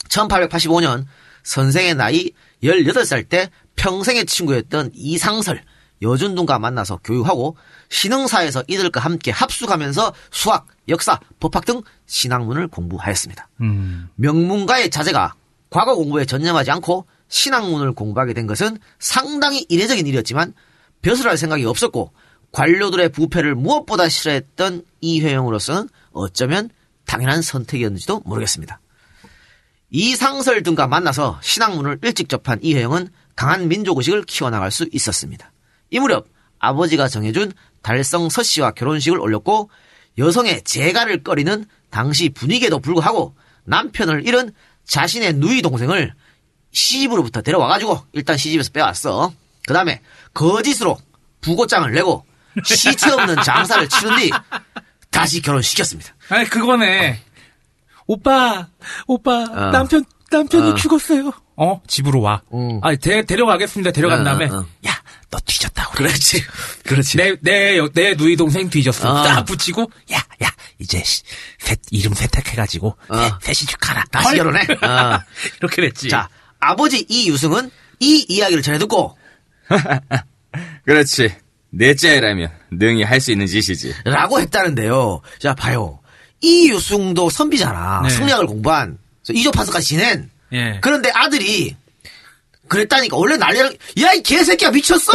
1885년 0.10 1.06
선생의 1.44 1.96
나이 1.96 2.32
18살 2.64 3.30
때 3.30 3.50
평생의 3.76 4.26
친구였던 4.26 4.92
이상설, 4.94 5.62
여준둥과 6.02 6.60
만나서 6.60 7.00
교육하고 7.04 7.58
신흥사에서 7.90 8.64
이들과 8.68 9.00
함께 9.00 9.32
합숙하면서 9.32 10.14
수학, 10.32 10.66
역사, 10.90 11.20
법학 11.40 11.66
등 11.66 11.82
신학문을 12.08 12.68
공부하였습니다. 12.68 13.48
음. 13.62 14.10
명문가의 14.16 14.90
자제가 14.90 15.34
과거 15.70 15.96
공부에 15.96 16.26
전념하지 16.26 16.72
않고 16.72 17.06
신학문을 17.28 17.94
공부하게 17.94 18.34
된 18.34 18.48
것은 18.48 18.78
상당히 19.00 19.66
이례적인 19.68 20.06
일이었지만 20.08 20.54
벼슬할 21.02 21.38
생각이 21.38 21.66
없었고 21.66 22.12
관료들의 22.56 23.10
부패를 23.10 23.54
무엇보다 23.54 24.08
싫어했던 24.08 24.86
이회영으로서는 25.02 25.90
어쩌면 26.14 26.70
당연한 27.06 27.42
선택이었는지도 27.42 28.22
모르겠습니다. 28.24 28.80
이상설 29.90 30.64
등과 30.64 30.88
만나서 30.88 31.38
신학문을 31.42 32.00
일찍 32.02 32.30
접한 32.30 32.60
이회영은 32.62 33.10
강한 33.36 33.68
민족의식을 33.68 34.24
키워나갈 34.24 34.72
수 34.72 34.88
있었습니다. 34.94 35.52
이 35.90 36.00
무렵 36.00 36.28
아버지가 36.60 37.10
정해준 37.10 37.52
달성 37.82 38.30
서 38.30 38.42
씨와 38.42 38.72
결혼식을 38.72 39.20
올렸고 39.20 39.70
여성의 40.18 40.64
재가를 40.64 41.24
꺼리는 41.24 41.66
당시 41.90 42.30
분위기에도 42.30 42.80
불구하고 42.80 43.36
남편을 43.66 44.26
잃은 44.26 44.54
자신의 44.86 45.34
누이 45.34 45.62
동생을 45.62 46.14
시집으로부터 46.72 47.42
데려와가지고 47.42 48.06
일단 48.14 48.38
시집에서 48.38 48.72
빼왔어. 48.72 49.34
그 49.68 49.74
다음에 49.74 50.02
거짓으로 50.34 50.98
부고장을 51.42 51.92
내고 51.92 52.24
시체 52.64 53.12
없는 53.12 53.42
장사를 53.44 53.88
치른 53.90 54.18
뒤 54.18 54.32
다시 55.12 55.42
결혼시켰습니다. 55.42 56.14
아니, 56.30 56.46
그거네. 56.50 57.22
오빠, 58.08 58.68
오빠, 59.08 59.44
어. 59.44 59.72
남편, 59.72 60.06
남편이 60.32 60.72
어. 60.72 60.76
죽었어요. 60.76 61.32
어? 61.58 61.82
집으로 61.88 62.22
와. 62.22 62.42
응. 62.54 62.80
아니, 62.84 62.98
데, 62.98 63.24
데려가겠습니다. 63.26 63.92
데려간 63.92 64.22
어, 64.22 64.24
다음에, 64.26 64.46
어, 64.48 64.58
어. 64.60 64.66
야, 64.88 65.02
너 65.32 65.40
뒤졌다. 65.40 65.90
우리. 65.92 65.96
그렇지. 66.04 66.44
그렇지. 66.86 67.18
내, 67.18 67.36
내, 67.42 67.78
여- 67.78 67.90
내 67.94 68.14
누이 68.14 68.36
동생 68.36 68.70
뒤졌어. 68.70 69.10
어. 69.10 69.24
딱 69.24 69.44
붙이고, 69.46 69.90
야, 70.12 70.18
야, 70.44 70.50
이제, 70.80 71.02
시- 71.04 71.24
셋, 71.60 71.80
이름 71.92 72.14
세탁해가지고, 72.14 72.98
어. 73.08 73.18
셋, 73.42 73.56
셋이 73.56 73.68
축하라. 73.68 74.04
다시 74.12 74.28
헐. 74.28 74.36
결혼해. 74.38 74.60
어. 74.82 75.20
이렇게 75.62 75.82
됐지. 75.82 76.10
자, 76.10 76.28
아버지 76.60 77.06
이유승은 77.08 77.72
이 78.02 78.26
이야기를 78.28 78.62
전해 78.62 78.78
듣고 78.80 79.18
그렇지. 80.86 81.36
넷째 81.78 82.16
애라면 82.18 82.50
능히 82.72 83.04
할 83.04 83.20
수 83.20 83.32
있는 83.32 83.48
짓이지. 83.48 83.94
라고 84.06 84.40
했다는데요. 84.40 85.22
자, 85.40 85.54
봐요. 85.56 86.00
이 86.42 86.70
유승도 86.70 87.30
선비잖아. 87.30 88.02
네. 88.04 88.10
성리학을 88.10 88.46
공부한. 88.48 88.98
이조파서까지 89.30 89.86
지낸. 89.88 90.30
예. 90.54 90.80
그런데 90.82 91.10
아들이 91.14 91.76
그랬다니까 92.68 93.18
원래 93.18 93.38
난리랑 93.38 93.74
야이 94.02 94.22
개새끼야 94.24 94.72
미쳤어? 94.72 95.12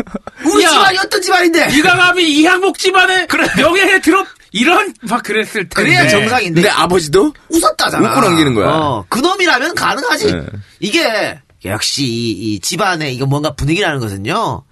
우리 0.46 0.64
야! 0.64 0.70
집안이 0.70 0.98
어떤 0.98 1.20
집안인데? 1.22 1.68
감히 1.82 2.30
이항복 2.40 2.78
집안에 2.78 3.26
명예에 3.56 4.00
들어 4.00 4.24
이런 4.52 4.94
막 5.02 5.22
그랬을 5.22 5.68
텐데. 5.68 5.74
그래야 5.74 6.08
정상인데 6.08 6.62
근데 6.62 6.68
아버지도 6.68 7.34
웃었다잖아. 7.48 8.10
웃고 8.10 8.20
넘기는 8.20 8.54
거야. 8.54 8.68
어, 8.68 9.04
그놈이라면 9.08 9.74
가능하지. 9.74 10.32
네. 10.32 10.46
이게 10.80 11.40
역시 11.64 12.04
이, 12.04 12.30
이 12.30 12.60
집안의 12.60 13.14
이거 13.14 13.26
뭔가 13.26 13.54
분위기라는 13.54 13.98
것은요. 14.00 14.62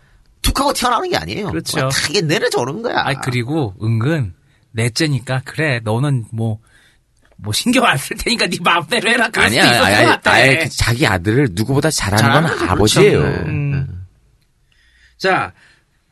툭하고 0.42 0.72
튀어나오는 0.72 1.10
게 1.10 1.16
아니에요. 1.16 1.50
그렇죠. 1.50 1.80
뭐다 1.80 1.96
이게 2.10 2.20
내려져 2.20 2.60
오는 2.60 2.82
거야. 2.82 2.96
아 2.98 3.14
그리고 3.14 3.74
은근 3.82 4.34
넷째니까 4.72 5.42
그래 5.44 5.80
너는 5.84 6.26
뭐. 6.32 6.58
뭐 7.44 7.52
신경 7.52 7.84
안 7.84 7.96
쓸 7.98 8.16
테니까 8.16 8.46
네 8.46 8.56
마음대로 8.62 9.10
해라. 9.10 9.28
아니야, 9.34 9.64
같아. 10.10 10.30
아예 10.32 10.58
그 10.58 10.68
자기 10.68 11.04
아들을 11.08 11.48
누구보다 11.52 11.90
잘하는 11.90 12.22
건 12.24 12.32
잘하는 12.34 12.58
거죠. 12.58 12.72
아버지예요. 12.72 13.18
그렇죠. 13.20 13.44
음. 13.46 14.06
자, 15.18 15.52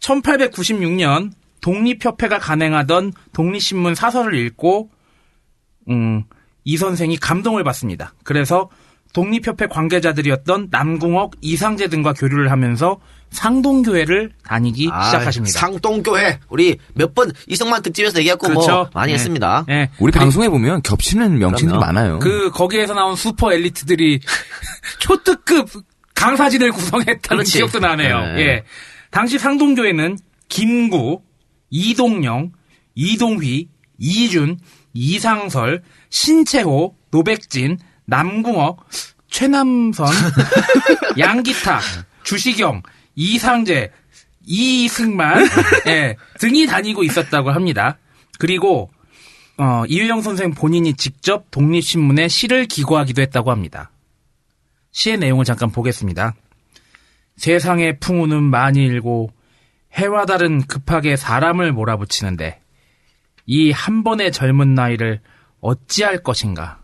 1896년 0.00 1.30
독립협회가 1.60 2.38
간행하던 2.40 3.12
독립신문 3.32 3.94
사설을 3.94 4.34
읽고 4.34 4.90
음, 5.88 6.24
이 6.64 6.76
선생이 6.76 7.16
감동을 7.18 7.62
받습니다. 7.62 8.12
그래서 8.24 8.68
독립협회 9.12 9.66
관계자들이었던 9.68 10.68
남궁옥, 10.72 11.36
이상재 11.42 11.88
등과 11.88 12.12
교류를 12.14 12.50
하면서 12.50 12.98
상동교회를 13.30 14.32
다니기 14.44 14.88
아, 14.92 15.04
시작하십니다. 15.06 15.58
상동교회 15.58 16.40
우리 16.48 16.78
몇 16.94 17.14
번 17.14 17.32
이승만 17.48 17.82
특집에서 17.82 18.18
얘기했고 18.18 18.48
그렇죠. 18.48 18.70
뭐 18.70 18.90
많이 18.94 19.12
네. 19.12 19.14
했습니다. 19.18 19.64
예. 19.68 19.90
우리 19.98 20.12
방송에 20.12 20.48
보면 20.48 20.82
겹치는 20.82 21.38
명칭들이 21.38 21.78
그럼요. 21.78 21.84
많아요. 21.86 22.18
그 22.20 22.50
거기에서 22.50 22.94
나온 22.94 23.16
슈퍼 23.16 23.52
엘리트들이 23.52 24.20
초특급 25.00 25.68
강사진을 26.14 26.72
구성했다는 26.72 27.18
그렇지. 27.44 27.58
기억도 27.58 27.78
나네요. 27.78 28.20
네. 28.34 28.40
예. 28.40 28.64
당시 29.10 29.38
상동교회는 29.38 30.18
김구, 30.48 31.22
이동영, 31.70 32.52
이동휘, 32.94 33.68
이준, 33.98 34.58
이상설, 34.92 35.82
신채호, 36.10 36.94
노백진, 37.10 37.78
남궁옥, 38.06 38.84
최남선, 39.30 40.08
양기탁, 41.18 41.80
주시경, 42.24 42.82
이상재, 43.14 43.90
이승만 44.46 45.46
예, 45.86 46.16
등이 46.38 46.66
다니고 46.66 47.04
있었다고 47.04 47.50
합니다. 47.50 47.98
그리고 48.38 48.90
어, 49.58 49.84
이유영 49.86 50.22
선생 50.22 50.52
본인이 50.52 50.94
직접 50.94 51.50
독립신문에 51.50 52.28
시를 52.28 52.66
기고하기도 52.66 53.20
했다고 53.22 53.50
합니다. 53.50 53.90
시의 54.92 55.18
내용을 55.18 55.44
잠깐 55.44 55.70
보겠습니다. 55.70 56.34
세상의 57.36 58.00
풍우는 58.00 58.42
많이 58.42 58.84
일고 58.84 59.30
해와 59.92 60.24
달은 60.26 60.62
급하게 60.66 61.16
사람을 61.16 61.72
몰아붙이는데 61.72 62.60
이 63.46 63.72
한 63.72 64.04
번의 64.04 64.32
젊은 64.32 64.74
나이를 64.74 65.20
어찌할 65.60 66.22
것인가. 66.22 66.80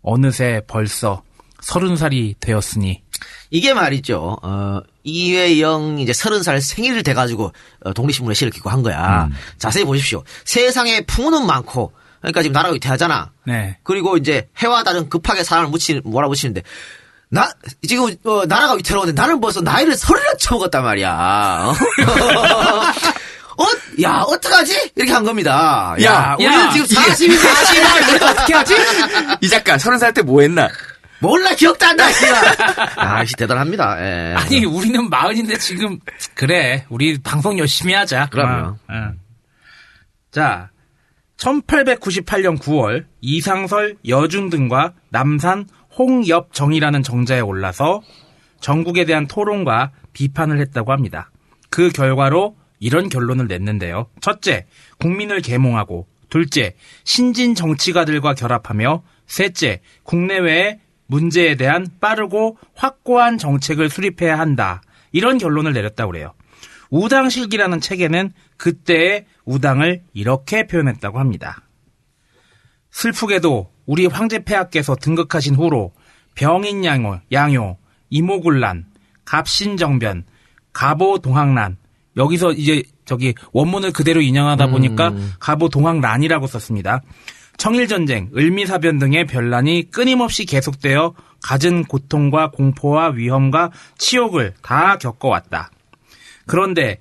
어느새 0.00 0.62
벌써 0.66 1.22
서른 1.68 1.96
살이 1.96 2.34
되었으니 2.40 3.02
이게 3.50 3.74
말이죠. 3.74 4.38
어, 4.42 4.80
이회영 5.04 5.98
이제 5.98 6.14
서른 6.14 6.42
살 6.42 6.62
생일을 6.62 7.02
돼가지고 7.02 7.52
어, 7.84 7.92
독립신문에 7.92 8.32
시를 8.34 8.50
기고 8.50 8.70
한 8.70 8.82
거야. 8.82 9.28
자세히 9.58 9.84
보십시오. 9.84 10.24
세상에 10.46 11.02
풍우는 11.02 11.44
많고 11.46 11.92
그러니까 12.20 12.40
지금 12.42 12.54
나라가 12.54 12.72
위태하잖아. 12.72 13.32
네. 13.46 13.76
그리고 13.82 14.16
이제 14.16 14.48
해와 14.58 14.82
달은 14.82 15.10
급하게 15.10 15.44
사람을 15.44 15.68
묻히 15.70 16.00
몰아붙이는데 16.04 16.62
나 17.28 17.50
지금 17.86 18.16
어, 18.24 18.46
나라가 18.46 18.72
위태로운데 18.72 19.12
나는 19.12 19.38
벌써 19.38 19.60
나이를 19.60 19.94
서른을 19.94 20.38
쳐먹었단 20.38 20.82
말이야. 20.82 21.74
어, 23.58 23.64
야 24.02 24.22
어떡하지? 24.26 24.92
이렇게 24.96 25.12
한 25.12 25.22
겁니다. 25.24 25.94
야, 26.00 26.04
야, 26.04 26.34
우리는 26.38 26.54
야, 26.58 26.70
지금 26.70 26.86
이게- 26.86 26.94
40이 27.28 27.38
40이 27.38 28.10
우리가 28.10 28.30
어떻게 28.30 28.54
하지? 28.54 28.74
이 29.42 29.48
작가 29.50 29.76
서른 29.76 29.98
살 29.98 30.14
때 30.14 30.22
뭐 30.22 30.40
했나? 30.40 30.68
몰라 31.20 31.54
기억도 31.54 31.86
안 31.86 31.96
나. 31.96 32.10
씨발. 32.10 32.56
아, 32.96 33.24
씨 33.24 33.34
대단합니다. 33.34 33.96
예. 34.00 34.34
아니 34.34 34.64
우리는 34.64 35.08
마흔인데 35.08 35.58
지금 35.58 35.98
그래 36.34 36.84
우리 36.88 37.18
방송 37.18 37.58
열심히 37.58 37.94
하자. 37.94 38.28
그럼요. 38.30 38.68
어, 38.68 38.76
어. 38.88 39.12
자, 40.30 40.70
1898년 41.38 42.58
9월 42.58 43.06
이상설, 43.20 43.96
여준 44.06 44.50
등과 44.50 44.94
남산 45.10 45.66
홍엽정이라는 45.98 47.02
정자에 47.02 47.40
올라서 47.40 48.02
전국에 48.60 49.04
대한 49.04 49.26
토론과 49.26 49.92
비판을 50.12 50.60
했다고 50.60 50.92
합니다. 50.92 51.30
그 51.70 51.90
결과로 51.90 52.56
이런 52.80 53.08
결론을 53.08 53.46
냈는데요. 53.48 54.06
첫째, 54.20 54.66
국민을 54.98 55.40
계몽하고 55.40 56.06
둘째, 56.28 56.74
신진 57.04 57.54
정치가들과 57.54 58.34
결합하며 58.34 59.02
셋째, 59.26 59.80
국내외의 60.04 60.80
문제에 61.08 61.56
대한 61.56 61.86
빠르고 62.00 62.58
확고한 62.74 63.38
정책을 63.38 63.90
수립해야 63.90 64.38
한다. 64.38 64.82
이런 65.10 65.38
결론을 65.38 65.72
내렸다고 65.72 66.12
그래요. 66.12 66.34
우당실기라는 66.90 67.80
책에는 67.80 68.32
그때의 68.56 69.26
우당을 69.44 70.02
이렇게 70.12 70.66
표현했다고 70.66 71.18
합니다. 71.18 71.62
슬프게도 72.90 73.70
우리 73.86 74.06
황제폐하께서 74.06 74.96
등극하신 74.96 75.54
후로 75.54 75.92
병인 76.34 76.84
양요, 76.84 77.20
양요 77.32 77.78
이모굴란, 78.10 78.86
갑신정변, 79.24 80.24
가보동학란 80.72 81.76
여기서 82.16 82.52
이제 82.52 82.82
저기 83.04 83.34
원문을 83.52 83.92
그대로 83.92 84.20
인용하다 84.20 84.68
보니까 84.68 85.12
가보동학란이라고 85.38 86.46
썼습니다. 86.46 87.00
청일전쟁, 87.58 88.30
을미사변 88.36 89.00
등의 89.00 89.26
변란이 89.26 89.90
끊임없이 89.90 90.46
계속되어 90.46 91.14
갖은 91.42 91.84
고통과 91.84 92.50
공포와 92.52 93.10
위험과 93.10 93.72
치욕을 93.98 94.54
다 94.62 94.96
겪어왔다. 94.96 95.70
그런데 96.46 97.00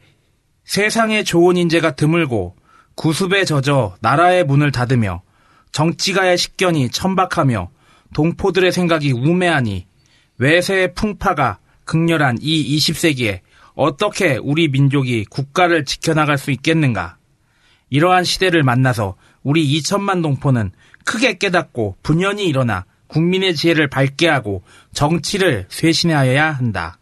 세상에 0.65 1.23
좋은 1.23 1.57
인재가 1.57 1.95
드물고 1.95 2.55
구습에 2.95 3.45
젖어 3.45 3.95
나라의 4.01 4.43
문을 4.45 4.71
닫으며 4.71 5.21
정치가의 5.71 6.39
식견이 6.39 6.89
천박하며 6.89 7.69
동포들의 8.15 8.71
생각이 8.71 9.11
우매하니 9.11 9.85
외세의 10.39 10.95
풍파가 10.95 11.59
극렬한 11.85 12.39
이 12.41 12.77
20세기에 12.77 13.41
어떻게 13.75 14.37
우리 14.37 14.69
민족이 14.69 15.25
국가를 15.25 15.85
지켜나갈 15.85 16.39
수 16.39 16.49
있겠는가? 16.49 17.17
이러한 17.89 18.23
시대를 18.23 18.63
만나서 18.63 19.15
우리 19.47 19.65
2천만 19.79 20.21
동포는 20.21 20.71
크게 21.05 21.37
깨닫고 21.37 21.95
분연히 22.03 22.47
일어나 22.47 22.83
국민의 23.07 23.55
지혜를 23.55 23.87
밝게 23.87 24.27
하고 24.27 24.61
정치를 24.91 25.67
쇄신하여야 25.69 26.51
한다. 26.51 26.97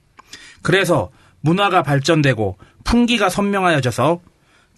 그래서 0.61 1.09
문화가 1.41 1.81
발전되고 1.81 2.59
풍기가 2.83 3.29
선명하여져서 3.29 4.21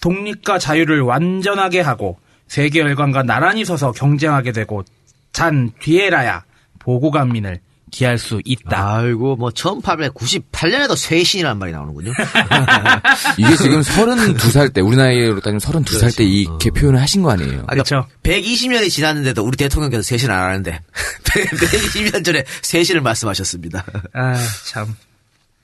독립과 0.01 0.59
자유를 0.59 1.01
완전하게 1.01 1.81
하고 1.81 2.17
세계 2.47 2.79
열강과 2.79 3.23
나란히 3.23 3.65
서서 3.65 3.91
경쟁하게 3.91 4.53
되고 4.53 4.85
잔 5.33 5.71
뒤에라야 5.81 6.45
보고감민을 6.79 7.59
기할 7.91 8.17
수 8.17 8.41
있다. 8.43 8.97
아이고 8.97 9.35
뭐 9.35 9.49
1898년에도 9.49 10.95
쇄신이라는 10.95 11.57
말이 11.57 11.71
나오는군요. 11.71 12.11
이게 13.37 13.55
지금 13.55 13.81
32살 13.81 14.73
때, 14.73 14.81
우리 14.81 14.97
나이로 14.97 15.39
따지면 15.39 15.59
32살 15.59 16.17
때 16.17 16.23
이렇게 16.23 16.69
표현을 16.69 17.01
하신 17.01 17.21
거 17.23 17.31
아니에요? 17.31 17.65
그렇죠. 17.65 18.05
120년이 18.23 18.89
지났는데도 18.89 19.43
우리 19.43 19.55
대통령께서 19.57 20.03
쇄신 20.03 20.29
안 20.29 20.43
하는데 20.43 20.79
120년 21.23 22.25
전에 22.25 22.43
쇄신을 22.61 23.01
말씀하셨습니다. 23.01 23.85
아, 24.13 24.35
참. 24.65 24.95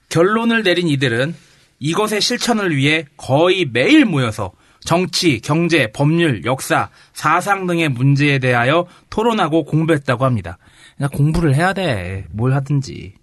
결론을 0.09 0.63
내린 0.63 0.87
이들은 0.87 1.35
이것의 1.79 2.21
실천을 2.21 2.75
위해 2.75 3.05
거의 3.17 3.65
매일 3.65 4.05
모여서 4.05 4.51
정치, 4.85 5.39
경제, 5.39 5.91
법률, 5.91 6.43
역사, 6.45 6.89
사상 7.13 7.67
등의 7.67 7.89
문제에 7.89 8.39
대하여 8.39 8.85
토론하고 9.09 9.65
공부했다고 9.65 10.25
합니다. 10.25 10.57
그냥 10.97 11.09
공부를 11.11 11.55
해야 11.55 11.73
돼. 11.73 12.25
뭘 12.31 12.53
하든지. 12.53 13.13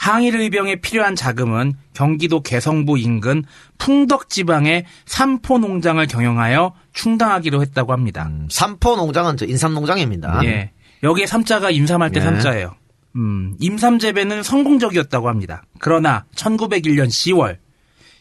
항일의병에 0.00 0.76
필요한 0.76 1.14
자금은 1.14 1.74
경기도 1.92 2.42
개성부 2.42 2.98
인근 2.98 3.44
풍덕지방의 3.76 4.86
삼포 5.04 5.58
농장을 5.58 6.04
경영하여 6.06 6.74
충당하기로 6.94 7.60
했다고 7.60 7.92
합니다. 7.92 8.30
삼포 8.50 8.96
농장은 8.96 9.36
저 9.36 9.44
인삼 9.44 9.74
농장입니다. 9.74 10.40
예. 10.44 10.70
여기에 11.02 11.26
삼자가 11.26 11.70
임삼할 11.70 12.12
때 12.12 12.20
네. 12.20 12.24
삼자예요. 12.24 12.74
음, 13.16 13.56
임삼 13.58 13.98
재배는 13.98 14.42
성공적이었다고 14.42 15.28
합니다. 15.28 15.64
그러나 15.80 16.24
1901년 16.34 17.08
10월 17.08 17.58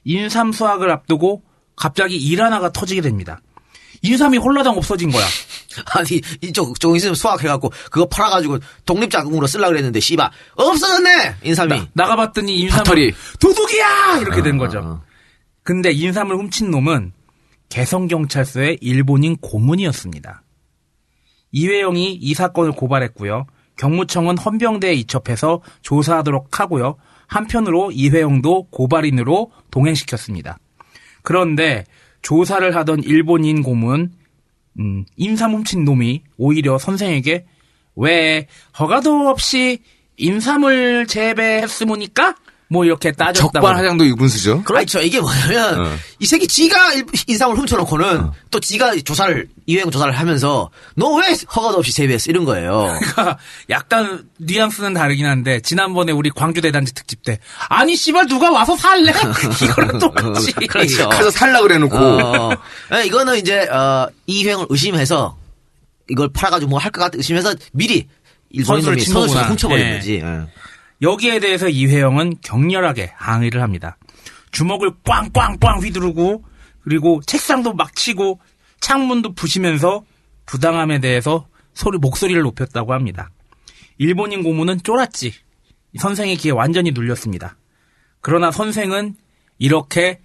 인삼 0.03 0.51
수확을 0.51 0.89
앞두고 0.91 1.43
갑자기 1.77 2.17
일 2.17 2.41
하나가 2.41 2.73
터지게 2.73 2.99
됩니다. 2.99 3.39
인삼이 4.01 4.37
홀라당 4.37 4.77
없어진 4.77 5.11
거야. 5.11 5.25
아니 5.95 6.21
이쪽 6.41 6.79
좀 6.79 6.95
있으면 6.95 7.15
수확해갖고 7.15 7.71
그거 7.91 8.05
팔아가지고 8.07 8.59
독립자금으로 8.85 9.47
쓰려고 9.47 9.71
그랬는데 9.71 9.99
씨발 9.99 10.29
없어졌네 10.55 11.35
인삼이. 11.43 11.89
나가봤더니 11.93 12.59
인삼을 12.59 12.83
밭털이. 12.83 13.11
도둑이야 13.39 14.19
이렇게 14.21 14.41
된 14.41 14.57
거죠. 14.57 15.01
근데 15.63 15.91
인삼을 15.91 16.35
훔친 16.35 16.71
놈은 16.71 17.13
개성경찰서의 17.69 18.79
일본인 18.81 19.37
고문이었습니다. 19.37 20.43
이회영이 21.51 22.13
이 22.13 22.33
사건을 22.33 22.71
고발했고요. 22.73 23.45
경무청은 23.77 24.37
헌병대에 24.37 24.93
이첩해서 24.93 25.61
조사하도록 25.81 26.59
하고요. 26.59 26.97
한편으로 27.27 27.91
이회영도 27.91 28.69
고발인으로 28.71 29.51
동행시켰습니다. 29.71 30.57
그런데 31.21 31.85
조사를 32.21 32.75
하던 32.75 33.03
일본인 33.03 33.63
고문 33.63 34.11
음, 34.79 35.05
인삼 35.17 35.53
훔친 35.53 35.83
놈이 35.83 36.23
오히려 36.37 36.77
선생에게 36.77 37.45
왜 37.95 38.47
허가도 38.79 39.29
없이 39.29 39.79
인삼을 40.17 41.07
재배했으니까 41.07 42.35
뭐 42.71 42.85
이렇게 42.85 43.11
따졌다고 43.11 43.51
적반하장도 43.65 44.05
유분수죠. 44.05 44.61
그렇죠. 44.63 44.99
이게 45.01 45.19
뭐냐면 45.19 45.81
어. 45.87 45.95
이 46.19 46.25
새끼 46.27 46.47
지가 46.47 46.93
일- 46.93 47.05
인삼을 47.27 47.57
훔쳐놓고는 47.57 48.29
또 48.51 48.59
지가 48.59 48.95
조사를 49.01 49.47
이회영 49.65 49.89
조사를 49.89 50.13
하면서 50.13 50.69
너 50.95 51.15
왜 51.17 51.35
허가도 51.55 51.77
없이 51.79 51.91
재배했어 51.93 52.29
이런 52.29 52.45
거예요. 52.45 52.95
그러니까 53.01 53.39
약간 53.71 54.29
뉘앙스는 54.37 54.93
다르긴 54.93 55.25
한데 55.25 55.59
지난번에 55.61 56.11
우리 56.11 56.29
광주 56.29 56.61
대단지 56.61 56.93
특집 56.93 57.23
때 57.23 57.39
아니 57.69 57.95
씨발 57.95 58.27
누가 58.27 58.51
와서 58.51 58.75
살래? 58.77 59.11
이거랑 59.63 59.97
똑같이 59.99 60.51
그렇죠. 60.53 61.09
가서 61.09 61.31
살라 61.31 61.61
그래놓고. 61.61 61.97
어, 61.97 62.51
예, 62.93 63.05
이거는 63.05 63.37
이제 63.37 63.61
어, 63.67 64.07
이회영을 64.27 64.67
의심해서 64.69 65.35
이걸 66.07 66.29
팔아가지고 66.31 66.69
뭐 66.69 66.79
할 66.79 66.91
것 66.91 67.01
같아 67.01 67.17
의심해서 67.17 67.55
미리 67.73 68.07
일본인 68.51 68.99
선수를. 68.99 69.49
훔쳐버린 69.49 69.85
예. 69.87 69.95
거지. 69.95 70.13
예. 70.23 70.41
여기에 71.01 71.39
대해서 71.39 71.69
이회영은 71.69 72.37
격렬하게 72.41 73.13
항의를 73.15 73.61
합니다. 73.61 73.97
주먹을 74.51 74.91
꽝꽝꽝 75.03 75.81
휘두르고 75.81 76.43
그리고 76.81 77.21
책상도 77.25 77.73
막 77.73 77.95
치고 77.95 78.39
창문도 78.81 79.33
부시면서 79.33 80.03
부당함에 80.45 80.99
대해서 80.99 81.47
소리 81.73 81.97
목소리를 81.97 82.41
높였다고 82.41 82.93
합니다. 82.93 83.29
일본인 83.97 84.43
고문은 84.43 84.83
쫄았지. 84.83 85.33
선생의 85.97 86.37
귀에 86.37 86.51
완전히 86.51 86.91
눌렸습니다. 86.91 87.57
그러나 88.21 88.51
선생은 88.51 89.15
이렇게 89.57 90.19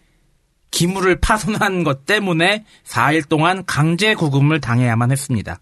기물을 0.71 1.21
파손한 1.21 1.85
것 1.85 2.05
때문에 2.05 2.65
4일 2.85 3.29
동안 3.29 3.65
강제 3.65 4.15
구금을 4.15 4.61
당해야만 4.61 5.13
했습니다. 5.13 5.61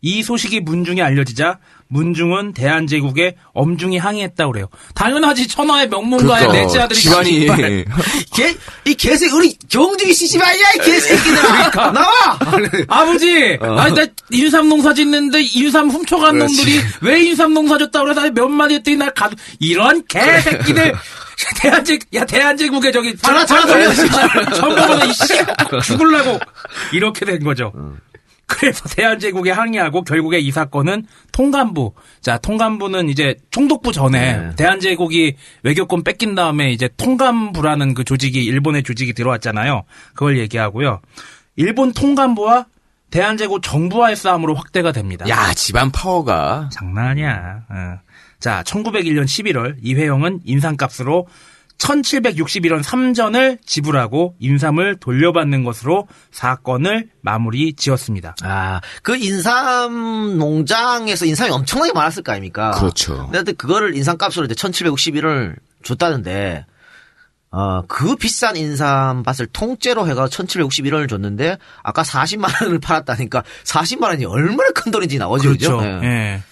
이 0.00 0.22
소식이 0.22 0.60
문중에 0.60 1.02
알려지자 1.02 1.58
문중은 1.88 2.52
대한제국에 2.52 3.36
엄중히 3.52 3.98
항의했다고 3.98 4.52
그래요. 4.52 4.68
당연하지 4.94 5.48
천하의 5.48 5.88
명문가의 5.88 6.46
그러니까 6.46 6.52
넷째 6.52 6.78
아들이 6.80 7.00
집안이 7.00 7.40
씨발. 7.40 7.84
개, 8.34 8.54
이 8.84 8.94
개새, 8.94 9.30
우리 9.30 9.56
경중이 9.68 10.12
시집 10.12 10.40
아니야, 10.42 10.66
이 10.76 10.78
개새끼들아! 10.78 11.70
그러니까. 11.70 11.90
나와! 11.92 12.38
아버지, 12.88 13.58
아니 13.60 13.94
나 13.94 14.06
인삼 14.30 14.68
농사 14.68 14.92
짓는데 14.92 15.40
인삼 15.42 15.88
훔쳐간 15.88 16.28
어. 16.28 16.32
그렇지. 16.32 16.56
놈들이 16.56 16.80
왜 17.00 17.24
인삼 17.24 17.54
농사 17.54 17.78
줬다 17.78 18.02
그래서 18.02 18.30
몇 18.30 18.48
마디 18.48 18.74
했더니 18.74 18.96
날 18.96 19.12
가도 19.14 19.36
이런 19.58 20.04
개새끼들. 20.06 20.92
대한제 21.60 21.96
야 22.14 22.24
대한제국에 22.24 22.90
저기 22.90 23.16
전화, 23.16 23.46
전화 23.46 23.64
돌려, 23.64 23.94
전부 24.54 24.74
보다 24.74 25.04
이씨 25.04 25.24
죽을라고 25.84 26.36
이렇게 26.92 27.24
된 27.24 27.44
거죠. 27.44 27.72
그래서 28.48 28.88
대한제국에 28.96 29.52
항의하고 29.52 30.02
결국에 30.02 30.40
이 30.40 30.50
사건은 30.50 31.06
통감부. 31.30 31.92
자, 32.20 32.38
통감부는 32.38 33.08
이제 33.08 33.36
총독부 33.50 33.92
전에 33.92 34.36
네. 34.36 34.56
대한제국이 34.56 35.36
외교권 35.62 36.02
뺏긴 36.02 36.34
다음에 36.34 36.72
이제 36.72 36.88
통감부라는 36.96 37.94
그 37.94 38.02
조직이 38.02 38.44
일본의 38.44 38.82
조직이 38.82 39.12
들어왔잖아요. 39.12 39.84
그걸 40.14 40.38
얘기하고요. 40.38 41.00
일본 41.56 41.92
통감부와 41.92 42.66
대한제국 43.10 43.62
정부와의 43.62 44.16
싸움으로 44.16 44.54
확대가 44.54 44.92
됩니다. 44.92 45.28
야, 45.28 45.52
집안 45.54 45.90
파워가. 45.92 46.70
장난 46.72 47.08
아니야. 47.08 47.62
어. 47.68 47.98
자, 48.40 48.62
1901년 48.64 49.24
11월 49.24 49.76
이회영은 49.82 50.40
인삼값으로 50.44 51.26
1761원 51.78 52.82
3전을 52.82 53.58
지불하고 53.64 54.34
인삼을 54.40 54.96
돌려받는 54.96 55.64
것으로 55.64 56.08
사건을 56.30 57.08
마무리 57.20 57.72
지었습니다. 57.72 58.36
아, 58.42 58.80
그 59.02 59.16
인삼 59.16 60.38
농장에서 60.38 61.24
인삼이 61.24 61.50
엄청나게 61.50 61.92
많았을 61.92 62.22
거 62.22 62.32
아닙니까? 62.32 62.72
그렇죠. 62.72 63.28
근데 63.30 63.52
그거를 63.52 63.96
인삼값으로 63.96 64.46
이제 64.46 64.54
1761을 64.54 65.56
줬다는데, 65.84 66.66
어, 67.50 67.82
그 67.86 68.16
비싼 68.16 68.56
인삼밭을 68.56 69.46
통째로 69.52 70.06
해가 70.08 70.26
1761원을 70.26 71.08
줬는데 71.08 71.56
아까 71.82 72.02
40만 72.02 72.62
원을 72.62 72.78
팔았다니까 72.78 73.42
40만 73.64 74.02
원이 74.02 74.26
얼마나 74.26 74.70
큰 74.72 74.92
돈인지 74.92 75.16
나오죠. 75.18 75.48
그렇죠. 75.48 75.78
그죠? 75.78 75.88
예. 76.02 76.06
예. 76.06 76.42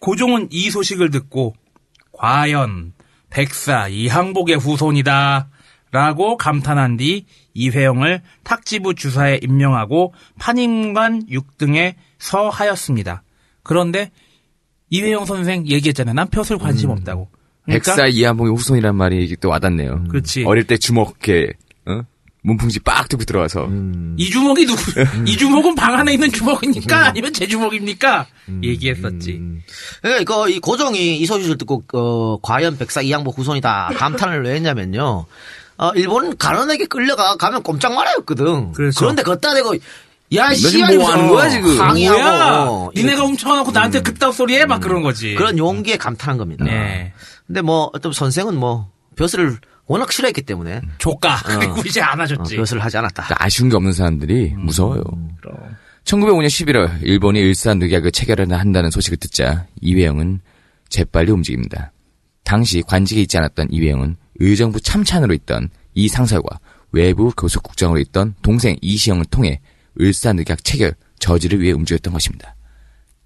고종은 0.00 0.48
이 0.50 0.70
소식을 0.70 1.10
듣고 1.10 1.54
과연 2.12 2.92
백사 3.36 3.86
이항복의 3.88 4.56
후손이다 4.56 5.50
라고 5.90 6.38
감탄한 6.38 6.96
뒤 6.96 7.26
이회영을 7.52 8.22
탁지부 8.44 8.94
주사에 8.94 9.40
임명하고 9.42 10.14
판임관 10.38 11.26
6등에 11.26 11.96
서하였습니다. 12.18 13.22
그런데 13.62 14.10
이회영 14.88 15.26
선생 15.26 15.66
얘기했잖아요. 15.66 16.14
난 16.14 16.28
벼슬 16.28 16.56
관심 16.56 16.88
없다고. 16.88 17.28
그러니까 17.64 17.94
백사 17.94 18.06
이한봉의 18.06 18.54
후손이란 18.54 18.96
말이 18.96 19.36
또 19.38 19.50
와닿네요. 19.50 20.04
그렇지. 20.08 20.44
어릴 20.44 20.66
때 20.66 20.78
주먹에 20.78 21.52
어? 21.84 22.00
문풍지 22.46 22.78
빡 22.80 23.08
들고 23.08 23.24
들어와서 23.24 23.68
이 24.16 24.30
주먹이 24.30 24.66
누구? 24.66 24.80
이 25.26 25.36
주먹은 25.36 25.74
방 25.74 25.94
안에 25.94 26.12
있는 26.12 26.30
주먹입니까? 26.30 27.06
아니면 27.08 27.32
제 27.32 27.44
주먹입니까? 27.48 28.26
얘기했었지. 28.62 29.40
예, 30.06 30.18
이거 30.20 30.48
이 30.48 30.60
고종이 30.60 31.18
이 31.18 31.26
소식을 31.26 31.58
듣고 31.58 31.82
어, 31.92 32.38
과연 32.40 32.78
백사 32.78 33.02
이양복 33.02 33.36
후손이다 33.36 33.90
감탄을 33.96 34.44
왜 34.44 34.54
했냐면요. 34.54 35.26
어, 35.78 35.90
일본 35.96 36.36
가난에게 36.36 36.86
끌려가 36.86 37.34
가면 37.36 37.64
꼼짝 37.64 37.94
말아였거든. 37.94 38.72
그렇죠. 38.72 39.00
그런데 39.00 39.24
걷다 39.24 39.52
대고 39.52 39.74
야 40.36 40.54
씨발 40.54 40.98
뭐 40.98 41.10
하는 41.10 41.28
거야, 41.28 41.48
지금? 41.50 41.80
항의하고 41.80 42.20
뭐야? 42.20 42.64
어, 42.68 42.90
니네가 42.94 43.22
훔쳐놓고 43.22 43.72
나한테 43.72 44.02
그따위 44.02 44.32
소리 44.32 44.56
해? 44.56 44.66
막 44.66 44.80
그런 44.80 45.02
거지. 45.02 45.34
그런 45.34 45.58
용기에 45.58 45.96
감탄한 45.96 46.38
겁니다. 46.38 46.64
네. 46.64 47.12
근데 47.48 47.60
뭐 47.60 47.90
어떤 47.92 48.12
선생은 48.12 48.56
뭐 48.56 48.88
벼슬을 49.16 49.58
워낙 49.86 50.12
싫어했기 50.12 50.42
때문에 50.42 50.80
조까. 50.98 51.40
그리고 51.44 51.82
이제 51.86 52.00
안 52.00 52.20
어. 52.20 52.26
벼슬을 52.26 52.82
하지 52.82 52.96
않았다. 52.96 53.24
그러니까 53.24 53.44
아쉬운 53.44 53.68
게 53.68 53.76
없는 53.76 53.92
사람들이 53.92 54.52
음, 54.54 54.66
무서워요. 54.66 55.02
1905년 56.04 56.46
11월 56.46 57.02
일본이 57.02 57.40
일산늑약을 57.40 58.12
체결을 58.12 58.52
한다는 58.52 58.90
소식을 58.90 59.18
듣자 59.18 59.66
이회영은 59.80 60.40
재빨리 60.88 61.30
움직입니다. 61.32 61.92
당시 62.44 62.82
관직에 62.82 63.22
있지 63.22 63.38
않았던 63.38 63.68
이회영은 63.70 64.16
의정부 64.36 64.80
참찬으로 64.80 65.34
있던 65.34 65.68
이 65.94 66.08
상설과 66.08 66.60
외부 66.92 67.30
교섭국장으로 67.36 67.98
있던 68.00 68.34
동생 68.42 68.76
이시영을 68.80 69.24
통해 69.26 69.60
을사늑약 70.00 70.62
체결 70.62 70.94
저지를 71.18 71.60
위해 71.60 71.72
움직였던 71.72 72.12
것입니다. 72.12 72.54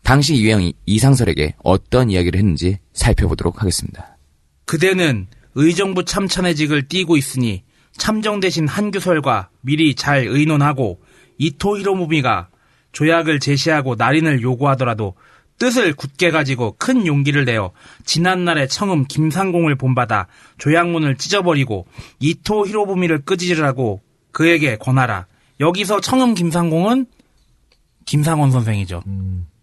당시 0.03 0.35
이회영이 0.37 0.73
이상설에게 0.87 1.55
어떤 1.63 2.11
이야기를 2.11 2.39
했는지 2.39 2.79
살펴보도록 2.95 3.61
하겠습니다. 3.61 4.17
그대는 4.65 5.27
의정부 5.55 6.05
참찬의직을 6.05 6.89
띠고 6.89 7.17
있으니 7.17 7.65
참정 7.93 8.41
대신 8.41 8.69
한규설과 8.69 9.51
미리 9.61 9.95
잘 9.95 10.27
의논하고 10.27 11.01
이토 11.39 11.79
히로무미가 11.79 12.49
조약을 12.93 13.41
제시하고 13.41 13.95
날인을 13.97 14.43
요구하더라도 14.43 15.15
뜻을 15.59 15.93
굳게 15.93 16.31
가지고 16.31 16.75
큰 16.79 17.07
용기를 17.07 17.45
내어 17.45 17.73
지난날의 18.05 18.69
청음 18.69 19.05
김상공을 19.07 19.77
본받아 19.77 20.27
조약문을 20.59 21.17
찢어버리고 21.17 21.87
이토 22.19 22.67
히로부미를 22.67 23.23
끄지르라고 23.25 24.01
그에게 24.33 24.77
권하라. 24.77 25.27
여기서 25.61 26.01
청음 26.01 26.35
김상공은 26.35 27.07
김상원 28.07 28.51
선생이죠. 28.51 29.03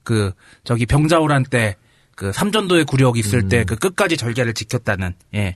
그 0.04 0.32
저기 0.64 0.86
병자호란 0.86 1.44
때 1.44 1.76
그 2.18 2.34
삼전도의 2.34 2.86
구력 2.86 3.16
있을 3.20 3.48
때그 3.48 3.76
끝까지 3.76 4.18
절개를 4.18 4.56
지켰다는 4.56 5.14
예. 5.36 5.56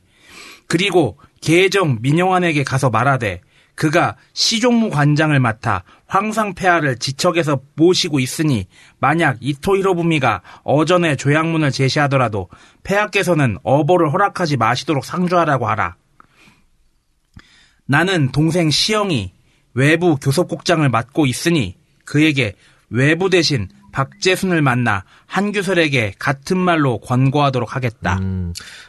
그리고 0.72 1.17
계정 1.41 1.97
민영환에게 1.99 2.63
가서 2.63 2.89
말하되 2.89 3.41
그가 3.76 4.15
시종무 4.32 4.89
관장을 4.89 5.38
맡아 5.38 5.84
황상폐하를 6.07 6.97
지척에서 6.97 7.59
모시고 7.76 8.22
있으니 8.22 8.67
만약 8.97 9.36
이토 9.41 9.76
히로부미가 9.76 10.41
어전에 10.63 11.17
조약문을 11.17 11.72
제시하더라도 11.72 12.47
폐하께서는 12.84 13.57
어보를 13.63 14.13
허락하지 14.13 14.55
마시도록 14.55 15.03
상주하라고 15.03 15.67
하라. 15.67 15.97
나는 17.86 18.32
동생 18.32 18.69
시영이 18.69 19.34
외부 19.74 20.15
교섭국장을 20.15 20.88
맡고 20.88 21.26
있으니 21.26 21.76
그에게 22.05 22.53
외부 22.89 23.30
대신 23.30 23.67
박재순을 23.91 24.61
만나 24.61 25.03
한규설에게 25.26 26.13
같은 26.17 26.57
말로 26.57 27.01
권고하도록 27.01 27.76
하겠다. 27.76 28.22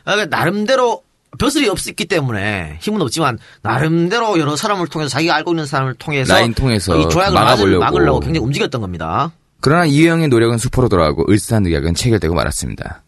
아, 0.05 0.15
그 0.15 0.21
나름대로 0.31 1.03
벼슬이 1.39 1.69
없었기 1.69 2.05
때문에 2.07 2.79
힘은 2.81 3.01
없지만 3.03 3.39
나름대로 3.63 4.39
여러 4.39 4.57
사람을 4.57 4.87
통해서 4.89 5.09
자기가 5.09 5.35
알고 5.37 5.53
있는 5.53 5.67
사람을 5.67 5.95
통해서 5.95 6.35
라인 6.35 6.55
통해서 6.55 6.99
이 6.99 7.09
조약을 7.09 7.35
막아보려고. 7.35 7.81
막으려고. 7.81 7.85
막으려고 7.85 8.21
굉장히 8.21 8.45
움직였던 8.45 8.81
겁니다. 8.81 9.33
그러나 9.61 9.87
이회영의 9.87 10.29
노력은 10.29 10.59
수포로 10.59 10.89
돌아가고 10.89 11.25
을사늑약은 11.31 11.95
체결되고 11.95 12.35
말았습니다. 12.35 13.03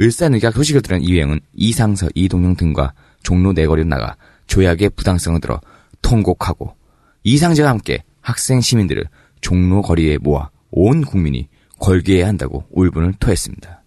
을사늑약 0.00 0.54
소식을 0.54 0.82
들은 0.82 1.02
이회영은 1.02 1.40
이상서, 1.54 2.08
이동영 2.14 2.56
등과 2.56 2.92
종로 3.22 3.52
내거리로 3.52 3.88
나가 3.88 4.16
조약의 4.46 4.90
부당성을 4.90 5.40
들어 5.40 5.60
통곡하고 6.02 6.74
이상제와 7.22 7.70
함께 7.70 8.02
학생 8.20 8.60
시민들을 8.60 9.04
종로 9.40 9.82
거리에 9.82 10.18
모아 10.18 10.50
온 10.70 11.04
국민이 11.04 11.48
걸게 11.78 12.18
해야 12.18 12.28
한다고 12.28 12.64
울분을 12.70 13.14
토했습니다. 13.20 13.82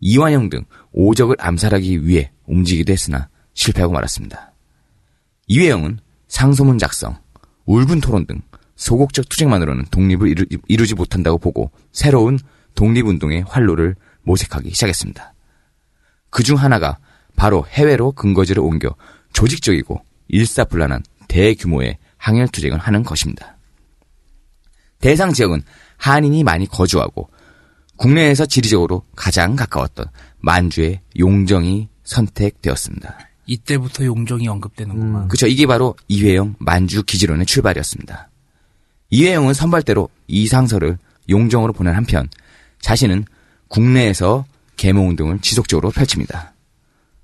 이완영 0.00 0.50
등 0.50 0.64
오적을 0.92 1.36
암살하기 1.38 2.06
위해 2.06 2.32
움직이기도 2.52 2.92
했으나 2.92 3.28
실패하고 3.54 3.92
말았습니다. 3.92 4.52
이회영은 5.48 5.98
상소문 6.28 6.78
작성, 6.78 7.16
울분 7.66 8.00
토론 8.00 8.26
등 8.26 8.40
소극적 8.76 9.28
투쟁만으로는 9.28 9.86
독립을 9.90 10.28
이루, 10.28 10.46
이루지 10.68 10.94
못한다고 10.94 11.38
보고 11.38 11.70
새로운 11.92 12.38
독립운동의 12.74 13.44
활로를 13.46 13.96
모색하기 14.22 14.70
시작했습니다. 14.70 15.34
그 16.30 16.42
중 16.42 16.56
하나가 16.56 16.98
바로 17.36 17.66
해외로 17.68 18.12
근거지를 18.12 18.62
옮겨 18.62 18.94
조직적이고 19.32 20.02
일사불란한 20.28 21.02
대규모의 21.28 21.98
항일 22.16 22.48
투쟁을 22.48 22.78
하는 22.78 23.02
것입니다. 23.02 23.56
대상 25.00 25.32
지역은 25.32 25.62
한인이 25.96 26.44
많이 26.44 26.66
거주하고 26.66 27.28
국내에서 27.96 28.46
지리적으로 28.46 29.04
가장 29.14 29.56
가까웠던 29.56 30.06
만주의 30.38 31.00
용정이 31.18 31.88
선택되었습니다. 32.12 33.18
이때부터 33.46 34.04
용종이 34.04 34.48
언급되는구만. 34.48 35.28
그쵸. 35.28 35.46
이게 35.46 35.66
바로 35.66 35.96
이회영 36.08 36.56
만주 36.58 37.02
기지론의 37.02 37.46
출발이었습니다. 37.46 38.28
이회영은 39.10 39.54
선발대로 39.54 40.08
이상서를 40.28 40.98
용정으로 41.28 41.72
보낸 41.72 41.94
한편 41.94 42.28
자신은 42.80 43.24
국내에서 43.68 44.44
계몽 44.76 45.08
운동을 45.10 45.40
지속적으로 45.40 45.90
펼칩니다. 45.90 46.54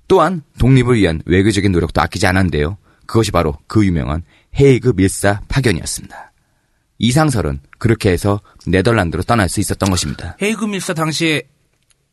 또한 0.07 0.41
독립을 0.57 0.97
위한 0.97 1.21
외교적인 1.25 1.71
노력도 1.71 2.01
아끼지 2.01 2.25
않았는데요. 2.27 2.77
그것이 3.05 3.31
바로 3.31 3.57
그 3.67 3.85
유명한 3.85 4.23
헤이그 4.59 4.93
밀사 4.95 5.41
파견이었습니다. 5.47 6.31
이상설은 6.99 7.59
그렇게 7.77 8.11
해서 8.11 8.39
네덜란드로 8.65 9.23
떠날 9.23 9.49
수 9.49 9.59
있었던 9.59 9.89
것입니다. 9.89 10.35
헤이그 10.41 10.65
밀사 10.65 10.93
당시에 10.93 11.43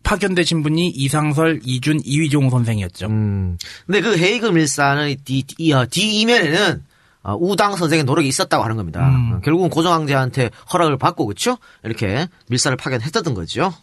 파견되신 0.06 0.62
분이 0.62 0.88
이상설, 0.90 1.62
이준, 1.64 2.00
이휘종 2.04 2.48
선생이었죠. 2.48 3.08
근데 3.08 4.00
그 4.00 4.16
헤이그 4.16 4.46
밀사는 4.46 5.16
뒤, 5.24 5.42
뒤, 5.42 5.72
어, 5.72 5.84
뒤 5.90 6.20
이면에는 6.20 6.84
어, 7.24 7.34
우당 7.34 7.74
선생의 7.74 8.04
노력이 8.04 8.28
있었다고 8.28 8.62
하는 8.62 8.76
겁니다. 8.76 9.00
어, 9.00 9.40
결국은 9.40 9.68
고종황제한테 9.68 10.50
허락을 10.72 10.96
받고 10.96 11.26
그렇죠? 11.26 11.58
이렇게 11.82 12.28
밀사를 12.48 12.76
파견했던 12.76 13.34
거죠. 13.34 13.74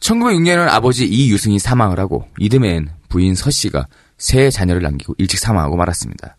1906년은 0.00 0.66
아버지 0.70 1.04
이유승이 1.06 1.58
사망을 1.58 1.98
하고 1.98 2.26
이듬해엔 2.38 2.88
부인 3.10 3.34
서 3.34 3.50
씨가 3.50 3.86
세 4.16 4.48
자녀를 4.48 4.80
남기고 4.80 5.14
일찍 5.18 5.38
사망하고 5.38 5.76
말았습니다. 5.76 6.38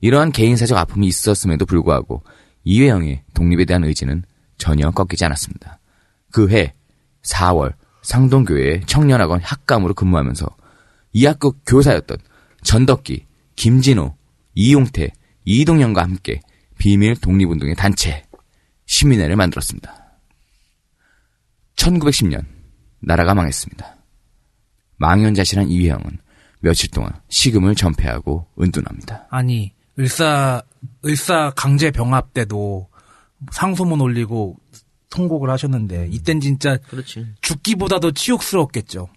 이러한 0.00 0.32
개인사적 0.32 0.78
아픔이 0.78 1.06
있었음에도 1.06 1.66
불구하고 1.66 2.22
이회영의 2.64 3.24
독립에 3.34 3.66
대한 3.66 3.84
의지는 3.84 4.24
전혀 4.56 4.90
꺾이지 4.90 5.22
않았습니다. 5.26 5.80
그 6.32 6.48
해 6.50 6.72
4월 7.22 7.74
상동교회 8.02 8.80
청년학원 8.86 9.40
학감으로 9.42 9.94
근무하면서 9.94 10.46
이 11.12 11.26
학교 11.26 11.52
교사였던 11.66 12.18
전덕기, 12.62 13.26
김진호, 13.56 14.16
이용태, 14.54 15.12
이동영과 15.44 16.02
함께 16.02 16.40
비밀 16.78 17.16
독립운동의 17.16 17.74
단체 17.74 18.24
시민회를 18.86 19.36
만들었습니다. 19.36 19.94
1910년 21.76 22.44
나라가 23.00 23.34
망했습니다. 23.34 23.96
망연자실한 24.96 25.68
이회영은 25.68 26.18
며칠 26.60 26.90
동안 26.90 27.12
식음을 27.28 27.74
전폐하고 27.74 28.46
은둔합니다. 28.60 29.26
아니, 29.30 29.72
을사, 29.98 30.62
을사 31.04 31.52
강제 31.56 31.90
병합 31.90 32.32
때도 32.34 32.88
상소문 33.52 34.00
올리고 34.00 34.56
통곡을 35.10 35.50
하셨는데, 35.50 36.08
이땐 36.10 36.40
진짜 36.40 36.76
그렇지. 36.88 37.26
죽기보다도 37.40 38.12
치욕스러웠겠죠. 38.12 39.08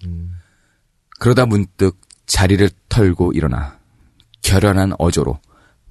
그러다 1.19 1.45
문득 1.45 1.99
자리를 2.25 2.69
털고 2.89 3.33
일어나 3.33 3.79
결연한 4.41 4.93
어조로 4.97 5.39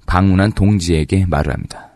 방문한 0.07 0.53
동지에게 0.53 1.25
말을 1.25 1.53
합니다. 1.53 1.91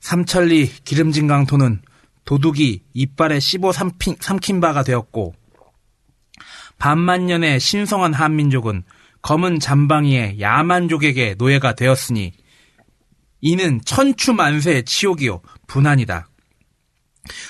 삼천리 0.00 0.66
기름진 0.84 1.26
강토는 1.26 1.82
도둑이 2.24 2.82
이빨에 2.92 3.40
씹어 3.40 3.72
삼킨, 3.72 4.16
삼킨 4.20 4.60
바가 4.60 4.84
되었고 4.84 5.34
반만 6.78 7.26
년의 7.26 7.58
신성한 7.58 8.14
한민족은 8.14 8.84
검은 9.22 9.58
잠방이의 9.58 10.40
야만족에게 10.40 11.34
노예가 11.38 11.74
되었으니 11.74 12.32
이는 13.40 13.80
천추만세의 13.84 14.84
치욕이요 14.84 15.40
분한이다. 15.66 16.28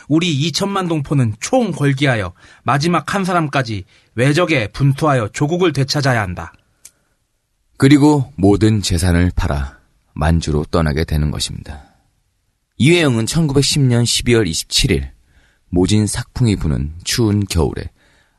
우리 0.09 0.51
2천만 0.51 0.89
동포는 0.89 1.35
총 1.41 1.73
걸기하여 1.73 2.33
마지막 2.63 3.15
한 3.15 3.25
사람까지 3.25 3.85
외적에 4.15 4.69
분투하여 4.69 5.29
조국을 5.29 5.73
되찾아야 5.73 6.21
한다. 6.21 6.53
그리고 7.77 8.33
모든 8.37 8.83
재산을 8.83 9.31
팔아 9.35 9.79
만주로 10.15 10.65
떠나게 10.65 11.05
되는 11.05 11.31
것입니다. 11.31 11.85
이회영은 12.77 13.25
1910년 13.25 14.03
12월 14.03 14.49
27일 14.49 15.11
모진 15.71 16.07
삭풍이 16.07 16.57
부는 16.57 16.95
추운 17.05 17.45
겨울에 17.45 17.91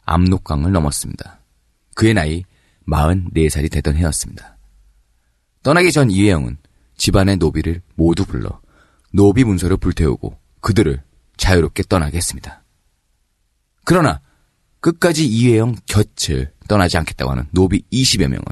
압록강을 0.06 0.72
넘었습니다. 0.72 1.40
그의 1.96 2.14
나이 2.14 2.44
44살이 2.88 3.72
되던 3.72 3.96
해였습니다. 3.96 4.58
떠나기 5.62 5.92
전 5.92 6.10
이회영은 6.10 6.58
집안의 6.98 7.38
노비를 7.38 7.82
모두 7.96 8.26
불러 8.26 8.60
노비 9.14 9.44
문서를 9.44 9.78
불태우고 9.78 10.38
그들을 10.62 11.02
자유롭게 11.40 11.84
떠나게 11.90 12.18
했습니다. 12.18 12.64
그러나 13.86 14.22
끝까지 14.82 15.26
이회영 15.26 15.76
곁을 15.88 16.54
떠나지 16.68 16.98
않겠다고 16.98 17.32
하는 17.32 17.46
노비 17.52 17.82
20여 17.92 18.28
명은 18.28 18.44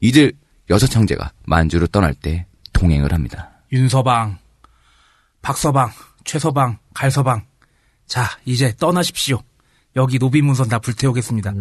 이들 0.00 0.32
여섯 0.70 0.94
형제가 0.94 1.32
만주를 1.46 1.88
떠날 1.88 2.14
때 2.14 2.46
동행을 2.72 3.12
합니다. 3.12 3.50
윤서방, 3.72 4.38
박서방, 5.42 5.90
최서방, 6.24 6.78
갈서방. 6.94 7.46
자, 8.06 8.24
이제 8.44 8.74
떠나십시오. 8.78 9.42
여기 9.96 10.18
노비문선 10.18 10.68
다 10.68 10.78
불태우겠습니다. 10.78 11.52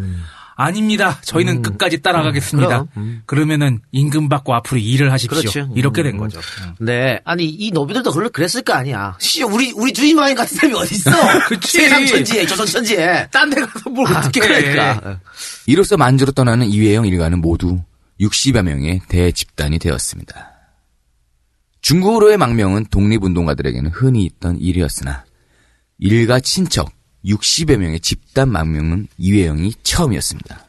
아닙니다. 0.59 1.19
저희는 1.21 1.61
끝까지 1.61 2.01
따라가겠습니다. 2.01 2.81
음. 2.81 2.87
음. 2.97 3.21
그러면은 3.27 3.79
임금 3.91 4.27
받고 4.27 4.55
앞으로 4.55 4.79
일을 4.79 5.11
하십시오. 5.11 5.39
그렇죠. 5.39 5.69
이렇게 5.75 6.01
음, 6.01 6.03
된 6.03 6.17
거죠. 6.17 6.41
네. 6.79 7.19
아니, 7.25 7.45
이 7.45 7.69
노비들도 7.71 8.09
그걸 8.11 8.29
그랬을 8.29 8.63
거 8.63 8.73
아니야. 8.73 9.15
씨, 9.19 9.43
우리, 9.43 9.71
우리 9.75 9.93
주인왕 9.93 10.33
같은 10.33 10.57
사람이 10.57 10.73
어딨어? 10.73 11.45
그치. 11.47 11.77
세상 11.77 12.05
천지에, 12.07 12.47
조선 12.47 12.65
천지에. 12.65 13.27
딴 13.31 13.51
데 13.51 13.61
가서 13.61 13.87
뭘 13.91 14.07
아, 14.11 14.17
어떻게 14.17 14.41
해. 14.41 14.47
그러니까. 14.47 15.19
이로써 15.67 15.95
만주로 15.95 16.31
떠나는 16.31 16.65
이회영 16.65 17.05
일가는 17.05 17.39
모두 17.39 17.79
60여 18.19 18.63
명의 18.63 18.99
대집단이 19.07 19.77
되었습니다. 19.77 20.53
중국으로의 21.81 22.37
망명은 22.37 22.87
독립운동가들에게는 22.89 23.91
흔히 23.91 24.25
있던 24.25 24.57
일이었으나 24.59 25.23
일가 25.99 26.39
친척 26.39 26.89
60여 27.25 27.77
명의 27.77 27.99
집단 27.99 28.51
망명은 28.51 29.07
이회영이 29.17 29.73
처음이었습니다. 29.83 30.65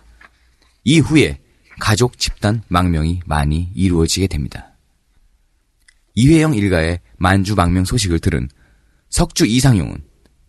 이후에 0.84 1.40
가족 1.78 2.18
집단 2.18 2.62
망명이 2.68 3.20
많이 3.26 3.70
이루어지게 3.74 4.26
됩니다. 4.26 4.72
이회영 6.14 6.54
일가의 6.54 7.00
만주 7.16 7.54
망명 7.54 7.84
소식을 7.84 8.18
들은 8.18 8.48
석주 9.10 9.46
이상용은 9.46 10.02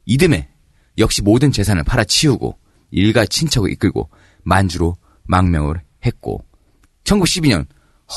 이듬해 0.05 0.49
역시 0.97 1.21
모든 1.21 1.51
재산을 1.51 1.83
팔아치우고 1.83 2.57
일가 2.91 3.25
친척을 3.25 3.71
이끌고 3.71 4.09
만주로 4.43 4.97
망명을 5.23 5.81
했고 6.05 6.43
1912년 7.03 7.67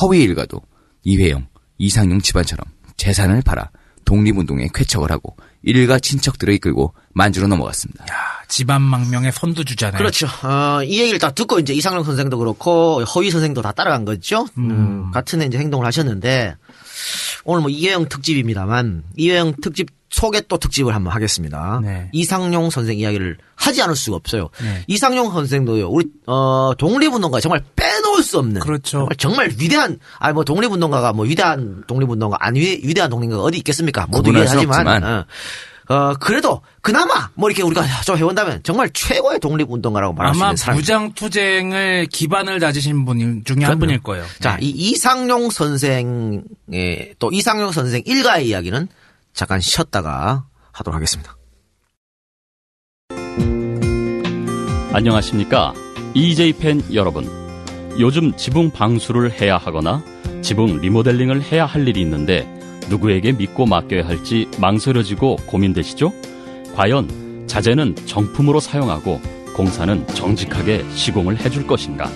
허위 0.01 0.23
일가도 0.23 0.61
이회영, 1.05 1.47
이상용 1.79 2.21
집안처럼 2.21 2.65
재산을 2.97 3.43
팔아 3.43 3.71
독립운동에 4.05 4.69
쾌척을 4.73 5.11
하고 5.11 5.37
일가 5.63 5.99
친척들을 5.99 6.55
이끌고 6.55 6.95
만주로 7.15 7.47
넘어갔습니다. 7.47 8.05
집안 8.49 8.83
망명의 8.83 9.33
선두주자네. 9.33 9.99
그렇죠. 9.99 10.27
어, 10.43 10.83
이 10.83 11.01
얘기를 11.01 11.19
다 11.19 11.31
듣고 11.31 11.59
이제 11.59 11.73
이상용 11.73 12.05
선생도 12.05 12.39
그렇고 12.39 13.03
허위 13.05 13.31
선생도 13.31 13.63
다 13.63 13.73
따라간 13.73 14.05
거죠. 14.05 14.47
음, 14.59 15.11
같은 15.13 15.43
이제 15.43 15.59
행동을 15.59 15.87
하셨는데 15.87 16.57
오늘 17.45 17.63
뭐 17.63 17.71
이회영 17.71 18.09
특집입니다만 18.09 19.05
이회영 19.17 19.55
특집 19.63 19.89
속에 20.11 20.43
또 20.47 20.59
특집을 20.59 20.95
한번 20.95 21.13
하겠습니다. 21.15 21.81
네. 21.83 22.11
이상용 22.13 22.69
선생 22.69 22.99
이야기를 22.99 23.39
하지 23.57 23.81
않을 23.83 23.97
수가 23.97 24.17
없어요. 24.17 24.51
네. 24.61 24.85
이상용 24.87 25.33
선생도요. 25.33 25.89
우리 25.89 26.05
어 26.27 26.73
독립운동가 26.77 27.41
정말 27.41 27.63
빼놓을 27.75 28.23
수 28.23 28.39
없는 28.39 28.61
그렇죠. 28.61 28.99
정말, 28.99 29.17
정말 29.17 29.49
위대한 29.59 29.99
아니 30.19 30.35
뭐 30.35 30.45
독립운동가가 30.45 31.15
뭐 31.15 31.25
위대한 31.25 31.83
독립운동가 31.87 32.37
안 32.41 32.57
위, 32.57 32.81
위대한 32.85 33.09
독립운동가 33.11 33.43
어디 33.43 33.57
있겠습니까? 33.59 34.07
모두 34.11 34.31
위대하지만 34.31 34.69
없지만. 34.69 35.05
어, 35.05 35.27
어, 35.93 36.15
그래도 36.19 36.63
그나마 36.81 37.29
뭐 37.35 37.51
이렇게 37.51 37.63
우리가 37.63 37.85
좀 38.07 38.17
해본다면 38.17 38.63
정말 38.63 38.89
최고의 38.95 39.41
독립운동가라고 39.41 40.15
말할 40.15 40.35
수 40.35 40.41
아마 40.41 40.47
있는 40.49 40.57
사람. 40.57 40.77
무장투쟁을 40.79 42.07
기반을 42.07 42.61
다지신 42.61 43.05
분 43.05 43.43
중에 43.45 43.65
한 43.65 43.79
분일 43.79 44.03
거예요. 44.03 44.25
자, 44.41 44.57
이 44.59 44.71
이상용 44.71 45.51
선생의 45.51 47.15
또 47.19 47.31
이상용 47.31 47.73
선생 47.73 48.03
일가의 48.07 48.49
이야기는 48.49 48.89
잠깐 49.35 49.61
쉬었다가 49.61 50.47
하도록 50.73 50.95
하겠습니다. 50.97 51.37
안녕하십니까. 54.95 55.75
EJ 56.15 56.55
팬 56.55 56.83
여러분. 56.95 57.29
요즘 57.99 58.35
지붕 58.39 58.71
방수를 58.71 59.31
해야 59.31 59.59
하거나 59.59 60.03
지붕 60.41 60.81
리모델링을 60.81 61.43
해야 61.43 61.67
할 61.67 61.87
일이 61.87 62.01
있는데 62.01 62.49
누구에게 62.89 63.33
믿고 63.33 63.67
맡겨야 63.67 64.07
할지 64.07 64.49
망설여지고 64.59 65.37
고민되시죠? 65.47 66.13
과연 66.75 67.45
자재는 67.47 67.97
정품으로 68.07 68.61
사용하고 68.61 69.21
공사는 69.55 70.07
정직하게 70.09 70.85
시공을 70.91 71.41
해줄 71.41 71.67
것인가? 71.67 72.11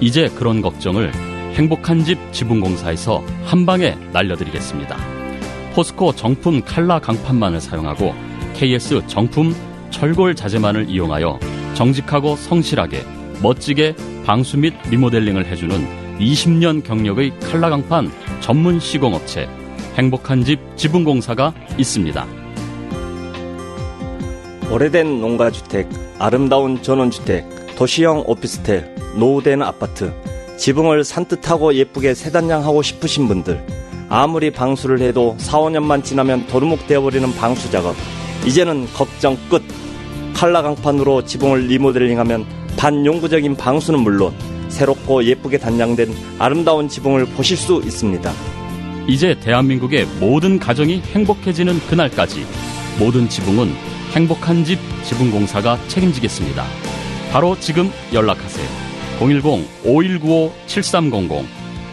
이제 0.00 0.28
그런 0.28 0.62
걱정을 0.62 1.12
행복한 1.54 2.04
집 2.04 2.18
지붕공사에서 2.32 3.24
한 3.44 3.66
방에 3.66 3.96
날려드리겠습니다. 4.12 4.96
포스코 5.74 6.14
정품 6.14 6.62
칼라 6.62 6.98
강판만을 6.98 7.60
사용하고 7.60 8.14
KS 8.54 9.06
정품 9.06 9.54
철골 9.90 10.34
자재만을 10.34 10.88
이용하여 10.88 11.38
정직하고 11.74 12.36
성실하게 12.36 13.04
멋지게 13.42 13.94
방수 14.24 14.58
및 14.58 14.74
리모델링을 14.90 15.46
해주는 15.46 16.18
20년 16.18 16.84
경력의 16.84 17.38
칼라 17.40 17.70
강판 17.70 18.10
전문 18.40 18.80
시공업체 18.80 19.48
행복한 19.98 20.44
집 20.44 20.60
지붕공사가 20.76 21.52
있습니다. 21.76 22.24
오래된 24.70 25.20
농가주택, 25.20 25.88
아름다운 26.20 26.80
전원주택, 26.80 27.74
도시형 27.74 28.22
오피스텔, 28.26 28.94
노후된 29.16 29.60
아파트, 29.62 30.12
지붕을 30.56 31.02
산뜻하고 31.02 31.74
예쁘게 31.74 32.14
새단장하고 32.14 32.82
싶으신 32.82 33.26
분들, 33.26 33.60
아무리 34.08 34.52
방수를 34.52 35.00
해도 35.00 35.34
4, 35.38 35.58
5년만 35.58 36.04
지나면 36.04 36.46
도루묵 36.46 36.86
되어버리는 36.86 37.34
방수 37.34 37.70
작업. 37.72 37.96
이제는 38.46 38.86
걱정 38.94 39.36
끝. 39.50 39.62
칼라 40.32 40.62
강판으로 40.62 41.24
지붕을 41.24 41.66
리모델링하면 41.66 42.46
반용구적인 42.76 43.56
방수는 43.56 43.98
물론 43.98 44.32
새롭고 44.68 45.24
예쁘게 45.24 45.58
단장된 45.58 46.14
아름다운 46.38 46.88
지붕을 46.88 47.26
보실 47.26 47.56
수 47.56 47.82
있습니다. 47.84 48.57
이제 49.08 49.34
대한민국의 49.40 50.04
모든 50.20 50.58
가정이 50.58 51.00
행복해지는 51.00 51.80
그날까지 51.86 52.46
모든 52.98 53.26
지붕은 53.28 53.72
행복한 54.12 54.64
집 54.64 54.78
지붕공사가 55.04 55.78
책임지겠습니다. 55.88 56.64
바로 57.32 57.58
지금 57.58 57.90
연락하세요. 58.12 58.68
010-5195-7300 59.20 61.44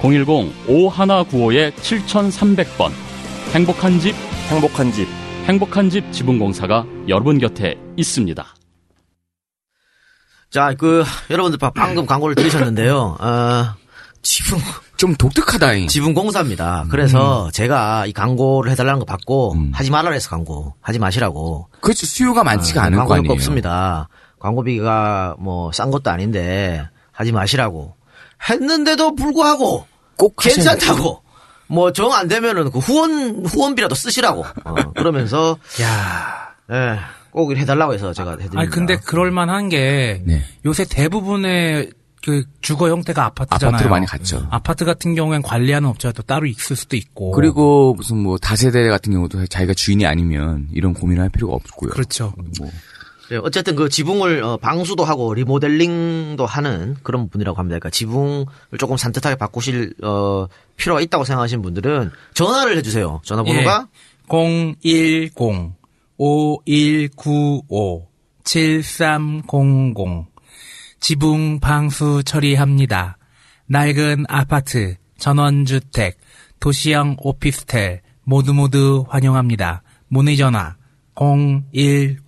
010-5195-7300번 0.01 2.91
행복한 3.53 3.99
집 3.99 4.13
행복한 4.49 4.91
집 4.91 5.07
행복한 5.45 5.89
집 5.89 6.11
지붕공사가 6.11 6.85
여러분 7.07 7.39
곁에 7.39 7.75
있습니다. 7.97 8.45
자, 10.51 10.73
그 10.77 11.03
여러분들 11.29 11.57
바- 11.59 11.71
방금 11.71 12.05
광고를 12.05 12.35
들으셨는데요. 12.35 13.17
어, 13.19 13.65
지붕 14.21 14.59
좀 14.97 15.15
독특하다. 15.15 15.87
지붕공사입니다. 15.87 16.85
그래서 16.89 17.49
제가 17.51 18.05
이 18.05 18.13
광고를 18.13 18.71
해달라는 18.71 18.99
거 18.99 19.05
받고 19.05 19.55
하지 19.73 19.91
말라 19.91 20.09
그래서 20.09 20.29
광고 20.29 20.73
하지 20.81 20.99
마시라고. 20.99 21.67
그렇죠. 21.81 22.05
수요가 22.05 22.43
많지가 22.43 22.81
않을 22.83 22.97
거 22.99 23.05
광고 23.05 23.13
아니에요. 23.15 23.33
없습니다. 23.33 24.07
광고비가 24.39 25.35
뭐 25.39 25.71
싼 25.73 25.91
것도 25.91 26.09
아닌데 26.11 26.87
하지 27.11 27.31
마시라고 27.31 27.95
했는데도 28.49 29.15
불구하고 29.15 29.85
꼭 30.17 30.35
괜찮다고. 30.37 31.21
뭐 31.67 31.91
정 31.91 32.13
안 32.13 32.27
되면은 32.27 32.69
그 32.71 32.79
후원 32.79 33.43
후원비라도 33.45 33.95
쓰시라고. 33.95 34.45
어, 34.65 34.75
그러면서 34.95 35.57
야, 35.81 36.53
예, 36.71 36.99
꼭 37.31 37.55
해달라고 37.55 37.93
해서 37.95 38.13
제가 38.13 38.31
해드립니다. 38.31 38.59
아니 38.61 38.69
근데 38.69 38.97
그럴 38.97 39.31
만한 39.31 39.67
게 39.69 40.21
네. 40.25 40.43
요새 40.65 40.85
대부분의 40.85 41.89
그 42.25 42.43
주거 42.59 42.89
형태가 42.89 43.23
아파트잖아요. 43.23 43.75
아파트로 43.75 43.89
많이 43.91 44.07
갔죠. 44.07 44.47
아파트 44.49 44.83
같은 44.83 45.13
경우엔 45.13 45.43
관리하는 45.43 45.87
업체가 45.89 46.11
또 46.13 46.23
따로 46.23 46.47
있을 46.47 46.75
수도 46.75 46.97
있고. 46.97 47.29
그리고 47.31 47.93
무슨 47.93 48.17
뭐 48.17 48.39
다세대 48.39 48.89
같은 48.89 49.13
경우도 49.13 49.45
자기가 49.45 49.75
주인이 49.75 50.07
아니면 50.07 50.67
이런 50.73 50.95
고민을 50.95 51.21
할 51.21 51.29
필요가 51.29 51.53
없고요. 51.53 51.91
그렇죠. 51.91 52.33
뭐 52.59 52.71
네, 53.29 53.37
어쨌든 53.37 53.75
그 53.75 53.89
지붕을 53.89 54.41
어, 54.43 54.57
방수도 54.57 55.03
하고 55.05 55.35
리모델링도 55.35 56.43
하는 56.47 56.95
그런 57.03 57.29
분이라고 57.29 57.59
합니다. 57.59 57.77
그러니까 57.77 57.91
지붕을 57.91 58.45
조금 58.79 58.97
산뜻하게 58.97 59.35
바꾸실 59.35 59.93
어, 60.03 60.47
필요가 60.77 61.01
있다고 61.01 61.25
생각하시는 61.25 61.61
분들은 61.61 62.09
전화를 62.33 62.75
해주세요. 62.77 63.21
전화번호가 63.23 63.87
예. 63.87 65.27
010 65.29 65.73
5195 66.17 68.07
7300 68.43 70.34
지붕 70.99 71.59
방수 71.59 72.23
처리합니다. 72.23 73.17
낡은 73.67 74.25
아파트, 74.27 74.95
전원주택, 75.17 76.17
도시형 76.59 77.17
오피스텔 77.19 78.01
모두 78.23 78.53
모두 78.53 79.05
환영합니다. 79.09 79.83
문의 80.07 80.37
전화 80.37 80.75
010 81.15 82.19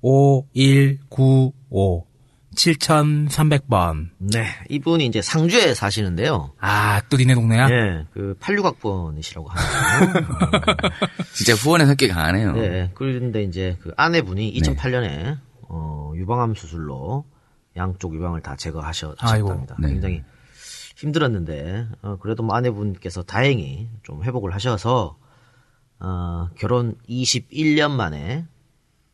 5195 0.00 2.06
7300번. 2.54 4.08
네, 4.18 4.46
이분이 4.68 5.06
이제 5.06 5.22
상주에 5.22 5.72
사시는데요. 5.72 6.52
아, 6.60 7.00
또 7.08 7.16
니네 7.16 7.34
동네야? 7.34 7.68
네, 7.68 8.04
그 8.12 8.36
86학번이시라고 8.40 9.46
합니다. 9.46 10.80
진짜 11.32 11.54
후원의 11.54 11.86
성격이 11.86 12.12
강하네요. 12.12 12.52
네, 12.52 12.90
그런데 12.94 13.44
이제 13.44 13.76
그 13.80 13.92
아내분이 13.96 14.52
2008년에 14.60 15.38
어, 15.68 16.12
유방암 16.16 16.54
수술로 16.54 17.24
양쪽 17.76 18.14
유방을 18.14 18.40
다 18.40 18.56
제거하셨답니다. 18.56 19.76
네. 19.78 19.88
굉장히 19.88 20.24
힘들었는데 20.96 21.88
어, 22.02 22.16
그래도 22.20 22.42
뭐 22.42 22.56
아내분께서 22.56 23.22
다행히 23.22 23.88
좀 24.02 24.22
회복을 24.22 24.54
하셔서 24.54 25.16
어, 25.98 26.48
결혼 26.56 26.96
21년 27.08 27.90
만에 27.90 28.46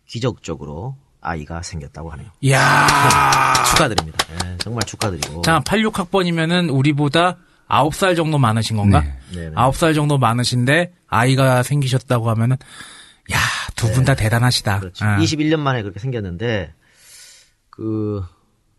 기적적으로 0.07 0.97
아이가 1.21 1.63
생겼다고 1.63 2.11
하네요. 2.13 2.29
이야. 2.41 2.87
축하드립니다. 3.71 4.19
네, 4.45 4.57
정말 4.59 4.85
축하드리고. 4.85 5.43
자, 5.43 5.61
86학번이면은 5.61 6.73
우리보다 6.73 7.39
9살 7.69 8.15
정도 8.15 8.39
많으신 8.39 8.77
건가? 8.77 9.01
네. 9.01 9.19
네네. 9.35 9.57
9살 9.57 9.95
정도 9.95 10.19
많으신데 10.19 10.93
아이가 11.09 11.65
생기셨다고 11.65 12.31
하면은 12.31 12.57
야, 13.33 13.39
두 13.75 13.91
분다 13.93 14.15
대단하시다. 14.15 14.81
그렇죠. 14.81 15.05
아. 15.05 15.19
21년 15.19 15.59
만에 15.59 15.83
그렇게 15.83 15.99
생겼는데 15.99 16.73
그 17.71 18.25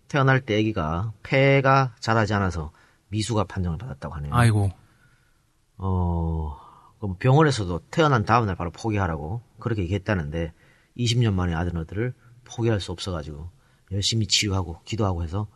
태어날 0.07 0.41
때 0.41 0.57
아기가 0.59 1.13
폐가 1.23 1.95
자라지 1.99 2.33
않아서 2.33 2.71
미수가 3.09 3.45
판정을 3.45 3.77
받았다고 3.77 4.15
하네요. 4.15 4.33
아이고. 4.33 4.71
어, 5.77 6.57
그럼 6.99 7.15
병원에서도 7.17 7.81
태어난 7.91 8.25
다음날 8.25 8.55
바로 8.55 8.71
포기하라고 8.71 9.41
그렇게 9.59 9.83
얘기했다는데 9.83 10.53
20년 10.97 11.33
만에 11.33 11.53
아들너들을 11.53 12.13
포기할 12.43 12.79
수 12.79 12.91
없어가지고 12.91 13.49
열심히 13.91 14.27
치료하고 14.27 14.81
기도하고 14.83 15.23
해서 15.23 15.47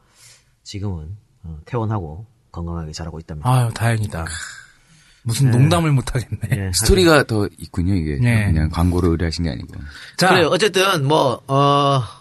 지금은 0.64 1.18
어, 1.44 1.60
퇴원하고 1.66 2.28
건강하게 2.52 2.92
자라고 2.92 3.20
있답니다. 3.20 3.50
아유, 3.50 3.72
다행이다. 3.74 4.26
무슨 5.24 5.52
네. 5.52 5.58
농담을 5.58 5.92
못 5.92 6.16
하겠네. 6.16 6.48
네, 6.50 6.72
스토리가 6.74 7.24
더 7.24 7.48
있군요, 7.58 7.94
이게. 7.94 8.18
네. 8.18 8.46
그냥 8.46 8.70
광고를 8.70 9.10
의뢰하신 9.12 9.44
게 9.46 9.52
아니고. 9.52 9.74
자, 10.18 10.30
그래요. 10.30 10.48
어쨌든 10.48 11.08
뭐 11.08 11.42
어. 11.48 12.21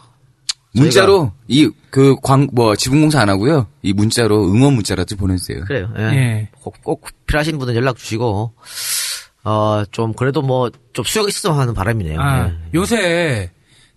문자로 0.75 1.33
이 1.49 1.68
그 1.91 2.14
광 2.23 2.47
뭐 2.53 2.77
지붕공사 2.77 3.21
안 3.21 3.29
하고요. 3.29 3.66
이 3.83 3.93
문자로 3.93 4.53
응원 4.53 4.75
문자라도 4.75 5.16
보내주세요. 5.16 5.64
그래요. 5.64 5.89
예. 5.99 6.03
예. 6.03 6.49
꼭, 6.62 6.77
꼭 6.85 7.09
필요하신 7.27 7.59
분은 7.59 7.75
연락 7.75 7.97
주시고 7.97 8.53
어 9.43 9.85
좀 9.91 10.12
그래도 10.12 10.43
뭐 10.43 10.71
좀 10.93 11.05
수요가 11.05 11.29
있었으면 11.29 11.59
하는 11.59 11.75
바람이네요. 11.75 12.21
아, 12.21 12.47
예. 12.49 12.55
요새 12.75 13.51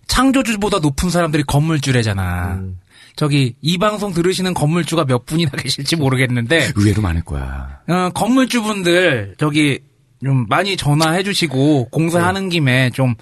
창조주보다 0.08 0.78
높은 0.80 1.10
사람들이 1.10 1.44
건물주래잖아. 1.44 2.54
음. 2.54 2.78
저기 3.16 3.54
이 3.60 3.78
방송 3.78 4.12
들으시는 4.12 4.54
건물주가 4.54 5.04
몇 5.04 5.24
분이나 5.24 5.50
계실지 5.56 5.94
모르겠는데 5.96 6.72
의외로 6.74 7.00
많을 7.02 7.22
거야. 7.22 7.78
어, 7.88 8.10
건물주분들 8.12 9.36
저기 9.38 9.80
좀 10.24 10.46
많이 10.48 10.76
전화해 10.76 11.22
주시고 11.22 11.90
공사하는 11.90 12.48
김에 12.48 12.90
좀 12.90 13.14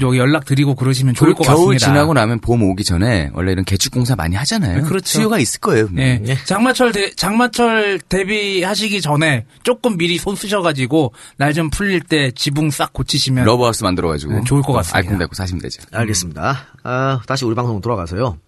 여기 0.00 0.18
연락 0.18 0.46
드리고 0.46 0.74
그러시면 0.74 1.14
좋을 1.14 1.34
것 1.34 1.44
겨울 1.44 1.74
같습니다. 1.74 1.86
지나고 1.86 2.14
나면 2.14 2.40
봄 2.40 2.62
오기 2.62 2.82
전에 2.82 3.30
원래 3.34 3.52
이런 3.52 3.64
개축 3.64 3.92
공사 3.92 4.16
많이 4.16 4.34
하잖아요. 4.36 4.78
네, 4.78 4.82
그렇죠. 4.82 5.06
수요가 5.06 5.38
있을 5.38 5.60
거예요. 5.60 5.88
네. 5.92 6.18
분명히. 6.18 6.38
장마철 6.44 6.92
대, 6.92 7.12
장마철 7.14 8.00
대비하시기 8.08 9.00
전에 9.00 9.44
조금 9.62 9.96
미리 9.96 10.18
손 10.18 10.34
쓰셔가지고 10.34 11.12
날 11.36 11.52
좀 11.52 11.68
풀릴 11.70 12.00
때 12.00 12.30
지붕 12.30 12.70
싹 12.70 12.92
고치시면 12.94 13.44
러브하우스 13.44 13.84
만들어가지고 13.84 14.32
네, 14.32 14.40
좋을 14.46 14.62
것 14.62 14.72
같습니다. 14.72 14.96
알콩달콩 14.98 15.34
사시면 15.34 15.60
되죠. 15.60 15.82
알겠습니다. 15.92 16.66
어, 16.84 17.20
다시 17.26 17.44
우리 17.44 17.54
방송 17.54 17.80
돌아가서요. 17.80 18.38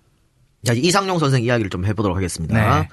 자, 0.65 0.73
이상용 0.73 1.19
선생 1.19 1.45
이야기를 1.45 1.69
좀 1.71 1.85
해보도록 1.85 2.17
하겠습니다. 2.17 2.81
네. 2.81 2.89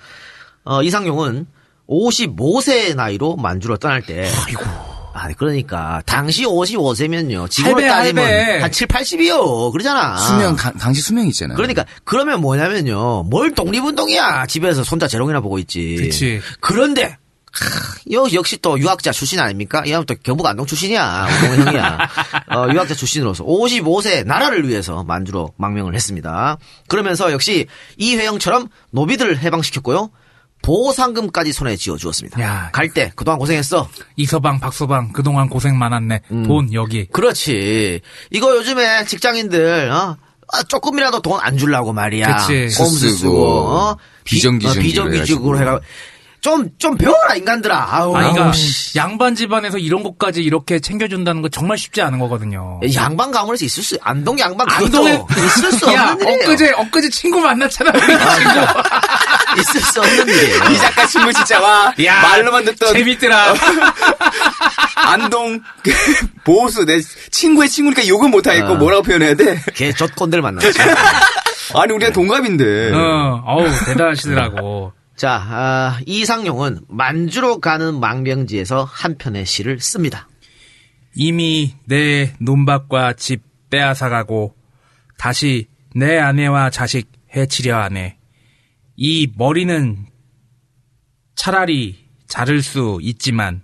어, 0.66 0.84
이상용은 0.84 1.48
55세 1.90 2.96
나이로 2.96 3.38
만주로 3.38 3.78
떠날 3.78 4.02
때. 4.02 4.28
아, 4.30 4.91
그러니까 5.38 6.02
당시 6.06 6.46
55세면요. 6.46 7.50
지금으로 7.50 7.76
할배, 7.82 7.88
따지면 7.88 8.24
할배. 8.26 8.60
한 8.62 8.72
7, 8.72 8.88
80이요. 8.88 9.72
그러잖아. 9.72 10.18
수명 10.18 10.56
가- 10.56 10.72
당시 10.74 11.02
수명 11.02 11.28
있잖아요. 11.28 11.56
그러니까 11.56 11.86
그러면 12.04 12.42
뭐냐면요. 12.42 13.24
뭘 13.24 13.54
독립운동이야. 13.54 14.46
집에서 14.48 14.84
손자 14.84 15.08
재롱이나 15.08 15.40
보고 15.42 15.58
있지. 15.60 15.96
그치. 16.00 16.42
그런데 16.60 17.18
하, 17.54 17.68
여- 18.14 18.28
역시 18.34 18.58
또 18.62 18.80
유학자 18.80 19.12
출신 19.12 19.40
아닙니까? 19.40 19.84
이 19.86 19.90
사람 19.90 20.06
또 20.06 20.16
경북 20.24 20.46
안동 20.46 20.66
출신이야. 20.66 21.28
우동 21.44 21.68
형이야. 21.68 21.98
어, 22.56 22.68
유학자 22.72 22.94
출신으로서 22.96 23.44
55세 23.44 24.26
나라를 24.26 24.68
위해서 24.70 25.04
만주로 25.04 25.52
망명을 25.58 25.94
했습니다. 25.94 26.58
그러면서 26.88 27.32
역시 27.34 27.68
이회영처럼 27.98 28.70
노비들을 28.92 29.40
해방시켰고요. 29.40 30.12
보상금까지 30.62 31.54
손에 31.54 31.76
쥐어 31.76 31.98
주었습니다. 31.98 32.40
야. 32.42 32.70
갈때 32.72 33.12
그동안 33.16 33.40
고생했어. 33.40 33.90
이서방, 34.16 34.60
박서방 34.60 35.12
그동안 35.14 35.50
고생 35.50 35.78
많았네. 35.78 36.22
음. 36.32 36.44
돈 36.48 36.74
여기. 36.74 37.06
그렇지. 37.08 38.02
이거 38.30 38.56
요즘에 38.56 39.06
직장인들 39.06 39.90
어? 39.92 40.18
아, 40.54 40.64
조금이라도 40.64 41.22
돈 41.22 41.40
안 41.42 41.58
주려고 41.58 41.94
말이야. 41.94 42.36
그치. 42.46 42.78
꼼수 42.78 43.10
쓰고, 43.10 43.68
어? 43.70 43.98
비- 44.26 44.46
어, 44.46 44.52
비정규직으로 44.82 45.58
해가 45.60 45.80
좀, 46.42 46.70
좀 46.80 46.98
배워라, 46.98 47.36
인간들아. 47.36 47.88
아우. 47.92 48.16
아니, 48.16 48.32
그러니까 48.32 48.52
씨. 48.54 48.98
양반 48.98 49.36
집안에서 49.36 49.78
이런 49.78 50.02
것까지 50.02 50.42
이렇게 50.42 50.80
챙겨준다는 50.80 51.44
거 51.44 51.50
정말 51.50 51.78
쉽지 51.78 52.02
않은 52.02 52.18
거거든요. 52.18 52.80
양반 52.96 53.30
가문에서 53.32 53.64
있을 53.64 53.84
수, 53.84 53.98
안동 54.02 54.40
양반 54.40 54.68
안동에 54.70 55.22
있을 55.38 55.72
수 55.72 55.94
야, 55.94 56.12
없는 56.14 56.28
일이에요. 56.28 56.40
엊그제 56.44 56.72
엊그제 56.72 57.10
친구 57.10 57.40
만났잖아. 57.42 57.92
친구. 57.92 59.60
있을 59.60 59.82
수 59.82 60.00
없는 60.02 60.28
일이에요. 60.28 60.64
이 60.72 60.78
작가 60.78 61.06
친구 61.06 61.32
진짜 61.32 61.60
와 61.62 61.94
야, 62.06 62.22
말로만 62.22 62.66
듣던 62.66 62.94
재밌더라. 62.94 63.54
안동 64.96 65.62
그 65.84 65.92
보수 66.44 66.86
내 66.86 67.00
친구의 67.32 67.70
친구니까 67.70 68.08
욕은 68.08 68.32
못 68.32 68.48
하겠고 68.48 68.72
어. 68.74 68.76
뭐라고 68.76 69.04
표현해야 69.04 69.36
돼? 69.36 69.62
걔 69.76 69.94
젖꼰대를 69.94 70.42
만났지. 70.42 70.72
아니 71.76 71.94
우리가 71.94 72.12
동갑인데. 72.12 72.94
어, 72.94 73.44
어우 73.46 73.68
대단하시더라고. 73.86 74.94
자, 75.22 75.36
아, 75.36 76.00
이상용은 76.08 76.80
만주로 76.88 77.60
가는 77.60 78.00
망명지에서 78.00 78.84
한 78.86 79.20
편의 79.20 79.46
시를 79.46 79.80
씁니다. 79.80 80.28
이미 81.14 81.76
내 81.86 82.34
논밭과 82.40 83.14
집 83.14 83.44
빼앗아가고 83.70 84.56
다시 85.20 85.68
내 85.94 86.18
아내와 86.18 86.72
자식 86.72 87.12
해치려 87.36 87.84
하네. 87.84 88.18
이 88.96 89.32
머리는 89.38 90.08
차라리 91.36 92.04
자를 92.28 92.64
수 92.64 92.98
있지만 93.04 93.62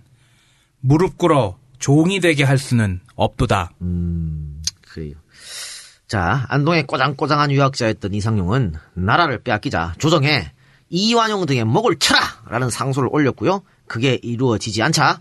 무릎 0.78 1.18
꿇어 1.18 1.58
종이 1.80 2.20
되게 2.20 2.44
할 2.44 2.56
수는 2.56 3.00
없도다. 3.16 3.72
그래요. 4.82 5.14
자, 6.06 6.46
안동의 6.50 6.86
꼬장꼬장한 6.86 7.50
유학자였던 7.50 8.14
이상용은 8.14 8.74
나라를 8.94 9.42
빼앗기자 9.42 9.94
조정에 9.98 10.52
이완용 10.90 11.46
등의 11.46 11.64
목을 11.64 11.98
쳐라! 11.98 12.20
라는 12.48 12.70
상소를 12.70 13.08
올렸고요. 13.12 13.62
그게 13.86 14.18
이루어지지 14.22 14.82
않자 14.82 15.20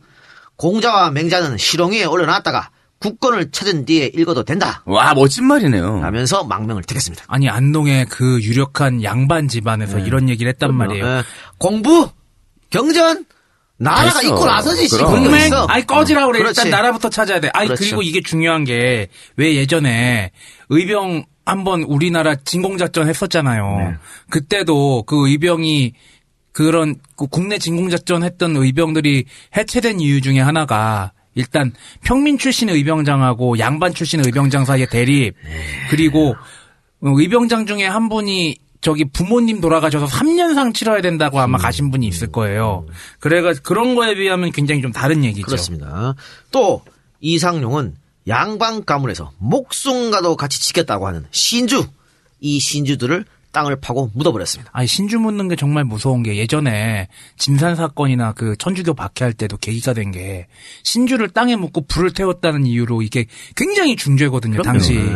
공자와 0.56 1.12
맹자는 1.12 1.58
실ong 1.58 1.96
위에 1.96 2.06
올려놨다가 2.06 2.70
국권을 3.00 3.52
찾은 3.52 3.86
뒤에 3.86 4.12
읽어도 4.16 4.44
된다! 4.44 4.82
와 4.86 5.14
멋진 5.14 5.46
말이네요. 5.46 6.02
라면서 6.02 6.44
망명을 6.44 6.84
택했습니다. 6.84 7.26
아니 7.28 7.48
안동의 7.50 8.08
그 8.08 8.42
유력한 8.42 9.04
양반 9.04 9.48
집안에서 9.48 10.00
이런 10.00 10.30
얘기를 10.30 10.50
했단 10.52 10.74
말이에요. 10.74 11.06
예, 11.06 11.24
공부, 11.60 12.10
경전, 12.72 13.26
나라가. 13.78 14.24
있고 14.24 14.44
나서지. 14.46 14.90
지금 14.90 15.06
동맹. 15.06 15.52
아이 15.68 15.86
꺼지라 15.86 16.26
그래. 16.26 16.40
그렇지. 16.40 16.62
일단 16.62 16.72
나라부터 16.72 17.10
찾아야 17.10 17.40
돼. 17.40 17.52
아이 17.54 17.68
그렇죠. 17.68 17.84
그리고 17.84 18.02
이게 18.02 18.22
중요한 18.22 18.64
게 18.64 19.10
왜 19.36 19.54
예전에 19.56 20.32
의병 20.70 21.26
한번 21.48 21.84
우리나라 21.84 22.36
진공작전 22.36 23.08
했었잖아요. 23.08 23.78
네. 23.78 23.96
그때도 24.30 25.04
그 25.04 25.30
의병이 25.30 25.94
그런 26.52 26.96
그 27.16 27.28
국내 27.28 27.58
진공작전 27.58 28.24
했던 28.24 28.56
의병들이 28.56 29.26
해체된 29.56 30.00
이유 30.02 30.22
중에 30.22 30.40
하나가 30.40 31.14
일단 31.36 31.72
평민 32.04 32.38
출신 32.38 32.68
의병장하고 32.70 33.60
양반 33.60 33.94
출신 33.94 34.26
의병장 34.26 34.66
사이의 34.66 34.88
대립 34.88 35.36
그리고 35.90 36.36
어, 37.00 37.10
의병장 37.10 37.66
중에 37.66 37.86
한 37.86 38.10
분이 38.10 38.58
저기 38.82 39.06
부모님 39.06 39.62
돌아가셔서 39.62 40.06
3년상 40.08 40.74
치러야 40.74 41.02
된다고 41.02 41.40
아마 41.40 41.58
가신 41.58 41.92
분이 41.92 42.08
있을 42.08 42.32
거예요. 42.32 42.86
그래가 43.20 43.54
그런 43.64 43.96
거에 43.96 44.16
비하면 44.16 44.52
굉장히 44.52 44.82
좀 44.82 44.92
다른 44.92 45.24
얘기죠. 45.24 45.46
그렇습니다. 45.46 46.16
또 46.52 46.82
이상용은 47.20 47.96
양방 48.28 48.84
가문에서 48.84 49.32
목숨과도 49.38 50.36
같이 50.36 50.60
지켰다고 50.62 51.08
하는 51.08 51.26
신주 51.32 51.86
이 52.40 52.60
신주들을 52.60 53.26
땅을 53.52 53.80
파고 53.80 54.12
묻어버렸습니다. 54.14 54.70
아니 54.74 54.86
신주 54.88 55.18
묻는 55.20 55.48
게 55.48 55.56
정말 55.56 55.84
무서운 55.84 56.22
게 56.22 56.36
예전에 56.38 57.08
진산 57.38 57.76
사건이나 57.76 58.34
그 58.34 58.56
천주교 58.58 58.94
박해할 58.94 59.34
때도 59.34 59.58
계기가 59.58 59.94
된 59.94 60.12
게 60.12 60.48
신주를 60.84 61.30
땅에 61.30 61.56
묻고 61.56 61.86
불을 61.88 62.14
태웠다는 62.14 62.66
이유로 62.66 63.02
이게 63.02 63.26
굉장히 63.56 63.96
중죄거든요 63.96 64.62
당시. 64.62 64.94
네. 64.96 65.12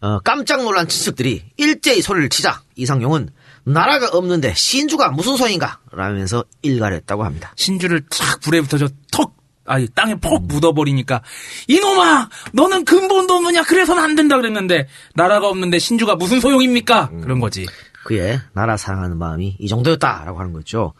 어, 0.00 0.18
깜짝 0.20 0.62
놀란 0.62 0.88
친척들이 0.88 1.42
일제히 1.58 2.00
소리를 2.00 2.28
치자 2.30 2.62
이상용은 2.76 3.28
나라가 3.64 4.08
없는데 4.16 4.54
신주가 4.54 5.10
무슨 5.10 5.36
소인가 5.36 5.80
라면서 5.92 6.44
일갈했다고 6.62 7.24
합니다. 7.24 7.52
신주를 7.56 8.04
쫙 8.08 8.40
불에 8.40 8.62
붙어서 8.62 8.88
턱 9.12 9.34
아니 9.70 9.86
땅에 9.88 10.16
퍽 10.16 10.46
묻어버리니까 10.46 11.22
이놈아 11.68 12.28
너는 12.52 12.84
근본도 12.84 13.34
없느냐 13.34 13.62
그래서는 13.62 14.02
안 14.02 14.16
된다 14.16 14.36
그랬는데 14.36 14.88
나라가 15.14 15.48
없는데 15.48 15.78
신주가 15.78 16.16
무슨 16.16 16.40
소용입니까 16.40 17.10
그런 17.22 17.38
거지. 17.38 17.66
그의 18.04 18.40
나라 18.52 18.76
사랑하는 18.76 19.16
마음이 19.16 19.56
이 19.60 19.68
정도였다라고 19.68 20.40
하는 20.40 20.52
거죠. 20.52 20.94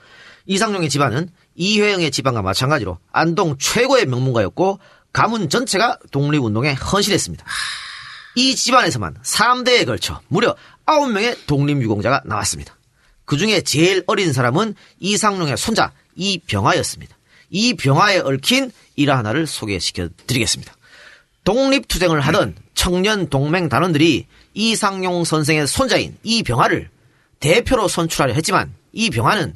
이상용의 0.47 0.89
집안은 0.89 1.31
이회영의 1.57 2.13
집안과 2.13 2.43
마찬가지로 2.43 2.99
안동 3.11 3.59
최고의 3.59 4.07
명문가였고 4.07 4.79
가문 5.13 5.49
전체가 5.49 5.99
독립운동에 6.13 6.75
헌신했습니다. 6.75 7.45
이 8.37 8.55
집안에서만 8.55 9.17
3대에 9.21 9.85
걸쳐 9.85 10.21
무려 10.29 10.55
9명의 10.87 11.37
독립유공자가 11.47 12.23
나왔습니다. 12.25 12.77
그 13.25 13.37
중에 13.37 13.63
제일 13.63 14.05
어린 14.07 14.33
사람은 14.33 14.77
이상용의 15.01 15.57
손자 15.57 15.93
이병화였습니다. 16.15 17.17
이 17.51 17.75
병화에 17.75 18.21
얽힌 18.21 18.71
일화 18.97 19.19
하나를 19.19 19.47
소개시켜 19.47 20.09
드리겠습니다. 20.27 20.73
독립투쟁을 21.45 22.21
하던 22.21 22.55
청년 22.75 23.29
동맹 23.29 23.69
단원들이 23.69 24.27
이상용 24.55 25.25
선생의 25.25 25.67
손자인 25.67 26.17
이 26.23 26.43
병화를 26.43 26.91
대표로 27.41 27.89
선출하려 27.89 28.35
했지만 28.35 28.73
이 28.93 29.11
병화는 29.11 29.55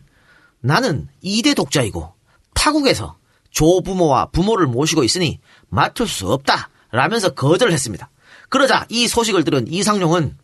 나는 0.61 1.09
이대 1.21 1.55
독자이고 1.55 2.15
타국에서 2.55 3.17
조부모와 3.51 4.27
부모를 4.27 4.67
모시고 4.67 5.05
있으니 5.05 5.39
맡을 5.69 6.07
수 6.07 6.33
없다 6.33 6.71
라면서 6.91 7.35
거절을 7.35 7.73
했습니다. 7.73 8.11
그러자 8.49 8.87
이 8.89 9.07
소식을 9.07 9.45
들은 9.45 9.67
이상용은 9.69 10.37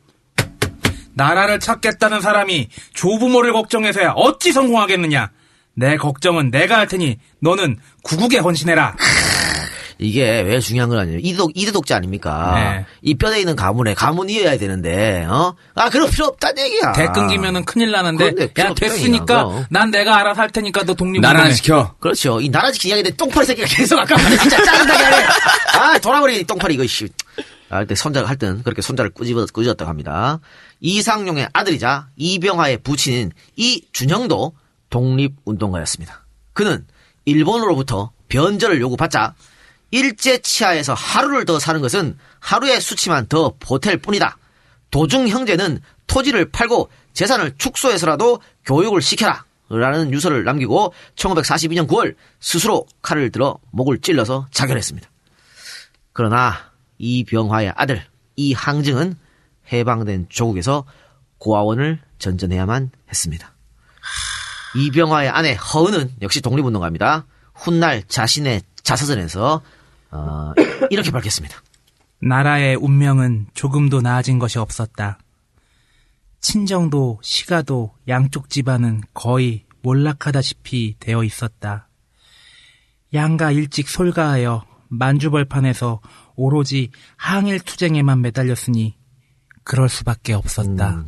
나라를 1.15 1.61
찾겠다는 1.61 2.21
사람이 2.21 2.69
조부모를 2.95 3.53
걱정해서야 3.53 4.13
어찌 4.13 4.53
성공하겠느냐. 4.53 5.31
내 5.75 5.97
걱정은 5.97 6.51
내가 6.51 6.79
할 6.79 6.87
테니 6.89 7.19
너는 7.41 7.79
구국에 8.03 8.39
헌신해라. 8.39 8.97
이게 10.03 10.41
왜 10.41 10.61
중요한 10.61 10.89
건 10.89 10.99
아니에요. 10.99 11.19
이대독, 11.19 11.53
이대독자 11.55 11.97
아닙니까? 11.97 12.53
네. 12.55 12.87
이 13.03 13.15
뼈대 13.17 13.39
있는 13.39 13.55
가문에 13.55 13.93
가문이어야 13.93 14.57
되는데, 14.57 15.27
어? 15.29 15.55
아, 15.75 15.91
그럴 15.91 16.09
필요 16.09 16.25
없다는 16.25 16.63
얘기야. 16.63 16.93
대 16.93 17.07
끊기면은 17.09 17.67
큰일 17.67 17.91
나는데 17.91 18.49
야 18.59 18.73
됐으니까 18.73 19.45
얘기야. 19.47 19.67
난 19.69 19.91
내가 19.91 20.17
알아서 20.17 20.41
할 20.41 20.49
테니까 20.51 20.85
너 20.85 20.95
독립 20.95 21.21
나라 21.21 21.41
운동해. 21.41 21.55
지켜. 21.55 21.95
그렇죠. 22.01 22.41
이 22.41 22.49
나라 22.49 22.73
지키는 22.73 22.97
이야기인데 22.97 23.17
똥파리 23.19 23.45
새끼가 23.45 23.69
계속 23.69 23.99
아까 23.99 24.17
말해. 24.17 24.39
진짜 24.39 24.65
짜증나게 24.65 25.05
하네. 25.05 25.27
아, 25.79 25.99
돌아버리니 25.99 26.45
똥파리 26.45 26.75
이거, 26.75 26.87
씨. 26.87 27.07
아, 27.69 27.81
그때 27.81 27.95
손자가 27.95 28.27
하여튼 28.27 28.63
그렇게 28.63 28.81
손자를 28.81 29.11
꾸집어, 29.11 29.45
꾸짖었다고 29.53 29.87
합니다. 29.87 30.41
이상용의 30.81 31.49
아들이자 31.53 32.09
이병화의 32.17 32.79
부친인 32.79 33.33
이준형도 33.57 34.55
독립운동가였습니다. 34.91 36.27
그는 36.53 36.87
일본으로부터 37.25 38.13
변절을 38.29 38.81
요구받자 38.81 39.35
일제 39.91 40.39
치하에서 40.39 40.95
하루를 40.95 41.45
더 41.45 41.59
사는 41.59 41.81
것은 41.81 42.19
하루의 42.39 42.81
수치만 42.81 43.27
더 43.27 43.55
보탤 43.59 44.03
뿐이다. 44.03 44.37
도중 44.91 45.29
형제는 45.29 45.81
토지를 46.07 46.51
팔고 46.51 46.91
재산을 47.13 47.55
축소해서라도 47.57 48.41
교육을 48.65 49.03
시켜라. 49.03 49.45
라는 49.69 50.13
유서를 50.13 50.43
남기고 50.43 50.93
1942년 51.15 51.87
9월 51.87 52.17
스스로 52.41 52.87
칼을 53.03 53.31
들어 53.31 53.59
목을 53.71 54.01
찔러서 54.01 54.49
자결했습니다. 54.51 55.09
그러나 56.13 56.57
이병화의 56.99 57.73
아들 57.77 58.05
이항증은 58.35 59.17
해방된 59.73 60.27
조국에서 60.29 60.85
고아원을 61.39 62.01
전전해야만 62.19 62.91
했습니다. 63.09 63.55
이병화의 64.75 65.29
아내 65.29 65.55
허은은 65.55 66.15
역시 66.23 66.41
독립운동가입니다. 66.41 67.27
훗날 67.55 68.03
자신의 68.07 68.63
자서전에서 68.83 69.63
어, 70.11 70.53
이렇게 70.91 71.11
밝혔습니다. 71.11 71.63
나라의 72.23 72.77
운명은 72.77 73.47
조금도 73.55 74.01
나아진 74.01 74.39
것이 74.39 74.59
없었다. 74.59 75.19
친정도 76.41 77.19
시가도 77.23 77.95
양쪽 78.09 78.51
집안은 78.51 79.03
거의 79.15 79.65
몰락하다시피 79.83 80.97
되어 80.99 81.25
있었다. 81.25 81.89
양가 83.13 83.51
일찍 83.51 83.89
솔가하여 83.89 84.65
만주벌판에서 84.89 86.01
오로지 86.37 86.91
항일 87.17 87.61
투쟁에만 87.61 88.21
매달렸으니 88.23 88.97
그럴 89.65 89.89
수밖에 89.89 90.33
없었다. 90.33 91.05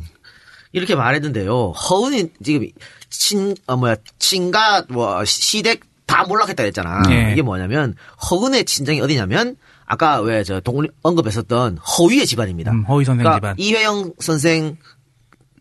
이렇게 0.73 0.95
말했는데요. 0.95 1.69
허은이 1.71 2.29
지금 2.43 2.67
친, 3.09 3.55
어, 3.67 3.77
뭐야, 3.77 3.95
친가, 4.19 4.85
뭐, 4.89 5.23
시댁 5.23 5.81
다 6.05 6.25
몰락했다 6.25 6.63
그랬잖아. 6.63 7.03
네. 7.03 7.31
이게 7.31 7.41
뭐냐면, 7.41 7.95
허은의 8.29 8.65
친정이 8.65 8.99
어디냐면, 8.99 9.55
아까 9.85 10.19
왜저 10.19 10.59
독립, 10.59 10.91
언급했었던 11.03 11.77
허위의 11.77 12.25
집안입니다. 12.25 12.71
음, 12.71 12.83
허위 12.85 13.05
선생 13.05 13.23
그러니까 13.23 13.39
집안. 13.39 13.55
이회영 13.59 14.13
선생, 14.19 14.77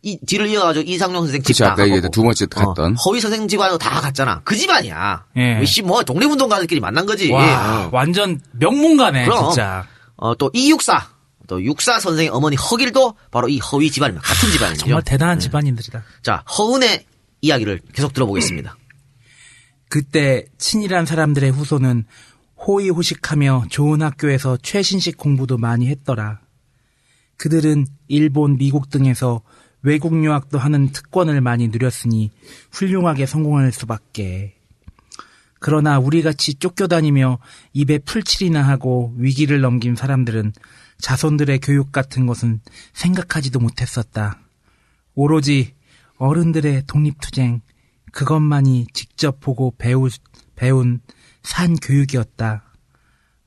이, 0.00 0.18
뒤를 0.26 0.48
이어가지고 0.48 0.90
이상용 0.90 1.22
선생 1.22 1.42
그치, 1.42 1.52
집다 1.54 1.72
아까 1.72 1.84
얘기했던 1.84 2.10
두 2.10 2.22
번째 2.22 2.46
갔던. 2.46 2.96
허위 2.96 3.20
선생 3.20 3.46
집안도 3.46 3.78
다 3.78 4.00
갔잖아. 4.00 4.40
그 4.44 4.56
집안이야. 4.56 5.26
예. 5.36 5.64
씨, 5.66 5.82
뭐, 5.82 6.02
독립운동가들끼리 6.02 6.80
만난 6.80 7.04
거지. 7.04 7.30
와, 7.30 7.84
어. 7.84 7.90
완전 7.92 8.40
명문가네, 8.52 9.26
그럼. 9.26 9.50
진짜. 9.50 9.86
어, 10.16 10.34
또 10.36 10.50
이육사. 10.54 11.11
또 11.52 11.62
육사 11.62 12.00
선생의 12.00 12.30
어머니 12.30 12.56
허길도 12.56 13.14
바로 13.30 13.46
이 13.46 13.58
허위 13.58 13.90
집안입니다. 13.90 14.26
같은 14.26 14.50
집안이죠. 14.52 14.86
정말 14.86 15.02
대단한 15.02 15.38
집안인들이다. 15.38 16.02
자, 16.22 16.36
허은의 16.36 17.04
이야기를 17.42 17.80
계속 17.92 18.14
들어보겠습니다. 18.14 18.74
그때 19.90 20.46
친일한 20.56 21.04
사람들의 21.04 21.50
후손은 21.50 22.06
호의호식하며 22.66 23.66
좋은 23.68 24.00
학교에서 24.00 24.56
최신식 24.62 25.18
공부도 25.18 25.58
많이 25.58 25.88
했더라. 25.88 26.40
그들은 27.36 27.86
일본, 28.08 28.56
미국 28.56 28.88
등에서 28.88 29.42
외국 29.82 30.24
유학도 30.24 30.58
하는 30.58 30.90
특권을 30.90 31.42
많이 31.42 31.68
누렸으니 31.68 32.30
훌륭하게 32.70 33.26
성공할 33.26 33.72
수밖에. 33.72 34.54
그러나 35.58 35.98
우리같이 35.98 36.54
쫓겨다니며 36.54 37.40
입에 37.74 37.98
풀칠이나 37.98 38.62
하고 38.62 39.12
위기를 39.18 39.60
넘긴 39.60 39.96
사람들은 39.96 40.54
자손들의 41.02 41.58
교육 41.58 41.90
같은 41.90 42.26
것은 42.26 42.60
생각하지도 42.94 43.58
못했었다. 43.58 44.38
오로지 45.14 45.74
어른들의 46.16 46.84
독립투쟁, 46.86 47.60
그것만이 48.12 48.86
직접 48.94 49.40
보고 49.40 49.74
배우, 49.76 50.08
배운 50.54 51.00
산 51.42 51.74
교육이었다. 51.74 52.62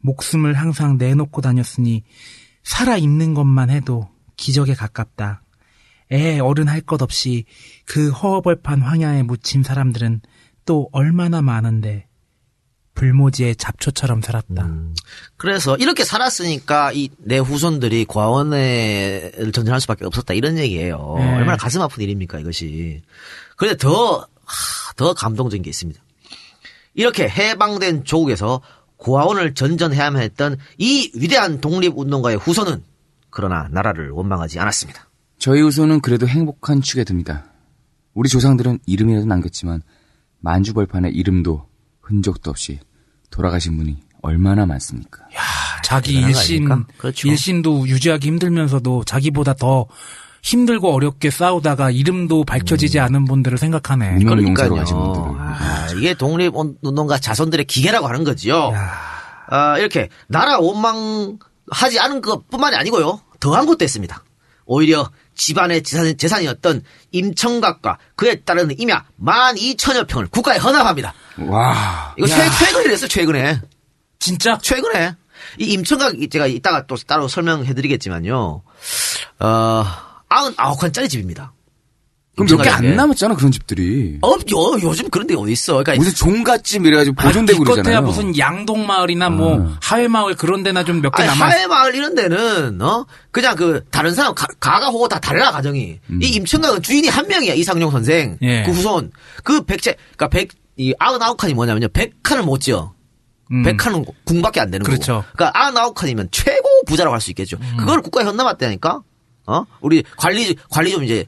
목숨을 0.01 0.53
항상 0.53 0.97
내놓고 0.97 1.39
다녔으니 1.41 2.03
살아있는 2.63 3.33
것만 3.33 3.69
해도 3.69 4.09
기적에 4.35 4.73
가깝다. 4.73 5.41
애 6.11 6.39
어른 6.39 6.67
할 6.67 6.81
것 6.81 7.01
없이 7.01 7.45
그 7.85 8.11
허허벌판 8.11 8.81
황야에 8.81 9.23
묻힌 9.23 9.63
사람들은 9.63 10.21
또 10.65 10.89
얼마나 10.91 11.41
많은데 11.41 12.07
불모지의 12.95 13.57
잡초처럼 13.57 14.21
살았다. 14.21 14.69
그래서 15.37 15.75
이렇게 15.77 16.03
살았으니까 16.03 16.91
이 16.93 17.09
내 17.19 17.37
후손들이 17.37 18.05
과원을 18.05 19.51
전전할 19.53 19.81
수밖에 19.81 20.05
없었다 20.05 20.33
이런 20.33 20.57
얘기예요. 20.57 21.15
네. 21.17 21.35
얼마나 21.35 21.57
가슴 21.57 21.81
아픈 21.81 22.03
일입니까 22.03 22.39
이것이. 22.39 23.01
그런데 23.57 23.77
더, 23.77 24.19
하, 24.45 24.93
더 24.95 25.13
감동적인 25.13 25.63
게 25.63 25.69
있습니다. 25.69 26.01
이렇게 26.93 27.27
해방된 27.27 28.05
조국에서 28.05 28.61
고아원을 28.97 29.53
전전해야만 29.53 30.21
했던 30.21 30.57
이 30.77 31.11
위대한 31.15 31.59
독립운동가의 31.61 32.37
후손은 32.37 32.83
그러나 33.29 33.67
나라를 33.71 34.11
원망하지 34.11 34.59
않았습니다. 34.59 35.09
저희 35.37 35.61
후손은 35.61 35.99
그래도 35.99 36.27
행복한 36.27 36.81
축에 36.81 37.03
듭니다. 37.03 37.45
우리 38.13 38.29
조상들은 38.29 38.79
이름이라도 38.85 39.25
남겼지만 39.25 39.81
만주벌판의 40.39 41.11
이름도 41.13 41.67
흔적도 42.05 42.51
없이 42.51 42.79
돌아가신 43.31 43.77
분이 43.77 43.97
얼마나 44.21 44.65
많습니까? 44.65 45.23
자기 45.83 46.15
대단한 46.15 46.31
거 46.31 46.39
일신? 46.39 46.85
그렇죠. 46.97 47.27
일신도 47.27 47.87
유지하기 47.87 48.27
힘들면서도 48.27 49.03
자기보다 49.03 49.53
더 49.55 49.87
힘들고 50.43 50.93
어렵게 50.93 51.31
싸우다가 51.31 51.89
이름도 51.89 52.43
밝혀지지 52.45 52.99
않은 52.99 53.25
분들을 53.25 53.57
생각하네. 53.57 54.23
그러니까요. 54.23 54.75
아, 55.37 55.87
이게 55.97 56.13
독립운동가 56.13 57.17
자손들의 57.17 57.65
기계라고 57.65 58.07
하는 58.07 58.23
거지요. 58.23 58.71
아, 59.47 59.77
이렇게 59.79 60.09
나라 60.27 60.59
원망하지 60.59 61.99
않은 61.99 62.21
것뿐만이 62.21 62.75
아니고요. 62.75 63.19
더한 63.39 63.65
것도 63.65 63.83
했습니다. 63.83 64.23
오히려 64.65 65.09
집안의 65.35 65.83
재산, 65.83 66.17
재산 66.17 66.43
이었던 66.43 66.83
임청각과 67.11 67.97
그에 68.15 68.35
따르는 68.41 68.79
임야 68.79 69.05
12,000여 69.21 70.07
평을 70.07 70.27
국가에 70.27 70.57
헌납합니다. 70.57 71.13
와. 71.39 72.13
이거 72.17 72.27
최, 72.27 72.35
최근에 72.59 72.85
이랬어, 72.85 73.07
최근에. 73.07 73.61
진짜? 74.19 74.57
최근에. 74.61 75.15
이 75.59 75.65
임청각, 75.73 76.15
제가 76.31 76.47
이따가 76.47 76.87
또 76.87 76.95
따로 76.95 77.27
설명해 77.27 77.73
드리겠지만요. 77.73 78.63
어, 79.39 79.85
99칸짜리 80.29 81.09
집입니다. 81.09 81.53
그럼 82.35 82.47
몇 82.57 82.63
개 82.63 82.69
안. 82.69 82.95
남았잖아 82.95 83.35
그런 83.35 83.51
집들이. 83.51 84.17
없죠. 84.21 84.77
요즘 84.81 85.09
그런 85.09 85.25
데 85.25 85.35
어디 85.35 85.53
있어. 85.53 85.73
그러니까 85.83 85.95
무슨 85.95 86.13
종갓집 86.13 86.85
이래가지고 86.85 87.15
보존되고 87.15 87.59
기껏해야 87.59 87.83
그러잖아요. 87.83 88.01
무슨 88.05 88.37
양동 88.37 88.85
마을이나 88.85 89.29
뭐 89.29 89.73
하회 89.81 90.07
마을 90.09 90.35
그런 90.35 90.61
데나 90.63 90.83
좀 90.83 90.97
몇 91.01 91.11
개 91.15 91.23
남아. 91.23 91.45
하회 91.45 91.65
마을 91.67 91.95
이런 91.95 92.13
데는 92.13 92.81
어 92.81 93.05
그냥 93.31 93.55
그 93.55 93.83
다른 93.89 94.13
사람 94.13 94.33
가, 94.35 94.47
가가 94.59 94.87
호고 94.87 95.07
다 95.07 95.19
달라 95.19 95.51
가정이 95.51 95.99
이 96.21 96.27
임청각은 96.27 96.81
주인이 96.81 97.07
한 97.07 97.25
명이야 97.27 97.53
이상용 97.53 97.89
선생 97.91 98.31
음. 98.31 98.37
예. 98.41 98.63
그 98.65 98.71
후손 98.71 99.11
그 99.43 99.63
백제 99.63 99.95
그러니까 100.17 100.27
백이 100.29 100.93
아흔아홉 100.99 101.37
칸이 101.37 101.53
뭐냐면요 101.53 101.87
백 101.89 102.21
칸을 102.21 102.43
못 102.43 102.59
지어 102.59 102.93
음. 103.51 103.63
백 103.63 103.77
칸은 103.77 104.03
궁밖에 104.25 104.59
안 104.59 104.71
되는 104.71 104.83
그렇죠. 104.83 105.13
거고 105.21 105.25
그러니까 105.37 105.57
아흔아홉 105.63 105.95
칸이면 105.95 106.29
최고 106.31 106.67
부자라고 106.85 107.13
할 107.13 107.21
수 107.21 107.31
있겠죠 107.31 107.57
음. 107.61 107.77
그걸 107.77 108.01
국가에 108.01 108.25
헌납했다니까 108.25 109.01
어 109.47 109.63
우리 109.79 110.03
관리 110.17 110.55
관리 110.69 110.91
좀 110.91 111.03
이제 111.03 111.25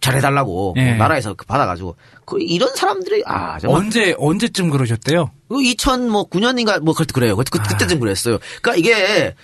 잘해달라고 0.00 0.74
예. 0.78 0.84
뭐 0.90 0.94
나라에서 0.96 1.34
그 1.34 1.44
받아가지고 1.46 1.96
그 2.24 2.38
이런 2.40 2.74
사람들이 2.74 3.22
아 3.26 3.58
정말 3.58 3.80
언제 3.82 4.14
언제쯤 4.18 4.70
그러셨대요? 4.70 5.30
그 5.48 5.56
2009년인가 5.56 6.80
뭐 6.80 6.94
그때 6.94 7.12
그래요. 7.12 7.36
그때, 7.36 7.50
그, 7.50 7.76
때쯤 7.78 8.00
그랬어요. 8.00 8.38
그러니까 8.62 8.76
이게 8.76 9.34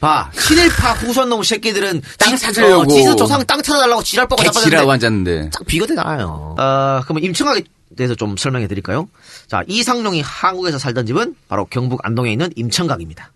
봐 0.00 0.30
친일파 0.38 0.92
후손 0.92 1.28
놈 1.30 1.42
새끼들은 1.42 2.02
땅 2.18 2.36
지- 2.36 2.42
찾으려고. 2.42 2.82
어, 2.82 2.86
지수 2.86 3.16
조상 3.16 3.44
땅 3.46 3.62
찾아달라고 3.62 4.02
지랄 4.02 4.28
뻗고 4.28 4.42
개치라고 4.42 4.90
앉았는데. 4.92 5.50
딱 5.50 5.66
비거대잖아요. 5.66 6.56
어, 6.58 7.00
그러면 7.04 7.24
임청각에 7.24 7.62
대해서 7.96 8.14
좀 8.14 8.36
설명해 8.36 8.66
드릴까요? 8.68 9.08
자 9.46 9.62
이상룡이 9.66 10.20
한국에서 10.20 10.78
살던 10.78 11.06
집은 11.06 11.34
바로 11.48 11.64
경북 11.66 12.00
안동에 12.04 12.32
있는 12.32 12.50
임청각입니다. 12.56 13.32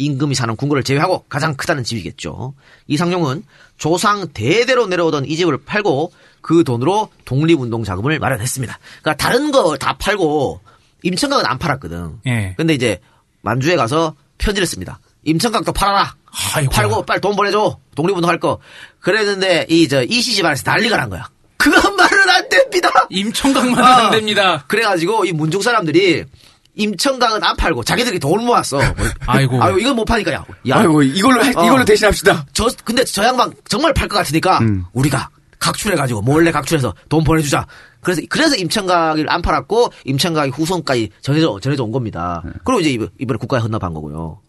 임금이 0.00 0.34
사는 0.34 0.54
궁궐을 0.56 0.82
제외하고 0.82 1.24
가장 1.28 1.54
크다는 1.56 1.84
집이겠죠. 1.84 2.54
이상룡은 2.86 3.44
조상 3.76 4.28
대대로 4.28 4.86
내려오던 4.86 5.26
이 5.26 5.36
집을 5.36 5.58
팔고 5.64 6.12
그 6.40 6.64
돈으로 6.64 7.10
독립운동 7.26 7.84
자금을 7.84 8.18
마련했습니다. 8.18 8.78
그러니까 9.02 9.22
다른 9.22 9.50
거 9.50 9.76
다 9.76 9.96
팔고 9.98 10.60
임청각은 11.02 11.44
안 11.46 11.58
팔았거든. 11.58 12.20
예. 12.26 12.54
근데 12.56 12.74
이제 12.74 13.00
만주에 13.42 13.76
가서 13.76 14.14
편지를 14.38 14.66
씁니다. 14.66 15.00
임청각도 15.24 15.72
팔아라. 15.72 16.14
팔고 16.72 17.04
빨리 17.04 17.20
돈 17.20 17.36
보내줘. 17.36 17.78
독립운동 17.94 18.28
할 18.30 18.38
거. 18.40 18.58
그랬는데 19.00 19.66
이 19.68 19.86
저 19.88 20.02
이씨 20.02 20.34
집안에서 20.34 20.62
난리가 20.64 20.96
난 20.96 21.10
거야. 21.10 21.28
그건 21.58 21.94
말은 21.94 22.30
안 22.30 22.48
됩니다. 22.48 22.88
임청각만 23.10 23.84
아. 23.84 23.96
안 24.06 24.10
됩니다. 24.12 24.64
그래가지고 24.66 25.26
이 25.26 25.32
문중 25.32 25.60
사람들이 25.60 26.24
임청각은 26.74 27.42
안 27.42 27.56
팔고 27.56 27.84
자기들이 27.84 28.18
돈을 28.18 28.44
모았어. 28.44 28.78
아이고. 29.26 29.62
아유 29.62 29.78
이건 29.80 29.96
못 29.96 30.04
파니까 30.04 30.32
야. 30.32 30.44
야. 30.68 30.78
아이고, 30.78 31.02
이걸로 31.02 31.44
해- 31.44 31.50
이걸로 31.50 31.84
대신합시다. 31.84 32.46
저 32.52 32.68
근데 32.84 33.04
저 33.04 33.24
양반 33.24 33.52
정말 33.68 33.92
팔 33.92 34.08
것 34.08 34.16
같으니까 34.18 34.60
우리가 34.92 35.28
각출해가지고 35.58 36.22
몰래 36.22 36.50
각출해서 36.52 36.94
돈 37.08 37.22
보내주자. 37.24 37.66
그래서 38.00 38.22
그래서 38.30 38.56
임청각을 38.56 39.28
안 39.28 39.42
팔았고 39.42 39.92
임청각이 40.04 40.50
후손까지 40.52 41.10
전해져 41.20 41.58
전해져 41.60 41.84
온 41.84 41.92
겁니다. 41.92 42.42
그리고 42.64 42.80
이제 42.80 42.90
이번- 42.90 43.10
이번에 43.18 43.36
국가에 43.36 43.60
헌납한 43.60 43.92
거고요. 43.92 44.40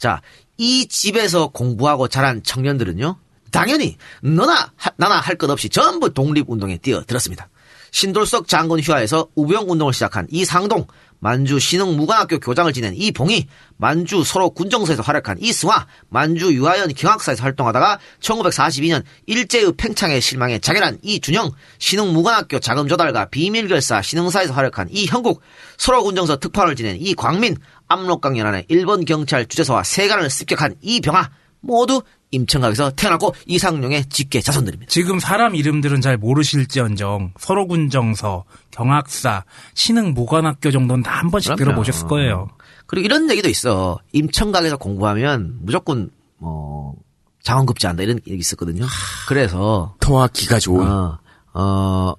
자, 0.00 0.20
이 0.56 0.88
집에서 0.88 1.48
공부하고 1.48 2.08
자란 2.08 2.42
청년들은요, 2.42 3.16
당연히 3.52 3.96
너나 4.22 4.72
하- 4.76 4.90
나나 4.96 5.20
할 5.20 5.36
것 5.36 5.48
없이 5.50 5.68
전부 5.68 6.12
독립운동에 6.12 6.78
뛰어들었습니다. 6.78 7.48
신돌석 7.96 8.46
장군 8.46 8.78
휘하에서 8.80 9.28
우병운동을 9.36 9.94
시작한 9.94 10.26
이상동, 10.30 10.86
만주 11.18 11.58
신흥무관학교 11.58 12.40
교장을 12.40 12.70
지낸 12.74 12.92
이봉이, 12.94 13.46
만주 13.78 14.22
서로 14.22 14.50
군정서에서 14.50 15.00
활약한 15.00 15.38
이승화, 15.40 15.86
만주 16.10 16.52
유아연 16.52 16.92
경학사에서 16.92 17.42
활동하다가 17.42 17.98
1942년 18.20 19.02
일제의 19.24 19.72
팽창에 19.78 20.20
실망해 20.20 20.58
자결한 20.58 20.98
이준영, 21.00 21.52
신흥무관학교 21.78 22.58
자금조달과 22.58 23.30
비밀결사 23.30 24.02
신흥사에서 24.02 24.52
활약한 24.52 24.88
이형국, 24.90 25.40
서로 25.78 26.02
군정서 26.04 26.36
특파원을 26.36 26.76
지낸 26.76 26.98
이광민, 27.00 27.56
압록강 27.88 28.36
연안의 28.36 28.66
일본 28.68 29.06
경찰 29.06 29.46
주재소와 29.46 29.84
세관을 29.84 30.28
습격한 30.28 30.74
이병아, 30.82 31.30
모두 31.60 32.02
임청각에서 32.30 32.90
태어났고 32.92 33.34
이상룡의 33.46 34.06
직계 34.06 34.40
자손들입니다. 34.40 34.90
지금 34.90 35.18
사람 35.20 35.54
이름들은 35.54 36.00
잘 36.00 36.16
모르실지언정 36.16 37.32
서로군정서, 37.38 38.44
경학사, 38.70 39.44
신흥모관학교 39.74 40.70
정도는 40.70 41.02
다 41.02 41.16
한 41.16 41.30
번씩 41.30 41.54
그럼요. 41.56 41.70
들어보셨을 41.72 42.08
거예요. 42.08 42.48
그리고 42.86 43.04
이런 43.06 43.30
얘기도 43.30 43.48
있어. 43.48 43.98
임청각에서 44.12 44.76
공부하면 44.76 45.58
무조건 45.62 46.10
뭐 46.38 46.94
장원급제 47.42 47.86
한다 47.88 48.02
이런 48.02 48.20
얘기 48.26 48.38
있었거든요. 48.38 48.84
그래서 49.28 49.94
터와 50.00 50.28
기가 50.28 50.58
좋은. 50.58 50.86
어, 50.86 51.18
어 51.54 52.14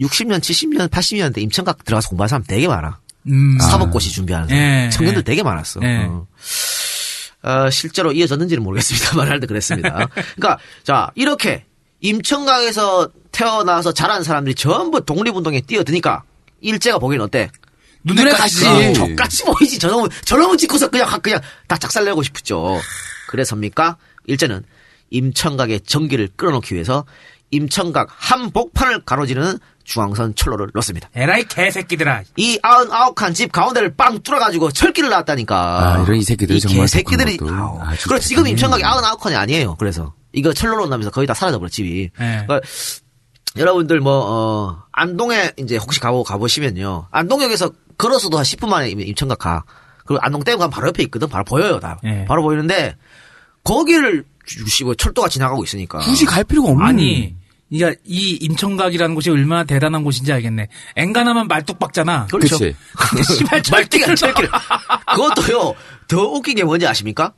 60년, 0.00 0.38
70년, 0.40 0.88
80년대 0.88 1.38
임청각 1.38 1.84
들어가서 1.84 2.08
공부하는 2.10 2.28
사람 2.28 2.44
되게 2.46 2.68
많아. 2.68 2.98
음. 3.26 3.58
사법고시 3.58 4.10
준비하는 4.12 4.48
사람. 4.48 4.62
예, 4.62 4.88
청년들 4.90 5.20
예. 5.20 5.24
되게 5.24 5.42
많았어. 5.42 5.80
예. 5.82 6.06
어. 6.08 6.26
어, 7.42 7.70
실제로 7.70 8.12
이어졌는지는 8.12 8.62
모르겠습니다. 8.62 9.16
말할 9.18 9.40
때 9.40 9.46
그랬습니다. 9.46 10.08
그러니까 10.36 10.58
자 10.82 11.10
이렇게 11.14 11.64
임청각에서 12.00 13.10
태어나서 13.32 13.92
자란 13.92 14.22
사람들이 14.22 14.54
전부 14.54 15.04
독립운동에 15.04 15.62
뛰어드니까 15.62 16.22
일제가 16.60 16.98
보기엔 16.98 17.20
어때? 17.22 17.50
눈에 18.04 18.30
가시지. 18.30 18.66
어, 18.66 18.92
족같이 18.92 19.44
보이지. 19.44 19.78
저놈은 19.78 20.08
저놈은 20.24 20.58
찍고서 20.58 20.88
그냥 20.88 21.08
그냥 21.20 21.40
다 21.66 21.76
작살내고 21.76 22.22
싶죠. 22.22 22.78
그래서입니까? 23.28 23.96
일제는 24.26 24.64
임청각의 25.10 25.80
전기를 25.82 26.28
끌어놓기 26.36 26.74
위해서 26.74 27.04
임청각 27.50 28.08
한복판을 28.10 29.04
가로지르는 29.04 29.58
중앙선 29.84 30.34
철로를 30.36 30.68
놓습니다. 30.74 31.08
에라이 31.14 31.44
개새끼들아. 31.44 32.22
이 32.36 32.58
아흔아홉 32.62 33.14
칸집 33.16 33.50
가운데를 33.50 33.94
빵 33.96 34.20
뚫어가지고 34.22 34.70
철길을 34.70 35.10
놨다니까. 35.10 35.56
아, 35.96 36.02
이런 36.02 36.16
이 36.16 36.22
새끼들이 36.22 36.58
이 36.58 36.60
정말 36.60 36.82
개새끼들이. 36.84 37.38
아주 37.80 38.08
그리고 38.08 38.20
지금 38.20 38.42
대단해. 38.44 38.50
임청각이 38.52 38.84
아흔아홉 38.84 39.20
칸이 39.20 39.34
아니에요. 39.34 39.74
그래서 39.76 40.14
이거 40.32 40.52
철로로 40.52 40.86
나면서 40.86 41.10
거의 41.10 41.26
다 41.26 41.34
사라져버려 41.34 41.68
집이. 41.68 42.02
예. 42.02 42.08
그러니까 42.46 42.60
여러분들 43.56 43.98
뭐 43.98 44.12
어, 44.24 44.82
안동에 44.92 45.50
이제 45.56 45.76
혹시 45.76 45.98
가보 45.98 46.22
가보시면요. 46.22 47.08
안동역에서 47.10 47.72
걸어서도 47.98 48.36
한 48.38 48.44
10분 48.44 48.68
만에 48.68 48.90
임- 48.90 49.00
임청각 49.00 49.38
가. 49.38 49.64
그리고 50.06 50.20
안동댐 50.22 50.56
가면 50.58 50.70
바로 50.70 50.86
옆에 50.88 51.02
있거든. 51.04 51.28
바로 51.28 51.42
보여요, 51.44 51.80
다. 51.80 51.98
예. 52.04 52.24
바로 52.26 52.42
보이는데 52.42 52.94
거기를 53.64 54.24
주시고 54.46 54.94
철도가 54.94 55.28
지나가고 55.28 55.64
있으니까. 55.64 55.98
굳이 55.98 56.24
갈 56.24 56.44
필요가 56.44 56.70
없는. 56.70 56.84
아니, 56.86 57.34
이가 57.70 57.92
이 58.04 58.32
임청각이라는 58.40 59.14
곳이 59.14 59.30
얼마나 59.30 59.64
대단한 59.64 60.02
곳인지 60.02 60.32
알겠네. 60.32 60.68
앵간하면 60.96 61.46
말뚝박잖아. 61.48 62.26
그렇죠. 62.26 62.56
씨발 63.36 63.62
말띠가 63.70 64.14
철길. 64.16 64.48
그것도요. 65.14 65.74
더 66.08 66.22
웃긴 66.22 66.56
게 66.56 66.64
뭔지 66.64 66.86
아십니까? 66.86 67.32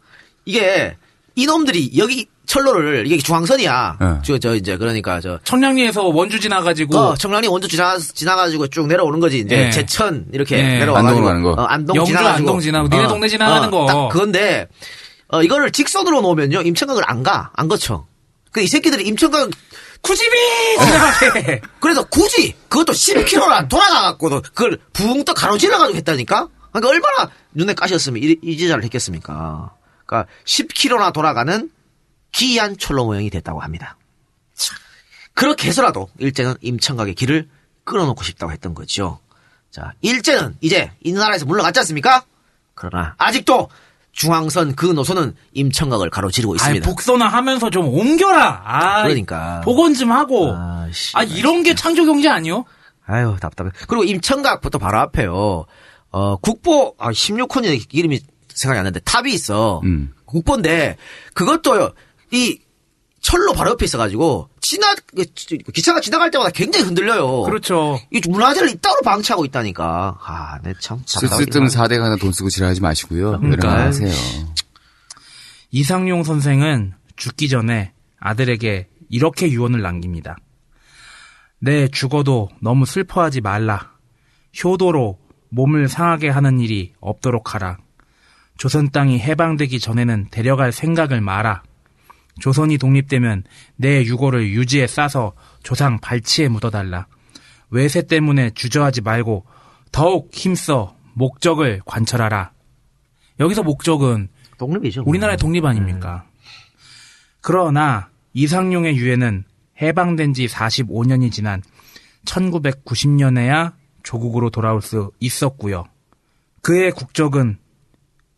이게 0.47 0.97
이놈들이 1.35 1.93
여기 1.99 2.27
철로를 2.47 3.07
이게 3.07 3.19
중앙선이야. 3.19 3.97
네. 4.01 4.07
저, 4.25 4.39
저 4.39 4.55
이제 4.55 4.77
그러니까 4.77 5.21
저 5.21 5.39
청량리에서 5.45 6.03
원주 6.05 6.41
지나가지고 6.41 6.99
어, 6.99 7.15
청량리 7.15 7.49
원주 7.49 7.69
지나 7.69 7.99
지나가지고 7.99 8.69
쭉 8.69 8.87
내려오는 8.87 9.21
거지. 9.21 9.39
이제 9.41 9.67
예. 9.67 9.71
제천 9.71 10.27
이렇게 10.33 10.59
예. 10.59 10.63
내려와가지고 10.79 11.09
안동으로 11.09 11.27
가는 11.27 11.43
거. 11.43 11.51
어, 11.63 11.65
안동 11.67 11.97
영주, 11.97 12.09
지나가지고 12.11 12.49
안동 12.49 12.61
지나고 12.61 12.89
니네 12.89 13.09
동네 13.09 13.29
지나가는 13.29 13.71
거. 13.71 13.87
딱 13.87 14.09
그건데 14.09 14.67
어, 15.29 15.43
이거를 15.43 15.71
직선으로 15.71 16.21
놓으면요 16.23 16.63
임청각을 16.63 17.03
안 17.07 17.23
가, 17.23 17.51
안 17.55 17.69
거쳐. 17.69 18.07
그 18.51 18.61
이 18.63 18.67
새끼들이 18.67 19.05
임청각 19.07 19.49
구집이 20.03 20.37
지나가게. 20.79 21.61
그래서 21.81 22.05
굳이 22.05 22.55
그것도 22.69 22.93
10km나 22.93 23.69
돌아가갖고도 23.69 24.43
그걸 24.43 24.79
붕떠 24.93 25.33
가로질러가지고 25.35 25.97
했다니까? 25.97 26.49
그러니까 26.73 26.89
얼마나 26.89 27.31
눈에 27.53 27.75
까셨으면 27.75 28.23
이, 28.23 28.37
이 28.43 28.59
제자를 28.59 28.85
했겠습니까? 28.85 29.75
그러니까 30.05 30.31
10km나 30.45 31.13
돌아가는 31.13 31.71
기이한 32.33 32.77
철로 32.79 33.05
모형이 33.05 33.31
됐다고 33.31 33.61
합니다. 33.61 33.97
그렇게 35.35 35.69
해서라도 35.69 36.09
일제는 36.19 36.55
임청각의 36.61 37.15
길을 37.15 37.49
끊어놓고 37.85 38.23
싶다고 38.23 38.53
했던 38.53 38.75
거죠. 38.75 39.19
자, 39.71 39.93
일제는 40.03 40.57
이제 40.61 40.93
이 41.01 41.13
나라에서 41.13 41.47
물러갔지 41.47 41.81
않습니까? 41.81 42.25
그러나 42.75 43.15
아직도 43.19 43.69
중앙선 44.13 44.75
그 44.77 44.87
노선은 44.87 45.35
임청각을 45.55 46.11
가로지르고 46.11 46.55
있습니다. 46.57 46.87
복선화 46.89 47.27
하면서 47.27 47.71
좀 47.71 47.89
옮겨라. 47.89 48.63
아, 48.65 49.03
그러니까. 49.03 49.61
복원 49.63 49.95
좀 49.95 50.13
하고. 50.13 50.53
아, 50.55 51.23
이런 51.27 51.63
게 51.63 51.75
창조 51.75 52.05
경제 52.05 52.29
아니요? 52.29 52.65
아유, 53.07 53.37
답답해. 53.41 53.71
그리고 53.89 54.05
임청각부터 54.05 54.79
바로 54.79 54.99
앞에요. 54.99 55.65
어, 56.11 56.37
국보, 56.37 56.95
아, 56.99 57.11
16호니 57.11 57.87
이름이 57.91 58.21
생각이 58.49 58.79
안 58.79 58.85
나는데 58.85 59.01
탑이 59.01 59.33
있어. 59.33 59.81
음. 59.85 60.13
국보인데, 60.27 60.97
그것도 61.35 61.93
이 62.31 62.59
철로 63.33 63.55
바로 63.55 63.71
옆에 63.71 63.87
있어가지고, 63.87 64.51
지나, 64.61 64.95
기차가 65.73 66.03
지나갈 66.03 66.31
때마다 66.31 66.51
굉장히 66.51 66.85
흔들려요. 66.85 67.45
그렇죠. 67.45 67.99
이 68.11 68.21
문화재를 68.29 68.69
이따로 68.69 69.01
방치하고 69.03 69.47
있다니까. 69.47 70.19
아, 70.23 70.59
네, 70.63 70.75
참. 70.79 71.03
쓸쓸등 71.07 71.65
4대가 71.65 72.01
하나 72.01 72.17
돈 72.17 72.31
쓰고 72.31 72.51
지랄하지 72.51 72.83
마시고요. 72.83 73.41
그러니까. 73.41 73.71
일어나세요. 73.71 74.13
이상용 75.71 76.25
선생은 76.25 76.93
죽기 77.17 77.49
전에 77.49 77.95
아들에게 78.21 78.89
이렇게 79.09 79.51
유언을 79.51 79.81
남깁니다. 79.81 80.37
내 81.59 81.89
죽어도 81.89 82.51
너무 82.61 82.85
슬퍼하지 82.85 83.41
말라. 83.41 83.93
효도로 84.63 85.19
몸을 85.49 85.89
상하게 85.89 86.29
하는 86.29 86.61
일이 86.61 86.93
없도록 87.01 87.55
하라. 87.55 87.79
조선 88.59 88.91
땅이 88.91 89.21
해방되기 89.21 89.81
전에는 89.81 90.29
데려갈 90.31 90.71
생각을 90.71 91.23
마라. 91.23 91.63
조선이 92.41 92.79
독립되면 92.79 93.45
내 93.77 94.03
유고를 94.05 94.51
유지에 94.51 94.87
싸서 94.87 95.35
조상 95.63 95.99
발치에 96.01 96.49
묻어달라. 96.49 97.07
외세 97.71 98.03
때문에 98.03 98.51
주저하지 98.51 99.03
말고 99.03 99.47
더욱 99.91 100.31
힘써 100.33 100.97
목적을 101.15 101.83
관철하라. 101.85 102.53
여기서 103.41 103.63
목적은 103.63 104.29
독립이죠. 104.59 105.03
우리나라의 105.07 105.37
독립 105.37 105.65
아닙니까? 105.65 106.25
그러나 107.41 108.09
이상용의 108.35 108.97
유해는 108.97 109.45
해방된 109.81 110.33
지 110.35 110.47
45년이 110.47 111.33
지난 111.33 111.63
1990년에야 112.25 113.75
조국으로 114.03 114.51
돌아올 114.51 114.81
수 114.81 115.11
있었고요. 115.19 115.85
그의 116.61 116.93
국적은 116.93 117.59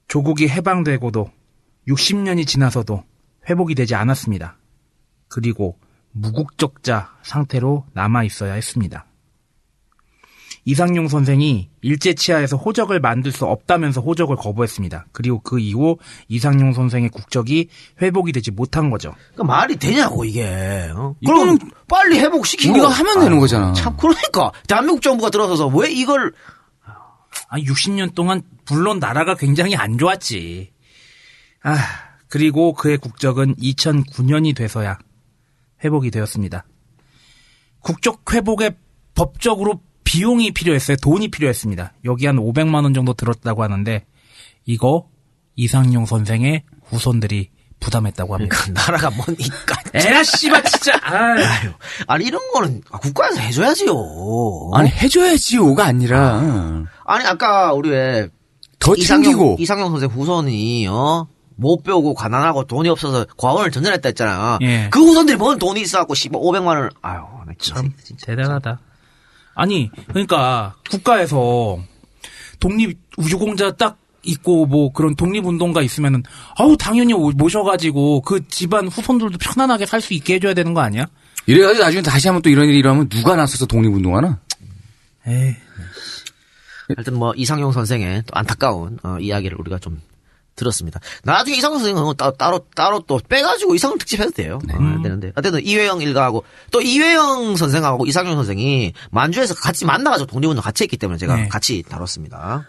조국이 0.08 0.48
해방되고도 0.48 1.30
60년이 1.88 2.46
지나서도 2.46 3.04
회복이 3.48 3.74
되지 3.74 3.94
않았습니다. 3.94 4.56
그리고 5.28 5.78
무국적자 6.12 7.16
상태로 7.22 7.86
남아 7.92 8.24
있어야 8.24 8.54
했습니다. 8.54 9.06
이상용 10.66 11.08
선생이 11.08 11.68
일제치하에서 11.82 12.56
호적을 12.56 13.00
만들 13.00 13.32
수 13.32 13.44
없다면서 13.44 14.00
호적을 14.00 14.36
거부했습니다. 14.36 15.06
그리고 15.12 15.40
그 15.40 15.60
이후 15.60 15.98
이상용 16.28 16.72
선생의 16.72 17.10
국적이 17.10 17.68
회복이 18.00 18.32
되지 18.32 18.50
못한 18.50 18.88
거죠. 18.88 19.14
그 19.36 19.42
말이 19.42 19.76
되냐고, 19.76 20.24
이게. 20.24 20.90
어? 20.94 21.14
그럼 21.24 21.58
빨리 21.86 22.18
회복시키고. 22.18 22.72
우리가 22.72 22.88
하면 22.88 23.20
되는 23.20 23.38
거잖아. 23.38 23.74
참, 23.74 23.96
그러니까. 23.98 24.52
대한민국 24.66 25.02
정부가 25.02 25.30
들어서서 25.30 25.66
왜 25.66 25.90
이걸. 25.90 26.32
아, 27.48 27.58
60년 27.58 28.14
동안 28.14 28.42
물론 28.70 28.98
나라가 28.98 29.34
굉장히 29.34 29.76
안 29.76 29.98
좋았지. 29.98 30.72
아, 31.62 31.76
그리고 32.34 32.72
그의 32.72 32.98
국적은 32.98 33.54
2009년이 33.54 34.56
돼서야 34.56 34.98
회복이 35.84 36.10
되었습니다. 36.10 36.66
국적 37.78 38.34
회복에 38.34 38.72
법적으로 39.14 39.80
비용이 40.02 40.50
필요했어요. 40.50 40.96
돈이 40.96 41.28
필요했습니다. 41.28 41.92
여기 42.06 42.26
한 42.26 42.34
500만 42.34 42.82
원 42.82 42.92
정도 42.92 43.14
들었다고 43.14 43.62
하는데 43.62 44.04
이거 44.66 45.08
이상용 45.54 46.06
선생의 46.06 46.64
후손들이 46.82 47.50
부담했다고 47.78 48.34
합니다. 48.34 48.56
그러니까 48.56 48.82
나라가 48.82 49.10
뭐니까. 49.10 49.76
에라 49.94 50.24
씨발 50.24 50.64
진짜. 50.64 50.98
아유. 51.04 51.70
아니 52.08 52.24
이런 52.24 52.40
거는 52.50 52.80
국가에서 52.80 53.38
해줘야지요. 53.42 53.94
아니 54.74 54.88
해줘야지요가 54.88 55.84
아니라 55.84 56.84
아니 57.04 57.24
아까 57.26 57.72
우리 57.74 57.90
왜 57.90 58.28
더 58.84 58.94
이상용, 58.94 59.22
챙기고 59.22 59.56
이상용 59.58 59.90
선생 59.90 60.10
후손이 60.10 60.86
어? 60.88 61.26
못 61.56 61.82
배우고 61.82 62.14
가난하고 62.14 62.64
돈이 62.64 62.88
없어서 62.88 63.26
과원을 63.36 63.70
전전했다 63.70 64.08
했잖아. 64.08 64.58
예. 64.62 64.88
그 64.90 65.00
후손들이 65.00 65.36
뭔 65.36 65.58
돈이 65.58 65.80
있어갖고 65.82 66.14
1500만 66.14 66.66
원을 66.66 66.90
아유 67.02 67.20
나 67.46 67.52
참. 67.58 67.92
대단하다. 68.22 68.80
아니, 69.54 69.90
그러니까 70.08 70.74
국가에서 70.90 71.78
독립 72.58 72.98
우주공자 73.16 73.70
딱 73.72 73.98
있고 74.24 74.66
뭐 74.66 74.90
그런 74.92 75.14
독립운동가 75.14 75.82
있으면은 75.82 76.22
아우 76.58 76.76
당연히 76.76 77.12
오- 77.12 77.30
모셔가지고 77.30 78.22
그 78.22 78.48
집안 78.48 78.88
후손들도 78.88 79.38
편안하게 79.38 79.86
살 79.86 80.00
수 80.00 80.14
있게 80.14 80.34
해줘야 80.34 80.54
되는 80.54 80.72
거 80.74 80.80
아니야? 80.80 81.06
이래가지고 81.46 81.84
나중에 81.84 82.02
다시 82.02 82.26
한번 82.28 82.40
또 82.42 82.48
이런 82.48 82.64
일이 82.68 82.78
일어나면 82.78 83.08
누가 83.10 83.36
나서서 83.36 83.66
독립운동하나? 83.66 84.40
에이. 85.26 85.54
하여튼 86.96 87.14
뭐 87.18 87.32
이상용 87.36 87.72
선생의 87.72 88.22
또 88.26 88.32
안타까운 88.34 88.98
어, 89.02 89.18
이야기를 89.20 89.58
우리가 89.60 89.78
좀 89.78 90.00
들었습니다. 90.56 91.00
나중에 91.24 91.56
이상용 91.56 91.78
선생은 91.78 92.14
따로 92.16 92.32
따로, 92.32 92.66
따로 92.74 93.00
또 93.00 93.20
빼가지고 93.28 93.74
이상용 93.74 93.98
특집 93.98 94.20
해도 94.20 94.30
돼요. 94.30 94.58
어, 94.70 94.76
안 94.76 95.02
되는데 95.02 95.32
어쨌든 95.34 95.64
이회영 95.64 96.00
일가하고 96.00 96.44
또 96.70 96.80
이회영 96.80 97.56
선생하고 97.56 98.06
이상용 98.06 98.36
선생이 98.36 98.92
만주에서 99.10 99.54
같이 99.54 99.84
만나가지고 99.84 100.26
독립운동 100.26 100.62
같이 100.62 100.84
했기 100.84 100.96
때문에 100.96 101.18
제가 101.18 101.36
네. 101.36 101.48
같이 101.48 101.82
다뤘습니다. 101.88 102.66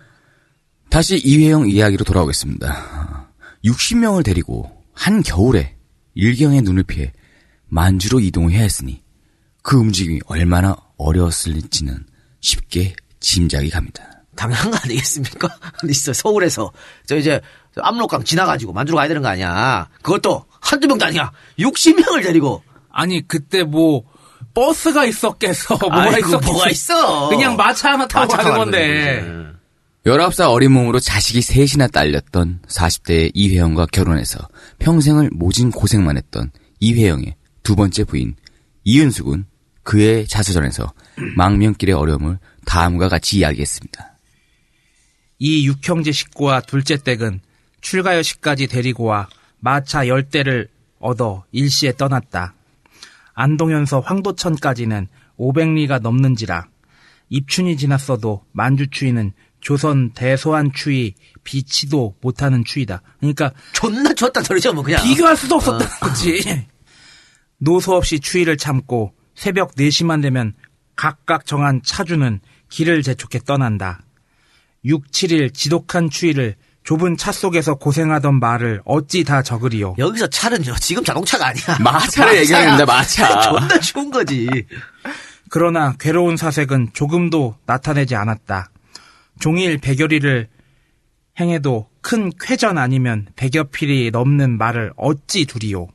다시 0.89 1.17
이회영 1.17 1.69
이야기로 1.69 2.03
돌아오겠습니다. 2.03 3.29
60명을 3.63 4.23
데리고 4.23 4.71
한 4.93 5.21
겨울에 5.23 5.75
일경의 6.13 6.61
눈을 6.61 6.83
피해 6.83 7.11
만주로 7.67 8.19
이동해야 8.19 8.61
했으니 8.61 9.03
그 9.61 9.77
움직임이 9.77 10.19
얼마나 10.27 10.75
어려웠을지는 10.97 12.05
쉽게 12.39 12.95
짐작이 13.19 13.69
갑니다. 13.69 14.15
당연한 14.35 14.71
거 14.71 14.77
아니겠습니까? 14.83 15.49
있어 15.89 16.13
서울에서 16.13 16.71
저 17.05 17.17
이제 17.17 17.41
압록강 17.81 18.23
지나가지고 18.23 18.73
만주로 18.73 18.97
가야 18.97 19.07
되는 19.07 19.21
거 19.21 19.27
아니야. 19.27 19.89
그것도 20.01 20.45
한두 20.61 20.87
명도 20.87 21.05
아니야. 21.05 21.31
60명을 21.59 22.23
데리고 22.23 22.63
아니 22.91 23.27
그때 23.27 23.63
뭐 23.63 24.03
버스가 24.53 25.05
있었겠어 25.05 25.75
뭐가 25.81 26.01
아이고, 26.01 26.27
있었겠어 26.27 26.51
뭐가 26.51 26.69
있어. 26.69 27.29
그냥 27.29 27.55
마차 27.55 27.91
하나 27.93 28.07
타고 28.07 28.31
마차 28.31 28.43
가는 28.43 28.57
건데 28.57 29.21
가는 29.21 29.55
19살 30.05 30.51
어린 30.51 30.71
몸으로 30.71 30.99
자식이 30.99 31.41
셋이나 31.41 31.87
딸렸던 31.87 32.61
40대의 32.67 33.31
이회영과 33.33 33.87
결혼해서 33.87 34.47
평생을 34.79 35.31
모진 35.33 35.71
고생만 35.71 36.15
했던 36.17 36.51
이회영의 36.79 37.35
두 37.63 37.75
번째 37.75 38.03
부인 38.03 38.35
이은숙은 38.83 39.45
그의 39.83 40.27
자서전에서 40.27 40.93
망명길의 41.35 41.95
어려움을 41.95 42.37
다음과 42.65 43.09
같이 43.09 43.37
이야기했습니다. 43.37 44.17
이 45.39 45.67
육형제 45.67 46.11
식구와 46.11 46.61
둘째 46.61 46.97
댁은 46.97 47.41
출가여시까지 47.85 48.67
데리고 48.67 49.05
와 49.05 49.29
마차 49.59 50.07
열대를 50.07 50.69
얻어 50.99 51.45
일시에 51.51 51.93
떠났다. 51.93 52.55
안동현서 53.35 53.99
황도천까지는 53.99 55.07
500리가 55.37 56.01
넘는지라 56.01 56.67
입춘이 57.29 57.77
지났어도 57.77 58.43
만주 58.53 58.87
추위는 58.89 59.33
조선 59.59 60.11
대소한 60.11 60.71
추위 60.73 61.13
비치도 61.43 62.15
못하는 62.21 62.63
추위다. 62.63 63.01
그러니까 63.19 63.51
존나 63.73 64.13
줬다 64.13 64.41
소리죠 64.41 64.73
뭐 64.73 64.83
그냥 64.83 65.03
비교할 65.03 65.37
수도 65.37 65.55
없었다는 65.55 65.87
거지. 65.99 66.67
노소 67.59 67.93
없이 67.93 68.19
추위를 68.19 68.57
참고 68.57 69.13
새벽 69.35 69.75
4시만 69.75 70.21
되면 70.21 70.53
각각 70.95 71.45
정한 71.45 71.81
차주는 71.83 72.39
길을 72.69 73.03
재촉해 73.03 73.43
떠난다. 73.45 74.01
6, 74.85 75.11
7일 75.11 75.53
지독한 75.53 76.09
추위를 76.09 76.55
좁은 76.85 77.17
차 77.17 77.31
속에서 77.31 77.75
고생하던 77.75 78.39
말을 78.39 78.81
어찌 78.85 79.23
다 79.23 79.41
적으리요. 79.41 79.95
여기서 79.97 80.27
차는요 80.27 80.75
지금 80.79 81.03
자동차가 81.03 81.47
아니야. 81.47 81.79
마차를 81.83 82.37
얘기하는 82.37 82.77
겁니다, 82.77 82.85
마차. 82.85 83.41
존나 83.41 83.79
추운 83.79 84.11
거지. 84.11 84.47
그러나 85.49 85.95
괴로운 85.99 86.37
사색은 86.37 86.89
조금도 86.93 87.55
나타내지 87.65 88.15
않았다. 88.15 88.69
종일 89.39 89.79
백여리를 89.79 90.47
행해도 91.39 91.89
큰 92.01 92.31
쾌전 92.39 92.77
아니면 92.77 93.27
백여 93.35 93.65
필이 93.71 94.11
넘는 94.11 94.57
말을 94.57 94.93
어찌 94.95 95.45
두리요. 95.45 95.87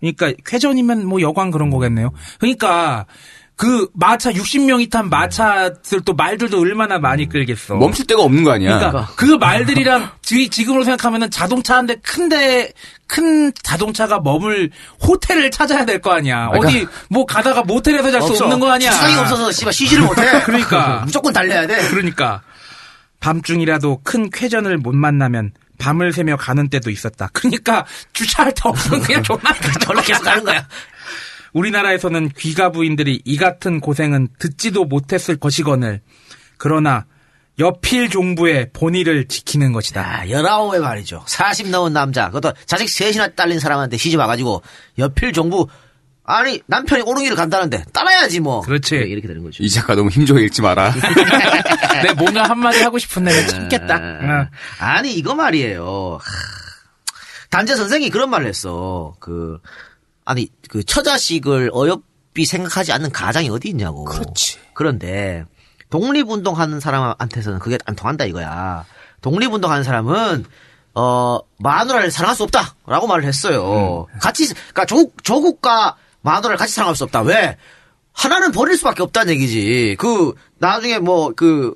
그러니까 0.00 0.32
쾌전이면 0.44 1.06
뭐 1.06 1.20
여관 1.20 1.50
그런 1.50 1.68
거겠네요. 1.68 2.12
그러니까 2.38 3.06
그 3.56 3.88
마차 3.94 4.32
60명이 4.32 4.90
탄 4.90 5.08
마차들 5.08 6.00
또 6.04 6.12
말들도 6.14 6.58
얼마나 6.58 6.98
많이 6.98 7.28
끌겠어. 7.28 7.76
멈출 7.76 8.04
데가 8.06 8.22
없는 8.22 8.42
거 8.42 8.50
아니야. 8.52 8.78
그러니까 8.78 9.12
그 9.14 9.24
말들이랑 9.36 10.10
지, 10.22 10.48
지금으로 10.48 10.82
생각하면은 10.84 11.30
자동차 11.30 11.76
한 11.76 11.86
대 11.86 11.94
큰데 12.02 12.72
큰 13.06 13.52
자동차가 13.62 14.18
머물 14.20 14.70
호텔을 15.06 15.50
찾아야 15.52 15.84
될 15.84 16.00
거 16.00 16.12
아니야. 16.12 16.48
그러니까 16.48 16.68
어디 16.68 16.86
뭐 17.08 17.24
가다가 17.26 17.62
모텔에서 17.62 18.10
잘 18.10 18.22
수. 18.22 18.42
없는 18.42 18.58
거 18.58 18.72
아니야. 18.72 18.90
주차장이 18.90 19.16
없어서 19.20 19.52
씨발 19.52 19.72
쉬지를 19.72 20.04
못해. 20.04 20.22
그러니까 20.44 21.02
무조건 21.06 21.32
달려야 21.32 21.66
돼. 21.66 21.76
그러니까 21.90 22.42
밤중이라도 23.20 24.00
큰 24.02 24.30
쾌전을 24.30 24.78
못 24.78 24.94
만나면 24.94 25.52
밤을 25.78 26.12
새며 26.12 26.36
가는 26.36 26.68
때도 26.68 26.90
있었다. 26.90 27.28
그러니까 27.32 27.84
주차할 28.12 28.52
데 28.52 28.60
없으면 28.64 29.02
그냥 29.02 29.22
졸라 29.22 29.52
졸라 29.80 30.02
계속 30.02 30.22
가는 30.22 30.44
거야. 30.44 30.66
우리나라에서는 31.54 32.30
귀가 32.36 32.70
부인들이 32.70 33.22
이 33.24 33.36
같은 33.36 33.80
고생은 33.80 34.28
듣지도 34.38 34.84
못했을 34.84 35.36
것이거늘 35.36 36.00
그러나 36.58 37.06
여필 37.58 38.10
종부의 38.10 38.70
본의를 38.72 39.28
지키는 39.28 39.72
것이다. 39.72 40.20
아, 40.22 40.26
19에 40.26 40.80
말이죠. 40.80 41.22
40 41.26 41.70
넘은 41.70 41.92
남자. 41.92 42.26
그것도 42.26 42.52
자식 42.66 42.88
셋이나 42.88 43.28
딸린 43.28 43.60
사람한테 43.60 43.96
시집 43.96 44.18
와가지고 44.18 44.62
옆필 44.98 45.32
종부 45.32 45.68
아니 46.26 46.60
남편이 46.66 47.02
오르기를 47.02 47.36
간다는데 47.36 47.84
따라야지 47.92 48.40
뭐. 48.40 48.62
그렇지. 48.62 48.96
이렇게 48.96 49.28
되는 49.28 49.44
거죠. 49.44 49.62
이 49.62 49.70
작가 49.70 49.94
너무 49.94 50.10
힘 50.10 50.26
좋게 50.26 50.42
읽지 50.44 50.62
마라. 50.62 50.92
내 52.02 52.12
뭔가 52.14 52.44
한마디 52.44 52.82
하고 52.82 52.98
싶은데 52.98 53.46
참겠다. 53.46 53.96
어. 53.96 54.48
아니 54.80 55.14
이거 55.14 55.34
말이에요. 55.34 56.18
하, 56.20 56.30
단재 57.50 57.76
선생이 57.76 58.10
그런 58.10 58.30
말을 58.30 58.46
했어. 58.46 59.14
그 59.20 59.60
아니 60.24 60.48
그 60.68 60.82
처자식을 60.84 61.70
어여삐 61.74 62.44
생각하지 62.44 62.92
않는 62.92 63.10
가장이 63.12 63.48
어디 63.50 63.68
있냐고. 63.68 64.04
그렇지. 64.04 64.58
그런데 64.74 65.44
독립운동하는 65.90 66.80
사람한테서는 66.80 67.58
그게 67.58 67.78
안 67.86 67.94
통한다 67.94 68.24
이거야. 68.24 68.84
독립운동하는 69.20 69.84
사람은 69.84 70.44
어 70.94 71.38
마누라를 71.58 72.10
사랑할 72.10 72.36
수 72.36 72.44
없다라고 72.44 73.06
말을 73.06 73.24
했어요. 73.24 74.06
같이 74.20 74.46
그러니까 74.48 74.86
조국 74.86 75.22
조국과 75.22 75.96
마누라를 76.22 76.56
같이 76.56 76.72
사랑할 76.72 76.96
수 76.96 77.04
없다. 77.04 77.22
왜? 77.22 77.56
하나는 78.12 78.52
버릴 78.52 78.76
수밖에 78.76 79.02
없다는 79.02 79.34
얘기지. 79.34 79.96
그 79.98 80.34
나중에 80.58 80.98
뭐그그 81.00 81.74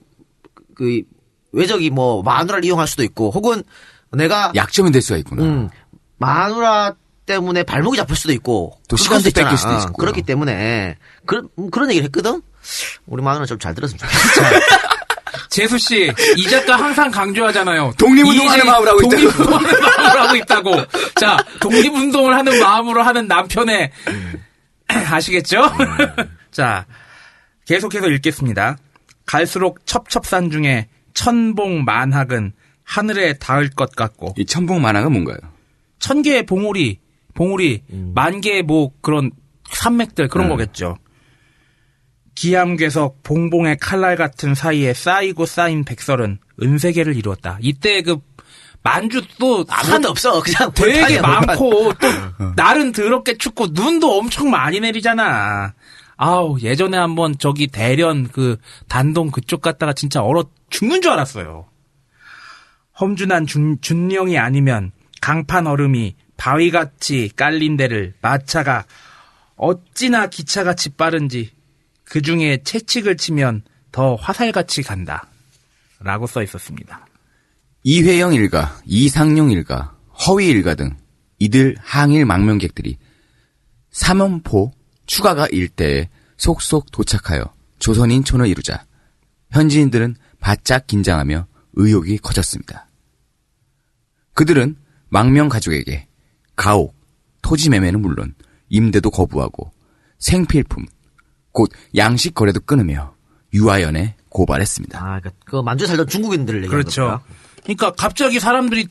외적이 1.53 1.91
뭐 1.91 2.23
마누라를 2.23 2.65
이용할 2.65 2.87
수도 2.87 3.03
있고 3.03 3.31
혹은 3.31 3.63
내가 4.13 4.53
약점이 4.55 4.91
될 4.93 5.03
수가 5.03 5.19
있구나. 5.19 5.43
음, 5.43 5.69
마누라 6.19 6.95
때문에 7.29 7.63
발목이 7.63 7.97
잡힐 7.97 8.17
수도 8.17 8.33
있고 8.33 8.81
또 8.89 8.97
시간도. 8.97 9.31
뺏길 9.31 9.57
수도 9.57 9.71
어, 9.71 9.79
있고. 9.79 9.93
그렇기 9.93 10.23
때문에 10.23 10.97
그런 11.27 11.49
그런 11.71 11.91
얘기를 11.91 12.05
했거든. 12.07 12.43
우리 13.07 13.23
마누라 13.23 13.47
좀 13.47 13.59
잘 13.61 13.75
들었으면 13.75 13.99
좋겠어. 13.99 14.43
재수 15.51 15.79
씨, 15.79 16.11
이 16.37 16.43
작가 16.49 16.77
항상 16.77 17.11
강조하잖아요. 17.11 17.93
독립운동하는 17.99 18.67
마음으로 18.67 18.91
하고 18.91 19.01
있다고. 19.01 19.11
독립운동하는 19.11 19.81
마음으로 19.81 20.21
하고 20.23 20.37
있다고. 20.37 20.75
자, 21.21 21.37
독립운동을 21.61 22.35
하는 22.35 22.61
마음으로 22.61 23.03
하는 23.03 23.27
남편의 23.27 23.91
아시겠죠? 24.89 25.63
자, 26.51 26.87
계속해서 27.67 28.09
읽겠습니다. 28.09 28.79
갈수록 29.27 29.85
첩첩산 29.87 30.51
중에 30.51 30.89
천봉 31.15 31.85
만학은 31.85 32.53
하늘에 32.85 33.35
닿을 33.35 33.71
것 33.71 33.95
같고 33.95 34.35
이 34.39 34.47
천봉 34.47 34.81
만화가 34.81 35.11
뭔가요? 35.11 35.39
천 35.99 36.23
개의 36.23 36.47
봉우리, 36.47 37.01
봉우리, 37.39 37.85
만 38.17 38.41
개의 38.41 38.65
뭐 38.65 38.91
그런 39.01 39.31
산맥들 39.71 40.27
그런 40.27 40.49
음. 40.49 40.51
거겠죠. 40.51 40.97
기암괴석 42.35 43.23
봉봉의 43.23 43.77
칼날 43.79 44.17
같은 44.17 44.57
사이에 44.57 44.93
쌓이고 44.93 45.47
쌓인 45.47 45.85
백설은 45.85 46.39
은세계를 46.61 47.15
이루었다. 47.15 47.59
이때 47.61 48.03
그 48.03 48.19
만주 48.83 49.23
또 49.39 49.65
아무것도 49.69 50.09
없어. 50.09 50.43
그냥 50.43 50.73
되게. 50.75 51.21
많고 51.21 51.93
또 51.95 52.45
날은 52.57 52.91
더럽게 52.91 53.39
춥고 53.39 53.69
눈도 53.69 54.19
엄청 54.19 54.51
많이 54.51 54.81
내리잖아. 54.81 55.75
아우 56.17 56.59
예전에 56.61 56.97
한번 56.97 57.39
저기 57.39 57.69
대련 57.69 58.27
그 58.27 58.57
단동 58.89 59.31
그쪽 59.31 59.63
갔다가 59.63 59.93
진짜 59.93 60.23
얼어 60.23 60.51
죽는 60.71 61.03
줄 61.03 61.13
알았어요. 61.13 61.69
험준한 63.01 63.47
준, 63.47 63.79
준령이 63.81 64.39
아니면 64.39 64.91
강판 65.21 65.69
얼음이 65.69 66.17
바위같이 66.39 67.31
깔린 67.37 67.77
데를 67.77 68.15
마차가 68.23 68.87
어찌나 69.57 70.29
기차같이 70.29 70.91
빠른지 70.91 71.51
그 72.05 72.23
중에 72.23 72.63
채찍을 72.65 73.19
치면 73.19 73.63
더 73.93 74.15
화살같이 74.15 74.83
간다. 74.83 75.29
라고 76.01 76.27
써 76.27 76.43
있었습니다. 76.43 77.07
이회영 77.83 78.35
일가, 78.35 78.81
이상용 78.87 79.51
일가, 79.51 79.97
허위 80.27 80.49
일가 80.49 80.75
등 80.75 80.97
이들 81.39 81.77
항일 81.81 82.25
망명객들이 82.25 82.97
삼원포 83.91 84.73
추가가 85.07 85.47
일대에 85.49 86.09
속속 86.37 86.93
도착하여 86.93 87.53
조선인 87.79 88.23
촌을 88.23 88.47
이루자 88.47 88.85
현지인들은 89.51 90.17
바짝 90.39 90.87
긴장하며 90.87 91.47
의욕이 91.75 92.19
커졌습니다. 92.19 92.87
그들은 94.35 94.77
망명 95.09 95.49
가족에게 95.49 96.08
가옥, 96.59 96.93
토지 97.41 97.71
매매는 97.71 98.03
물론 98.03 98.35
임대도 98.69 99.11
거부하고 99.11 99.73
생필품, 100.19 100.87
곧 101.53 101.71
양식 101.97 102.35
거래도 102.35 102.61
끊으며 102.61 103.15
유아연에 103.55 104.17
고발했습니다. 104.29 104.99
아, 104.99 105.21
그러니까 105.21 105.31
그 105.47 105.57
만주 105.63 105.87
살던 105.87 106.09
중국인들을 106.09 106.65
얘기하는 106.65 106.83
그렇죠. 106.83 107.03
겁니다. 107.03 107.25
그러니까 107.63 107.93
갑자기 107.93 108.41
사람들이 108.41 108.89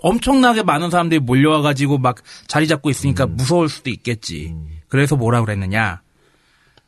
엄청나게 0.00 0.62
많은 0.62 0.90
사람들이 0.90 1.20
몰려와가지고 1.20 1.98
막 1.98 2.16
자리 2.48 2.66
잡고 2.66 2.88
있으니까 2.88 3.26
무서울 3.26 3.68
수도 3.68 3.90
있겠지. 3.90 4.56
그래서 4.88 5.14
뭐라 5.14 5.42
그랬느냐. 5.42 6.00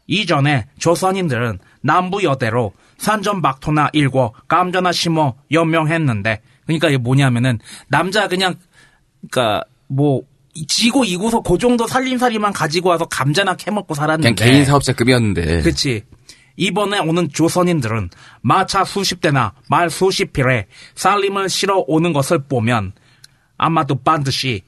이전에 0.07 0.67
조선인들은 0.79 1.59
남부 1.83 2.25
여대로 2.25 2.73
산전박토나 2.97 3.91
일고 3.93 4.35
감전나 4.49 4.93
심어 4.93 5.35
연명했는데 5.51 6.41
그러니까 6.65 6.89
이게 6.89 6.97
뭐냐면은 6.97 7.59
남자 7.89 8.29
그냥 8.29 8.55
그러니까 9.29 9.65
뭐 9.95 10.23
지고 10.69 11.05
이고서 11.05 11.41
그 11.41 11.59
정도 11.59 11.87
살림살이만 11.87 12.53
가지고 12.53 12.91
와서 12.91 13.05
감자나 13.07 13.57
캐먹고 13.57 13.95
살았는데 13.95 14.35
그냥 14.35 14.53
개인 14.53 14.65
사업자급이었는데 14.65 15.63
그치. 15.63 16.03
이번에 16.57 17.01
오는 17.01 17.29
조선인들은 17.29 18.11
마차 18.43 18.85
수십 18.85 19.21
대나 19.21 19.53
말 19.69 19.91
수십 19.91 20.33
필에 20.33 20.67
살림을 20.95 21.49
실어 21.49 21.83
오는 21.89 22.13
것을 22.13 22.45
보면 22.45 22.93
아마도 23.57 23.97
반드시 23.97 24.63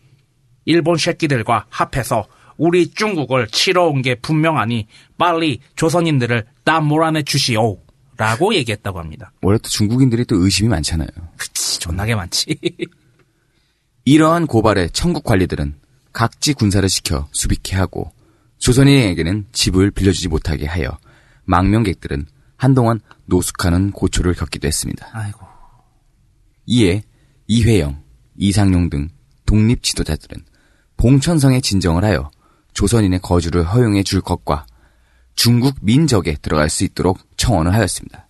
일본 0.64 0.96
새끼들과 0.96 1.66
합해서 1.70 2.26
우리 2.56 2.90
중국을 2.90 3.46
치러 3.48 3.84
온 3.86 4.02
게 4.02 4.16
분명하니 4.16 4.88
빨리 5.18 5.60
조선인들을 5.76 6.44
다 6.64 6.80
몰아내 6.80 7.22
주시오. 7.22 7.78
라고 8.18 8.54
얘기했다고 8.54 8.98
합니다. 8.98 9.30
원래 9.42 9.58
또 9.58 9.68
중국인들이 9.68 10.24
또 10.24 10.36
의심이 10.42 10.70
많잖아요. 10.70 11.06
그치, 11.36 11.78
존나게 11.78 12.14
많지. 12.14 12.46
이러한 14.08 14.46
고발에 14.46 14.88
청국 14.90 15.24
관리들은 15.24 15.74
각지 16.12 16.54
군사를 16.54 16.88
시켜 16.88 17.28
수비케 17.32 17.74
하고 17.74 18.12
조선인에게는 18.58 19.46
집을 19.50 19.90
빌려주지 19.90 20.28
못하게 20.28 20.64
하여 20.64 20.96
망명객들은 21.44 22.26
한동안 22.56 23.00
노숙하는 23.24 23.90
고초를 23.90 24.34
겪기도 24.34 24.68
했습니다. 24.68 25.08
아이고. 25.12 25.44
이에 26.66 27.02
이회영, 27.48 28.00
이상용 28.36 28.90
등 28.90 29.08
독립 29.44 29.82
지도자들은 29.82 30.44
봉천성에 30.96 31.60
진정을 31.60 32.04
하여 32.04 32.30
조선인의 32.74 33.18
거주를 33.22 33.64
허용해 33.64 34.04
줄 34.04 34.20
것과 34.20 34.66
중국 35.34 35.78
민적에 35.82 36.36
들어갈 36.40 36.70
수 36.70 36.84
있도록 36.84 37.18
청원을 37.36 37.74
하였습니다. 37.74 38.28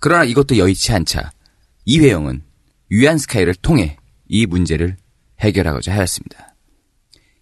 그러나 0.00 0.24
이것도 0.24 0.58
여의치 0.58 0.92
않자 0.92 1.30
이회영은 1.84 2.42
위안스카이를 2.90 3.54
통해 3.54 3.96
이 4.30 4.46
문제를 4.46 4.96
해결하고자 5.40 5.92
하였습니다. 5.92 6.54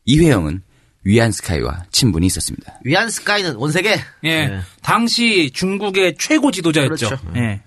이회영은 0.06 0.62
위안스카이와 1.04 1.84
친분이 1.92 2.26
있었습니다. 2.26 2.80
위안스카이는 2.82 3.56
원세계. 3.56 3.96
예. 4.24 4.60
당시 4.82 5.50
중국의 5.52 6.16
최고 6.18 6.50
지도자였죠. 6.50 7.08
그렇죠. 7.08 7.32
예. 7.36 7.60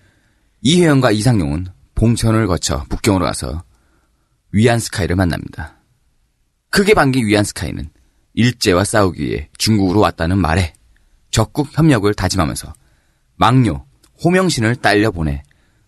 이혜영과 0.62 1.12
이상용은 1.12 1.68
봉천을 1.94 2.48
거쳐 2.48 2.84
북경으로 2.90 3.26
가서 3.26 3.64
위안스카이를 4.54 5.16
만납니다. 5.16 5.76
크게 6.72 6.96
반긴 6.96 7.28
위안스카이는 7.28 7.90
일제와 8.34 8.84
싸우기 8.84 9.24
위해 9.24 9.50
중국으로 9.60 10.00
왔다는 10.00 10.40
말에 10.40 10.74
적국 11.30 11.78
협력을 11.78 12.12
다짐하면서 12.12 12.74
망료 13.36 13.86
호명신을 14.24 14.78
딸려 14.78 15.12
보내 15.12 15.44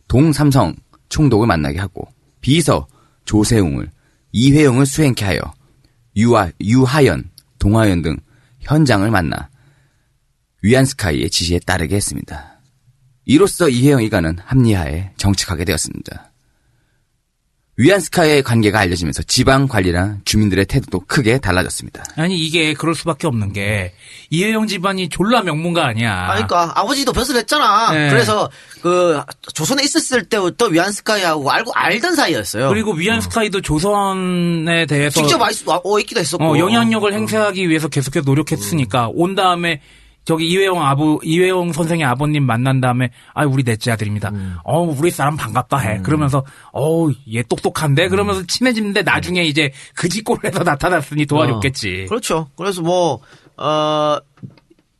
동삼성 0.07 0.75
총독을 1.09 1.47
만나게 1.47 1.79
하고 1.79 2.07
비서 2.41 2.87
조세웅을 3.25 3.89
이회영을 4.31 4.85
수행케 4.85 5.25
하여 5.25 5.39
유하, 6.15 6.51
유하연, 6.61 7.31
동하연 7.59 8.01
등 8.01 8.17
현장을 8.59 9.09
만나 9.09 9.49
위안스카이의 10.61 11.29
지시에 11.29 11.59
따르게 11.59 11.95
했습니다. 11.95 12.59
이로써 13.25 13.69
이혜영 13.69 14.03
일가는 14.03 14.37
합리하에 14.39 15.13
정착하게 15.17 15.65
되었습니다. 15.65 16.32
위안스카이의 17.75 18.43
관계가 18.43 18.79
알려지면서 18.79 19.23
지방 19.23 19.67
관리랑 19.67 20.21
주민들의 20.25 20.65
태도도 20.65 21.01
크게 21.07 21.39
달라졌습니다. 21.39 22.03
아니 22.17 22.37
이게 22.37 22.73
그럴 22.73 22.93
수밖에 22.93 23.25
없는 23.25 23.51
게 23.51 23.93
이혜영 24.29 24.67
집안이 24.67 25.09
졸라 25.09 25.41
명문가 25.41 25.87
아니야. 25.87 26.13
아, 26.13 26.33
그러니까 26.33 26.71
아버지도 26.75 27.13
벼슬 27.13 27.35
했잖아. 27.35 27.91
네. 27.91 28.09
그래서 28.09 28.49
그 28.81 29.19
조선에 29.53 29.83
있었을 29.83 30.25
때부터 30.25 30.67
위안스카이하고 30.67 31.49
알고 31.49 31.71
알던 31.73 32.15
사이였어요. 32.15 32.69
그리고 32.69 32.93
위안스카이도 32.93 33.61
조선에 33.61 34.85
대해서 34.85 35.19
직접 35.19 35.41
와, 35.41 35.49
있, 35.49 35.57
있기도 36.01 36.19
했었고. 36.19 36.43
어, 36.43 36.59
영향력을 36.59 37.11
행사하기 37.11 37.69
위해서 37.69 37.87
계속해서 37.87 38.23
노력했으니까 38.25 39.09
온 39.13 39.33
다음에 39.33 39.81
저기 40.25 40.47
이회영 40.47 40.81
아부 40.81 41.19
이회영 41.23 41.73
선생의 41.73 42.05
아버님 42.05 42.45
만난 42.45 42.79
다음에 42.79 43.09
아 43.33 43.45
우리 43.45 43.63
넷째 43.63 43.91
아들입니다. 43.91 44.31
어 44.63 44.79
우리 44.81 45.11
사람 45.11 45.35
반갑다 45.35 45.77
해. 45.79 45.99
그러면서 46.01 46.45
어얘 46.73 47.43
똑똑한데 47.49 48.07
그러면서 48.07 48.43
친해지는데 48.47 49.01
나중에 49.03 49.43
이제 49.43 49.71
그 49.95 50.07
짓골을 50.07 50.45
해서 50.45 50.63
나타났으니 50.63 51.25
도와줬겠지. 51.25 52.03
어, 52.05 52.09
그렇죠. 52.09 52.49
그래서 52.55 52.81
뭐, 52.81 53.19
어, 53.57 54.17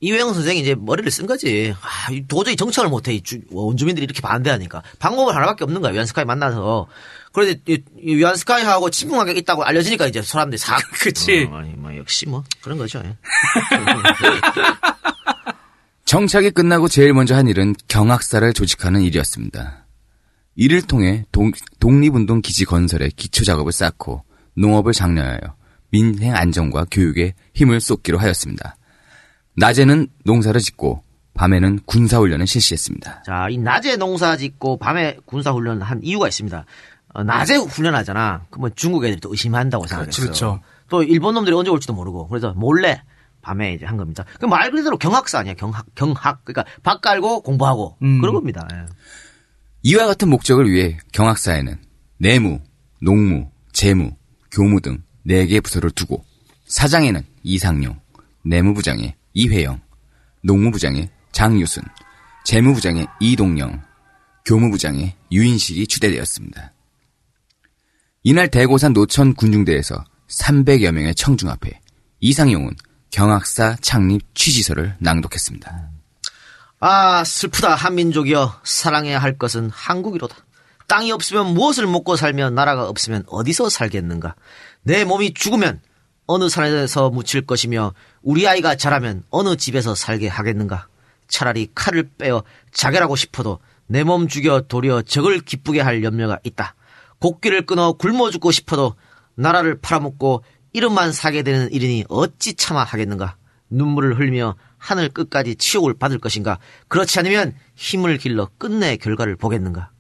이회영 0.02 0.34
선생이 0.34 0.60
이제 0.60 0.76
머리를 0.78 1.10
쓴 1.10 1.26
거지. 1.26 1.74
아, 1.82 2.12
이 2.12 2.26
도저히 2.28 2.58
정착을 2.58 2.90
못해. 2.90 3.14
이 3.14 3.22
주- 3.22 3.40
원주민들이 3.50 4.04
이렇게 4.04 4.20
반대하니까. 4.22 4.84
방법을 5.00 5.34
하나밖에 5.34 5.64
없는 5.64 5.80
거야. 5.82 5.94
위안스카이 5.94 6.26
만나서. 6.26 6.88
그런데 7.32 7.58
위안스카이하고 8.02 8.90
친분관계 8.90 9.32
있다고 9.40 9.64
알려지니까 9.64 10.08
이제 10.08 10.22
사람들이 10.22 10.58
사. 10.58 10.76
그치. 11.00 11.48
어, 11.50 11.56
아니, 11.56 11.70
뭐, 11.70 11.96
역시 11.96 12.28
뭐, 12.28 12.44
그런 12.62 12.78
거죠. 12.78 13.02
예. 16.04 16.06
정착이 16.06 16.52
끝나고 16.52 16.88
제일 16.88 17.14
먼저 17.14 17.36
한 17.36 17.48
일은 17.48 17.76
경학사를 17.88 18.54
조직하는 18.54 19.02
일이었습니다. 19.02 19.86
이를 20.56 20.82
통해 20.82 21.26
동, 21.32 21.52
독립운동 21.80 22.42
기지 22.42 22.66
건설에 22.66 23.10
기초 23.16 23.44
작업을 23.44 23.72
쌓고 23.72 24.24
농업을 24.56 24.94
장려하여 24.94 25.40
민생 25.90 26.36
안정과 26.36 26.86
교육에 26.92 27.34
힘을 27.54 27.82
쏟기로 27.82 28.20
하였습니다. 28.20 28.76
낮에는 29.56 30.08
농사를 30.26 30.60
짓고 30.62 31.02
밤에는 31.34 31.80
군사훈련을 31.86 32.46
실시했습니다. 32.46 33.24
자, 33.24 33.48
이 33.50 33.58
낮에 33.58 33.98
농사 33.98 34.38
짓고 34.38 34.78
밤에 34.78 35.18
군사 35.26 35.52
훈련을 35.52 35.82
한 35.82 36.00
이유가 36.04 36.28
있습니다. 36.28 36.66
어, 37.16 37.24
낮에 37.24 37.56
훈련하잖아. 37.56 38.46
그러면 38.50 38.72
중국 38.76 39.06
애들이 39.06 39.20
또 39.20 39.32
의심한다고 39.32 39.88
생각했어요. 39.88 40.26
그렇죠. 40.26 40.60
또 40.90 41.04
일본 41.04 41.36
놈들이 41.36 41.56
언제 41.56 41.72
올지도 41.72 41.94
모르고 41.94 42.28
그래서 42.28 42.54
몰래 42.56 43.02
밤에 43.44 43.74
이제 43.74 43.86
한 43.86 43.98
겁니다. 43.98 44.26
그 44.40 44.46
말 44.48 44.72
그대로 44.72 44.98
경학사 44.98 45.40
아니야. 45.40 45.54
경학, 45.54 45.86
경학. 45.96 46.44
그러니까 46.46 46.66
밥 46.82 47.02
깔고 47.02 47.42
공부하고 47.42 47.98
음. 48.02 48.20
그런 48.22 48.34
겁니다. 48.34 48.68
예. 48.74 48.86
이와 49.84 50.08
같은 50.08 50.30
목적을 50.30 50.72
위해 50.72 50.98
경학사에는 51.12 51.78
내무, 52.18 52.60
농무, 53.02 53.50
재무, 53.74 54.12
교무 54.52 54.80
등 54.82 55.04
4개의 55.28 55.62
부서를 55.64 55.92
두고 55.92 56.24
사장에는 56.66 57.22
이상용, 57.44 58.00
내무부장에 58.46 59.16
이회영, 59.34 59.82
농무부장에 60.42 61.10
장유순, 61.34 61.84
재무부장에 62.46 63.06
이동영, 63.20 63.82
교무부장에 64.46 65.16
유인식이 65.32 65.88
추대되었습니다. 65.88 66.74
이날 68.24 68.50
대고산 68.50 68.94
노천 68.94 69.34
군중대에서 69.34 70.04
300여 70.30 70.92
명의 70.92 71.14
청중 71.16 71.50
앞에 71.50 71.82
이상용은 72.22 72.72
경학사 73.14 73.76
창립 73.80 74.34
취지서를 74.34 74.96
낭독했습니다. 74.98 75.90
아, 76.80 77.24
슬프다. 77.24 77.76
한민족이여. 77.76 78.62
사랑해야 78.64 79.20
할 79.20 79.38
것은 79.38 79.70
한국이로다. 79.70 80.36
땅이 80.88 81.12
없으면 81.12 81.54
무엇을 81.54 81.86
먹고 81.86 82.16
살며 82.16 82.50
나라가 82.50 82.90
없으면 82.90 83.24
어디서 83.28 83.70
살겠는가? 83.70 84.34
내 84.82 85.06
몸이 85.06 85.36
죽으면 85.36 85.80
어느 86.26 86.50
산에서 86.50 87.12
묻힐 87.12 87.46
것이며 87.46 87.94
우리 88.24 88.48
아이가 88.48 88.76
자라면 88.76 89.24
어느 89.30 89.58
집에서 89.58 89.94
살게 89.94 90.28
하겠는가? 90.28 90.88
차라리 91.28 91.70
칼을 91.76 92.10
빼어 92.18 92.44
자결하고 92.74 93.16
싶어도 93.16 93.60
내 93.86 94.04
몸 94.04 94.28
죽여 94.28 94.62
도리어 94.62 95.04
적을 95.04 95.40
기쁘게 95.42 95.82
할 95.82 96.04
염려가 96.04 96.40
있다. 96.44 96.74
곡기를 97.20 97.68
끊어 97.68 97.94
굶어 97.94 98.32
죽고 98.32 98.52
싶어도 98.52 98.96
나라를 99.36 99.80
팔아먹고 99.82 100.44
이름만 100.74 101.12
사게 101.12 101.44
되는 101.44 101.72
일이니 101.72 102.06
어찌 102.10 102.56
참아 102.56 102.84
하겠는가? 102.84 103.38
눈물을 103.70 104.20
흘리며 104.20 104.56
하늘 104.78 105.10
끝까지 105.10 105.56
치욕을 105.56 105.94
받을 105.94 106.20
것인가? 106.20 106.60
그렇지 106.88 107.20
않으면 107.20 107.56
힘을 107.76 108.18
길러 108.18 108.50
끝내 108.58 108.98
결과를 108.98 109.36
보겠는가? 109.36 109.92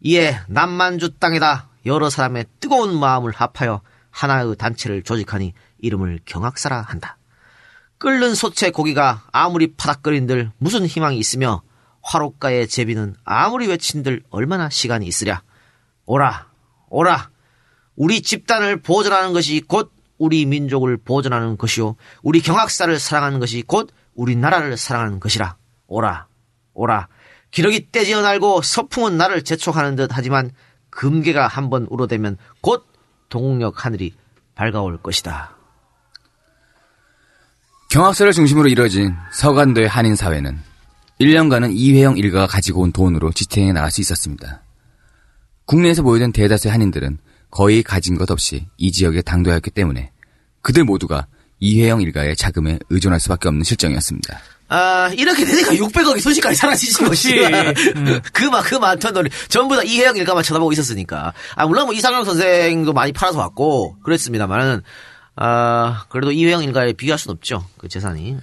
이에 0.00 0.38
남만주 0.48 1.18
땅에다 1.18 1.68
여러 1.86 2.10
사람의 2.10 2.46
뜨거운 2.58 2.98
마음을 2.98 3.32
합하여 3.32 3.82
하나의 4.10 4.56
단체를 4.56 5.02
조직하니 5.02 5.54
이름을 5.78 6.20
경악사라 6.24 6.82
한다. 6.82 7.16
끓는 7.98 8.34
소채 8.34 8.70
고기가 8.70 9.22
아무리 9.30 9.74
파닥거린들 9.74 10.50
무슨 10.58 10.86
희망이 10.86 11.18
있으며 11.18 11.62
화롯가의 12.02 12.66
제비는 12.66 13.14
아무리 13.24 13.68
외친들 13.68 14.22
얼마나 14.30 14.68
시간이 14.70 15.06
있으랴. 15.06 15.42
오라, 16.06 16.48
오라. 16.88 17.30
우리 17.94 18.22
집단을 18.22 18.80
보존하는 18.80 19.32
것이 19.32 19.60
곧 19.60 19.92
우리 20.20 20.44
민족을 20.44 20.98
보존하는 20.98 21.56
것이요. 21.56 21.96
우리 22.22 22.42
경학사를 22.42 22.96
사랑하는 22.98 23.40
것이 23.40 23.62
곧 23.66 23.90
우리나라를 24.14 24.76
사랑하는 24.76 25.18
것이라. 25.18 25.56
오라, 25.88 26.26
오라. 26.74 27.08
기러기 27.50 27.90
떼지어 27.90 28.20
날고 28.20 28.60
서풍은 28.60 29.16
나를 29.16 29.42
재촉하는 29.42 29.96
듯 29.96 30.10
하지만 30.12 30.50
금계가 30.90 31.48
한번 31.48 31.86
우러대면 31.88 32.36
곧 32.60 32.86
동력 33.30 33.86
하늘이 33.86 34.12
밝아올 34.54 34.98
것이다. 34.98 35.56
경학사를 37.88 38.30
중심으로 38.32 38.68
이뤄진 38.68 39.16
서간도의 39.32 39.88
한인 39.88 40.16
사회는 40.16 40.58
1년간은 41.18 41.70
이회영 41.72 42.18
일가가 42.18 42.46
가지고 42.46 42.82
온 42.82 42.92
돈으로 42.92 43.32
지탱해 43.32 43.72
나갈 43.72 43.90
수 43.90 44.02
있었습니다. 44.02 44.62
국내에서 45.64 46.02
모여든 46.02 46.32
대다수의 46.32 46.72
한인들은 46.72 47.18
거의 47.50 47.82
가진 47.82 48.16
것 48.16 48.30
없이 48.30 48.66
이 48.76 48.92
지역에 48.92 49.22
당도하였기 49.22 49.70
때문에 49.70 50.12
그들 50.62 50.84
모두가 50.84 51.26
이회영 51.58 52.00
일가의 52.00 52.36
자금에 52.36 52.78
의존할 52.88 53.20
수밖에 53.20 53.48
없는 53.48 53.64
실정이었습니다. 53.64 54.40
아, 54.72 55.10
이렇게 55.16 55.44
되니까 55.44 55.72
600억이 55.72 56.20
순식간에 56.20 56.54
사라지지 56.54 56.98
그렇지. 56.98 57.40
음. 57.96 58.20
그, 58.32 58.44
막, 58.44 58.62
그 58.62 58.76
많던 58.76 59.12
돈이 59.12 59.28
전부 59.48 59.74
다 59.74 59.82
이혜영 59.82 60.16
일가만 60.16 60.44
쳐다보고 60.44 60.70
있었으니까. 60.72 61.32
아, 61.56 61.66
물론 61.66 61.86
뭐 61.86 61.94
이상영 61.94 62.24
선생도 62.24 62.92
많이 62.92 63.10
팔아서 63.10 63.38
왔고, 63.40 63.96
그랬습니다만은, 64.04 64.82
아, 65.34 66.04
그래도 66.08 66.30
이혜영 66.30 66.62
일가에 66.62 66.92
비교할 66.92 67.18
순 67.18 67.32
없죠. 67.32 67.66
그 67.78 67.88
재산이. 67.88 68.36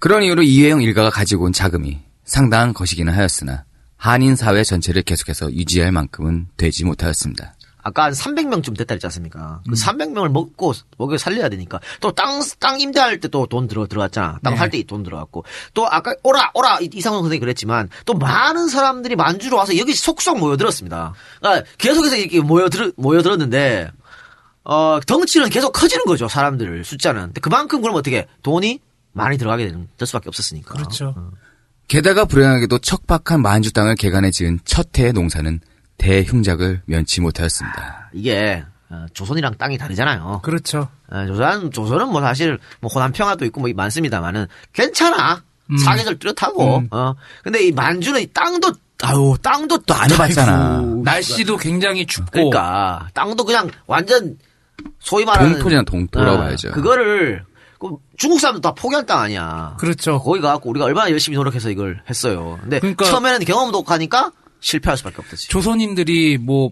그런 0.00 0.24
이유로 0.24 0.42
이회영 0.42 0.82
일가가 0.82 1.10
가지고 1.10 1.44
온 1.44 1.52
자금이 1.52 2.00
상당한 2.24 2.74
것이기는 2.74 3.12
하였으나 3.12 3.64
한인 3.96 4.34
사회 4.34 4.64
전체를 4.64 5.02
계속해서 5.02 5.52
유지할 5.52 5.92
만큼은 5.92 6.48
되지 6.56 6.84
못하였습니다. 6.84 7.54
아까 7.88 8.04
한 8.04 8.12
300명쯤 8.12 8.76
됐다 8.78 8.94
했지 8.94 9.06
않습니까? 9.06 9.60
음. 9.66 9.70
그 9.72 9.76
300명을 9.76 10.28
먹고, 10.30 10.72
먹여 10.96 11.18
살려야 11.18 11.48
되니까. 11.48 11.80
또 12.00 12.12
땅, 12.12 12.40
땅 12.58 12.80
임대할 12.80 13.20
때 13.20 13.28
또 13.28 13.46
돈 13.46 13.66
들어, 13.68 13.86
들어갔잖아. 13.86 14.38
땅 14.42 14.54
네. 14.54 14.58
살때돈 14.58 15.02
들어갔고. 15.02 15.44
또 15.74 15.86
아까, 15.90 16.14
오라, 16.22 16.50
오라! 16.54 16.78
이- 16.80 16.90
이상훈 16.92 17.18
선생님이 17.20 17.40
그랬지만, 17.40 17.88
또 18.06 18.14
많은 18.14 18.68
사람들이 18.68 19.16
만주로 19.16 19.56
와서 19.56 19.76
여기 19.78 19.92
속속 19.94 20.38
모여들었습니다. 20.38 21.14
그러니까 21.40 21.66
계속해서 21.78 22.16
이렇게 22.16 22.40
모여들, 22.40 22.92
모여들었는데, 22.96 23.90
어, 24.64 24.98
덩치는 25.06 25.48
계속 25.50 25.72
커지는 25.72 26.04
거죠, 26.04 26.28
사람들 26.28 26.84
숫자는. 26.84 27.22
근데 27.26 27.40
그만큼 27.40 27.80
그럼 27.80 27.96
어떻게, 27.96 28.26
돈이 28.42 28.80
많이 29.12 29.38
들어가게 29.38 29.66
되는, 29.66 29.88
될 29.96 30.06
수밖에 30.06 30.28
없었으니까. 30.28 30.74
그렇죠. 30.74 31.14
게다가 31.88 32.26
불행하게도 32.26 32.78
척박한 32.80 33.40
만주 33.40 33.72
땅을 33.72 33.94
개간해 33.96 34.30
지은 34.30 34.60
첫 34.66 34.88
해의 34.98 35.14
농사는 35.14 35.60
대흉작을 35.98 36.82
면치 36.86 37.20
못하였습니다. 37.20 38.10
이게, 38.12 38.64
어, 38.90 39.06
조선이랑 39.12 39.54
땅이 39.58 39.76
다르잖아요. 39.78 40.40
그렇죠. 40.42 40.88
어, 41.10 41.26
조선, 41.26 41.70
조선은 41.70 42.08
뭐 42.08 42.20
사실, 42.20 42.58
뭐 42.80 42.90
호남 42.92 43.12
평화도 43.12 43.44
있고 43.46 43.60
뭐 43.60 43.70
많습니다만은, 43.74 44.46
괜찮아. 44.72 45.42
사계절 45.84 46.18
뚜렷하고, 46.18 46.78
음. 46.78 46.88
어. 46.92 47.14
근데 47.44 47.62
이 47.66 47.72
만주는 47.72 48.18
이 48.22 48.26
땅도, 48.32 48.72
아유, 49.02 49.36
땅도 49.42 49.78
또 49.82 49.94
안 49.94 50.10
해봤잖아. 50.10 50.80
날씨도 51.04 51.58
굉장히 51.58 52.06
춥고. 52.06 52.30
그러니까, 52.32 53.08
땅도 53.12 53.44
그냥 53.44 53.70
완전, 53.86 54.38
소위 54.98 55.24
말하는. 55.26 55.52
동토냐 55.54 55.82
동토라고 55.82 56.36
어, 56.36 56.40
봐야죠. 56.40 56.70
그거를, 56.70 57.44
그 57.78 57.90
중국 58.16 58.40
사람도 58.40 58.60
다 58.62 58.72
포기한 58.72 59.04
땅 59.06 59.20
아니야. 59.20 59.76
그렇죠. 59.78 60.18
거기 60.20 60.40
가갖고 60.40 60.70
우리가 60.70 60.86
얼마나 60.86 61.10
열심히 61.10 61.36
노력해서 61.36 61.68
이걸 61.70 62.02
했어요. 62.08 62.58
근데 62.62 62.80
그러니까- 62.80 63.04
처음에는 63.04 63.40
경험도 63.44 63.82
가니까 63.84 64.32
실패할 64.60 64.96
수밖에 64.96 65.16
없듯이. 65.18 65.48
조선인들이 65.48 66.38
뭐 66.38 66.70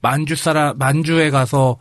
만주 0.00 0.36
사람 0.36 0.78
만주에 0.78 1.30
가서 1.30 1.76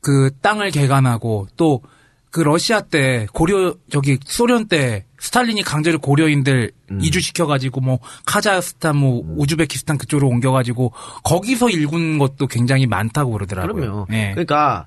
그 0.00 0.30
땅을 0.40 0.70
개간하고 0.70 1.48
또 1.56 1.82
그 2.30 2.40
러시아 2.40 2.80
때 2.80 3.26
고려 3.32 3.74
저기 3.90 4.18
소련 4.24 4.68
때 4.68 5.04
스탈린이 5.18 5.62
강제로 5.62 5.98
고려인들 5.98 6.70
음. 6.92 6.98
이주시켜가지고 7.02 7.80
뭐 7.80 7.98
카자흐스탄, 8.24 8.96
뭐 8.96 9.22
우즈베키스탄 9.36 9.98
그쪽으로 9.98 10.28
옮겨가지고 10.28 10.92
거기서 11.24 11.70
일군 11.70 12.18
것도 12.18 12.46
굉장히 12.46 12.86
많다고 12.86 13.32
그러더라고요. 13.32 13.74
그럼요. 13.74 14.06
예. 14.12 14.30
그러니까 14.30 14.86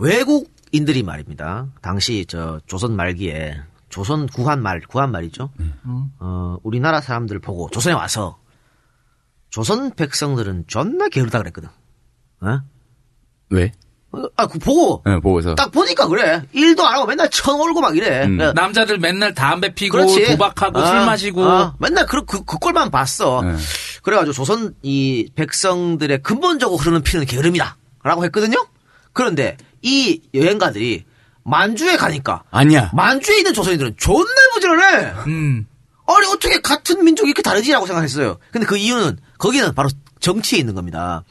외국인들이 0.00 1.02
말입니다. 1.02 1.66
당시 1.80 2.26
저 2.28 2.60
조선 2.66 2.94
말기에 2.94 3.58
조선 3.88 4.26
구한 4.26 4.62
말 4.62 4.80
구한 4.80 5.10
말이죠. 5.10 5.50
음. 5.58 6.10
어 6.18 6.58
우리나라 6.62 7.00
사람들 7.00 7.38
보고 7.38 7.70
조선에 7.70 7.94
와서 7.94 8.38
조선 9.56 9.90
백성들은 9.94 10.64
존나 10.66 11.08
게으르다 11.08 11.38
그랬거든. 11.38 11.70
어? 12.42 12.60
왜? 13.48 13.72
아, 14.36 14.46
그 14.46 14.58
보고 14.58 15.02
네, 15.06 15.18
보고서. 15.18 15.54
딱 15.54 15.72
보니까 15.72 16.08
그래. 16.08 16.42
일도 16.52 16.86
안 16.86 16.96
하고 16.96 17.06
맨날 17.06 17.30
천 17.30 17.58
올고 17.58 17.80
막 17.80 17.96
이래. 17.96 18.26
음. 18.26 18.36
그러니까 18.36 18.60
남자들 18.60 18.98
맨날 18.98 19.32
담배 19.32 19.72
피고 19.72 19.96
그렇지. 19.96 20.26
도박하고 20.26 20.78
어, 20.78 20.86
술 20.86 20.96
마시고 21.06 21.42
어, 21.42 21.74
맨날 21.78 22.04
그, 22.04 22.22
그, 22.26 22.44
그 22.44 22.58
꼴만 22.58 22.90
봤어. 22.90 23.40
네. 23.40 23.56
그래가지고 24.02 24.34
조선 24.34 24.74
이 24.82 25.30
백성들의 25.34 26.22
근본적으로 26.22 26.76
흐르는 26.76 27.02
피는 27.02 27.24
게으름이다. 27.24 27.78
라고 28.02 28.24
했거든요? 28.26 28.58
그런데 29.14 29.56
이 29.80 30.20
여행가들이 30.34 31.06
만주에 31.44 31.96
가니까 31.96 32.42
아니야. 32.50 32.90
만주에 32.92 33.38
있는 33.38 33.54
조선인들은 33.54 33.94
존나 33.96 34.34
부지런해. 34.52 35.14
음. 35.28 35.66
아니 36.06 36.26
어떻게 36.26 36.60
같은 36.60 37.02
민족이 37.02 37.30
이렇게 37.30 37.40
다르지라고 37.40 37.86
생각했어요. 37.86 38.36
근데 38.52 38.66
그 38.66 38.76
이유는 38.76 39.18
거기는 39.38 39.74
바로 39.74 39.88
정치에 40.20 40.58
있는 40.58 40.74
겁니다. 40.74 41.24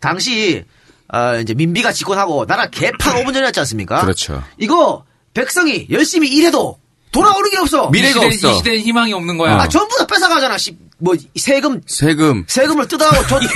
당시 0.00 0.64
아, 1.08 1.36
이제 1.36 1.54
민비가 1.54 1.92
집권하고 1.92 2.46
나라 2.46 2.68
개판 2.70 3.16
5분 3.24 3.32
전이었지 3.34 3.58
않습니까? 3.60 4.00
그렇죠. 4.02 4.42
이거 4.58 5.04
백성이 5.34 5.86
열심히 5.90 6.28
일해도 6.28 6.78
돌아오는 7.12 7.50
게 7.50 7.58
없어. 7.58 7.90
미래가 7.90 8.24
이 8.26 8.30
시대, 8.32 8.46
없어. 8.46 8.54
이 8.54 8.58
시대는 8.58 8.80
희망이 8.80 9.12
없는 9.12 9.36
거야. 9.36 9.56
아 9.60 9.68
전부 9.68 9.96
다 9.98 10.06
뺏어가잖아. 10.06 10.56
씨, 10.58 10.76
뭐 10.98 11.14
세금 11.34 11.80
세금. 11.86 12.44
세금을 12.46 12.86
뜯어가고 12.86 13.26
저 13.26 13.40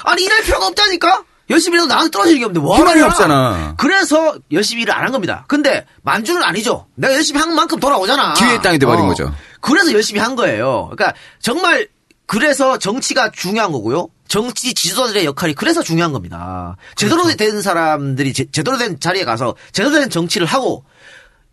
아니 0.04 0.24
일할 0.24 0.42
필요가 0.42 0.66
없다니까. 0.66 1.22
열심히 1.48 1.78
해도 1.78 1.86
나한테 1.88 2.10
떨어지는 2.12 2.38
게 2.38 2.44
없는데 2.44 2.64
뭐 2.64 2.76
희망이? 2.78 3.00
없잖아. 3.02 3.74
그래서 3.76 4.36
열심히 4.52 4.82
일을 4.82 4.94
안 4.94 5.02
한 5.04 5.10
겁니다. 5.12 5.44
근데 5.48 5.84
만주는 6.02 6.40
아니죠. 6.44 6.86
내가 6.94 7.14
열심히 7.14 7.40
한 7.40 7.52
만큼 7.56 7.80
돌아오잖아. 7.80 8.34
기회의 8.34 8.62
땅이 8.62 8.78
돼버린 8.78 9.04
어. 9.04 9.08
거죠. 9.08 9.34
그래서 9.60 9.92
열심히 9.92 10.20
한 10.20 10.36
거예요. 10.36 10.88
그러니까 10.90 11.14
정말 11.40 11.88
그래서 12.26 12.78
정치가 12.78 13.30
중요한 13.30 13.72
거고요. 13.72 14.08
정치 14.28 14.72
지도자들의 14.74 15.24
역할이 15.24 15.54
그래서 15.54 15.82
중요한 15.82 16.12
겁니다. 16.12 16.76
제대로 16.94 17.22
그렇죠. 17.22 17.36
된 17.36 17.60
사람들이 17.62 18.32
제, 18.32 18.44
제대로 18.52 18.78
된 18.78 19.00
자리에 19.00 19.24
가서 19.24 19.56
제대로 19.72 19.98
된 19.98 20.08
정치를 20.08 20.46
하고 20.46 20.84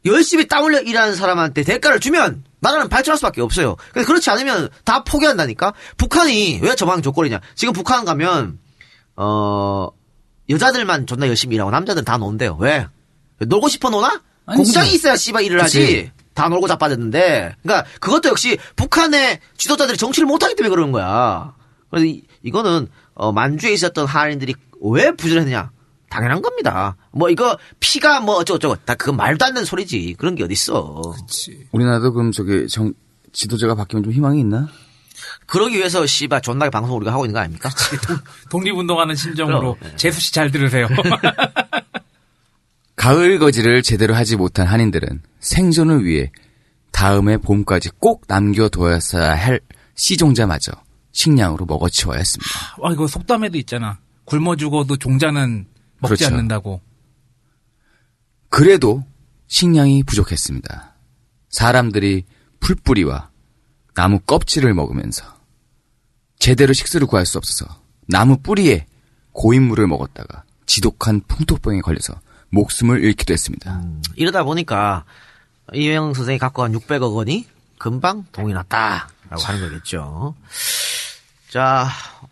열심히 0.06 0.48
땀 0.48 0.64
흘려 0.64 0.80
일하는 0.82 1.16
사람한테 1.16 1.64
대가를 1.64 2.00
주면 2.00 2.44
나라는 2.60 2.90
발전할 2.90 3.18
수밖에 3.18 3.42
없어요. 3.42 3.76
근데 3.92 4.06
그렇지 4.06 4.30
않으면 4.30 4.70
다 4.86 5.04
포기한다니까. 5.04 5.74
북한이 5.98 6.60
왜 6.62 6.76
저방 6.76 7.02
조건이냐? 7.02 7.42
지금 7.56 7.74
북한 7.74 8.06
가면 8.06 8.60
어 9.16 9.90
여자들만 10.50 11.08
존나 11.08 11.28
열심히 11.28 11.56
일하고 11.56 11.72
남자들은 11.72 12.06
다 12.06 12.18
논대요. 12.18 12.56
왜? 12.60 12.88
놀고 13.40 13.68
싶어 13.68 13.90
노나? 13.90 14.22
아니지. 14.46 14.64
공장이 14.64 14.94
있어야 14.94 15.16
씨발 15.16 15.44
일을 15.44 15.60
그치. 15.64 15.82
하지. 15.82 16.12
다 16.38 16.48
놀고 16.50 16.68
자빠졌는데. 16.68 17.56
그러니까 17.64 17.90
그것도 18.00 18.30
역시 18.30 18.60
북한의 18.76 19.40
지도자들이 19.58 19.98
정치를 19.98 20.28
못하기 20.28 20.56
때문에 20.56 20.70
그러는 20.70 20.92
거야. 20.92 21.56
그래서 21.90 22.06
이, 22.06 22.22
이거는 22.44 22.88
어, 23.16 23.32
만주에 23.32 23.74
있었던 23.74 24.06
한인들이 24.06 24.54
왜 24.82 25.12
부지런했냐? 25.12 25.72
당연한 26.10 26.44
겁니다. 26.44 26.96
뭐 27.12 27.30
이거 27.32 27.58
피가 27.80 28.20
뭐 28.22 28.36
어쩌고저쩌고 28.36 28.76
다 28.86 28.94
그건 28.94 29.18
말도 29.18 29.44
안 29.46 29.56
되는 29.56 29.66
소리지. 29.66 30.16
그런 30.20 30.36
게 30.36 30.44
어딨어. 30.44 31.02
우리나라도 31.72 32.14
그럼 32.14 32.32
저기 32.32 32.68
정 32.68 32.94
지도자가 33.34 33.74
바뀌면 33.74 34.04
좀 34.04 34.14
희망이 34.14 34.40
있나? 34.40 34.70
그러기 35.48 35.78
위해서 35.78 36.06
씨발 36.06 36.42
존나게 36.42 36.70
방송 36.70 36.96
우리가 36.98 37.12
하고 37.12 37.26
있는 37.26 37.34
거 37.34 37.40
아닙니까? 37.40 37.70
독립운동하는 38.52 39.16
심정으로 39.16 39.60
그럼, 39.60 39.76
네. 39.82 39.96
재수 39.96 40.22
씨 40.22 40.32
잘 40.34 40.52
들으세요. 40.52 40.88
가을 42.98 43.40
거지를 43.40 43.84
제대로 43.84 44.16
하지 44.16 44.36
못한 44.36 44.68
한인들은 44.68 45.22
생존을 45.40 46.04
위해 46.04 46.32
다음해 46.92 47.38
봄까지 47.38 47.92
꼭 48.00 48.24
남겨둬야 48.28 49.00
할 49.36 49.62
씨종자마저 49.96 50.72
식량으로 51.12 51.66
먹어치워야 51.66 52.18
했습니다. 52.18 52.50
아 52.84 52.92
이거 52.92 53.08
속담에도 53.08 53.58
있잖아. 53.60 54.00
굶어 54.26 54.56
죽어도 54.56 54.98
종자는 54.98 55.68
먹지 56.00 56.24
그렇죠. 56.24 56.36
않는다고. 56.36 56.82
그래도 58.50 59.06
식량이 59.48 60.04
부족했습니다. 60.04 60.96
사람들이 61.50 62.26
풀뿌리와 62.60 63.30
나무 63.94 64.20
껍질을 64.20 64.74
먹으면서 64.74 65.24
제대로 66.40 66.74
식수를 66.74 67.08
구할 67.08 67.26
수 67.26 67.38
없어서 67.38 67.66
나무 68.08 68.38
뿌리에 68.38 68.86
고인물을 69.34 69.86
먹었다가 69.88 70.44
지독한 70.66 71.22
풍토병에 71.28 71.82
걸려서 71.82 72.20
목숨을 72.50 73.04
잃기도 73.04 73.34
했습니다. 73.34 73.82
이러다 74.16 74.44
보니까 74.44 75.04
이회영 75.74 76.14
선생이 76.14 76.38
갖고 76.38 76.62
간 76.62 76.72
600억 76.74 77.14
원이 77.16 77.46
금방 77.78 78.26
동이 78.32 78.54
났다라고 78.54 79.42
하는 79.44 79.62
거겠죠. 79.62 80.36
자, 81.50 81.88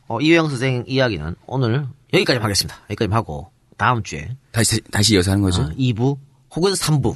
어, 0.07 0.19
이회영 0.19 0.49
선생 0.49 0.83
이야기는 0.87 1.35
오늘 1.45 1.85
여기까지 2.13 2.39
하겠습니다. 2.39 2.79
여기까지 2.89 3.11
하고 3.11 3.51
다음 3.77 4.03
주에 4.03 4.35
다시 4.51 4.81
다시 4.91 5.15
이어서 5.15 5.31
하는 5.31 5.43
거죠. 5.43 5.63
어, 5.63 5.69
2부 5.77 6.17
혹은 6.55 6.73
3부 6.73 7.15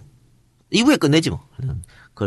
2부에 0.73 0.99
끝내지 0.99 1.29
뭐. 1.29 1.47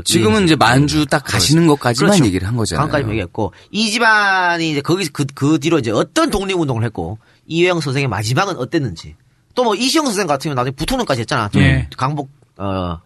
지금은 0.04 0.44
이제 0.44 0.56
만주 0.56 1.04
딱 1.04 1.22
가시는 1.22 1.66
것까지만 1.66 2.12
그렇죠. 2.12 2.24
얘기를 2.24 2.48
한 2.48 2.56
거잖아요. 2.56 2.86
강까지 2.86 3.10
얘기했고 3.10 3.52
이 3.70 3.90
집안이 3.90 4.70
이제 4.70 4.80
거기 4.80 5.06
그, 5.08 5.26
그 5.34 5.58
뒤로 5.58 5.78
이제 5.78 5.90
어떤 5.90 6.30
독립운동을 6.30 6.82
했고 6.84 7.18
이회영 7.46 7.80
선생의 7.80 8.08
마지막은 8.08 8.56
어땠는지 8.56 9.16
또 9.54 9.64
뭐 9.64 9.74
이시영 9.74 10.06
선생 10.06 10.26
같은 10.26 10.48
경우 10.48 10.54
나중에 10.54 10.74
부통령까지 10.74 11.20
했잖아. 11.22 11.48
좀 11.48 11.62
예. 11.62 11.88
강복 11.96 12.30
어 12.58 12.98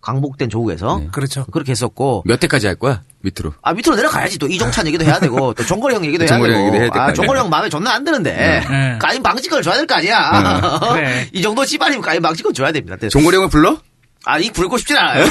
강복된 0.00 0.50
조국에서 0.50 0.98
네. 0.98 1.08
그렇죠. 1.12 1.44
그렇게 1.46 1.70
했었고 1.72 2.22
몇 2.26 2.40
대까지 2.40 2.66
할 2.66 2.74
거야? 2.76 3.02
밑으로. 3.20 3.52
아 3.62 3.72
밑으로 3.72 3.94
내려가야지 3.94 4.38
또 4.38 4.48
이종찬 4.48 4.86
얘기도 4.88 5.04
해야 5.04 5.20
되고 5.20 5.54
또 5.54 5.64
종거리 5.64 5.94
형 5.94 6.04
얘기도 6.04 6.22
해야 6.24 6.28
종거리 6.28 6.52
되고 6.52 6.66
얘기도 6.66 6.82
해야 6.82 6.90
아. 6.92 7.12
종거리 7.12 7.38
형 7.38 7.48
마음에 7.50 7.68
존나 7.68 7.92
안 7.94 8.02
드는데 8.02 8.64
네. 8.68 8.98
까임 9.00 9.22
방지권을 9.22 9.62
줘야 9.62 9.76
될 9.76 9.86
거 9.86 9.94
아니야 9.94 10.80
그래. 10.94 11.28
이 11.32 11.40
정도 11.40 11.64
집안이면 11.64 12.02
까임 12.02 12.20
방지권 12.20 12.52
줘야 12.54 12.72
됩니다 12.72 12.96
종고리 13.08 13.36
형을 13.36 13.48
불러? 13.48 13.78
아니 14.24 14.50
부르고 14.50 14.76
싶진 14.78 14.96
않아요 14.96 15.24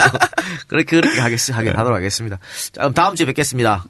그렇게 0.68 1.00
그렇게 1.00 1.20
하겠, 1.20 1.50
하게 1.50 1.70
하도록 1.70 1.96
하겠습니다 1.96 2.38
자 2.72 2.80
그럼 2.82 2.94
다음 2.94 3.14
주에 3.14 3.26
뵙겠습니다 3.26 3.84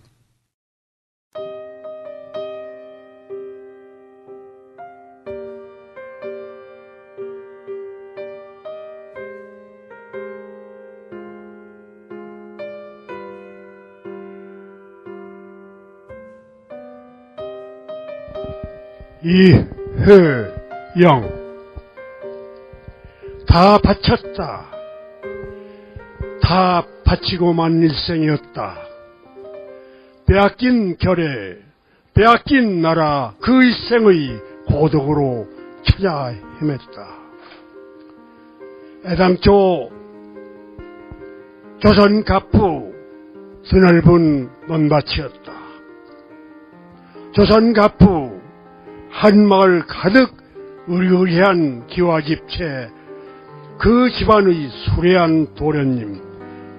이혜영 19.24 21.06
다 23.46 23.78
바쳤다. 23.78 24.66
다 26.42 26.84
바치고만 27.04 27.82
일생이었다. 27.82 28.76
빼앗긴 30.26 30.96
결에 30.96 31.58
빼앗긴 32.14 32.82
나라 32.82 33.34
그 33.40 33.62
일생의 33.62 34.40
고독으로 34.66 35.46
찾아 35.84 36.34
헤맸다. 36.60 37.06
애당초 39.06 39.90
조선 41.78 42.24
갑부 42.24 42.92
드넓은 43.68 44.48
논밭이었다. 44.66 45.52
조선 47.32 47.72
갑부 47.72 48.21
한 49.22 49.46
마을 49.46 49.84
가득 49.86 50.34
의리의리한 50.88 51.86
기와집체 51.86 52.90
그 53.78 54.10
집안의 54.10 54.68
수레한 54.68 55.54
도련님 55.54 56.20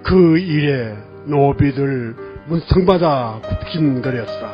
그 0.04 0.38
일에 0.38 0.94
노비들 1.24 2.14
문턱마다 2.48 3.40
굽신거렸다. 3.48 4.52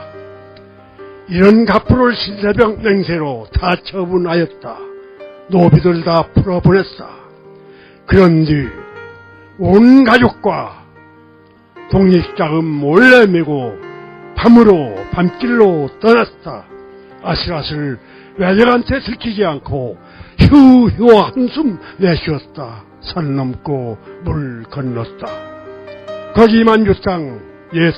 이런 1.30 1.66
갑부를 1.66 2.16
신세병 2.16 2.84
맹세로 2.84 3.48
다 3.54 3.76
처분하였다. 3.84 4.78
노비들 5.50 6.04
다 6.04 6.28
풀어보냈다. 6.36 7.10
그런 8.06 8.46
뒤 8.46 8.70
온 9.58 10.04
가족과 10.04 10.86
독립자금 11.90 12.64
몰래 12.66 13.26
메고 13.26 13.74
밤으로 14.36 14.96
밤길로 15.12 15.90
떠났다. 16.00 16.79
아슬아슬 17.24 18.00
외적한테 18.38 19.00
들키지 19.00 19.44
않고 19.46 19.98
휴휴 20.40 21.18
한숨 21.18 21.80
내쉬었다. 21.98 22.84
산 23.02 23.36
넘고 23.36 23.98
물 24.24 24.64
건넜다. 24.64 25.28
거기 26.34 26.64
만주 26.64 27.02
땅, 27.02 27.40
옛 27.74 27.94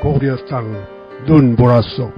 고려 0.00 0.36
땅, 0.46 0.86
눈보라속. 1.26 2.12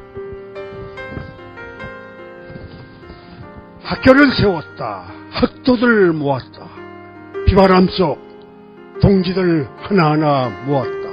학교를 3.82 4.32
세웠다. 4.32 5.04
학도들 5.30 6.12
모았다. 6.12 6.66
비바람 7.46 7.88
속 7.88 8.18
동지들 9.00 9.68
하나하나 9.82 10.48
모았다. 10.66 11.04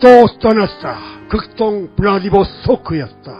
또 0.00 0.26
떠났다. 0.40 1.15
극동 1.28 1.88
블라디보스토크였다. 1.96 3.32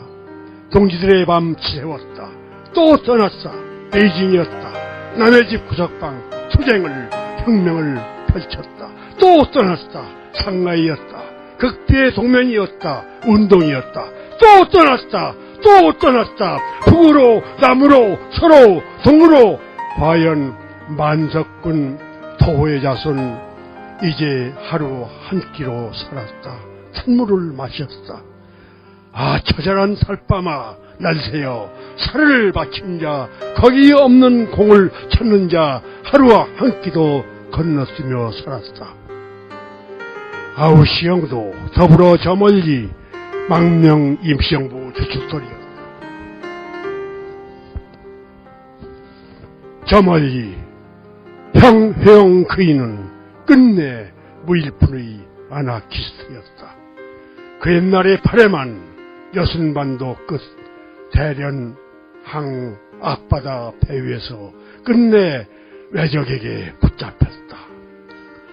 동지들의 0.73 1.27
밤 1.27 1.55
채웠다. 1.57 2.29
또 2.75 2.97
떠났다. 2.97 3.53
베이징이었다. 3.93 4.73
남의 5.17 5.49
집 5.49 5.67
구석방 5.69 6.49
투쟁을 6.51 7.11
혁명을 7.45 7.97
펼쳤다. 8.29 8.89
또 9.21 9.51
떠났다. 9.51 10.03
상하이였다. 10.35 11.23
극비의 11.59 12.15
동면이었다. 12.15 13.05
운동이었다. 13.27 14.05
또 14.41 14.69
떠났다. 14.69 15.35
또 15.63 15.93
떠났다. 15.99 16.59
북으로 16.87 17.43
남으로 17.61 18.19
서로 18.33 18.83
동으로 19.05 19.59
과연 19.97 20.55
만석군 20.89 21.99
토호의 22.39 22.83
자손 22.83 23.39
이제 24.05 24.53
하루 24.69 25.07
한 25.25 25.53
끼로 25.53 25.91
살았다. 25.95 26.66
찬물을 26.97 27.53
마셨다. 27.57 28.23
아 29.13 29.41
처절한 29.41 29.97
살밤아 29.97 30.77
날새여 30.99 31.71
살을 31.99 32.53
바친 32.53 33.01
자 33.01 33.29
거기 33.57 33.93
없는 33.93 34.51
공을 34.51 34.91
찾는 35.11 35.49
자 35.49 35.83
하루와 36.05 36.49
한 36.57 36.81
끼도 36.83 37.25
건넜으며 37.53 38.33
살았다. 38.33 38.95
아우시영도 40.57 41.55
더불어 41.75 42.17
저 42.17 42.35
멀리 42.35 42.89
망명 43.49 44.19
임시정부 44.23 44.93
주축소리였다. 44.95 45.67
저 49.87 50.03
멀리 50.03 50.57
형회영 51.55 52.45
그이는 52.45 53.09
끝내 53.47 54.11
무일푼의 54.47 55.21
아나키스트였다. 55.51 56.56
그 57.61 57.73
옛날의 57.73 58.21
파레만 58.23 59.33
여순반도 59.35 60.17
끝 60.27 60.41
대련 61.13 61.77
항 62.25 62.77
앞바다 63.01 63.73
배 63.81 64.01
위에서 64.03 64.53
끝내 64.85 65.47
외적에게 65.91 66.75
붙잡혔다. 66.81 67.57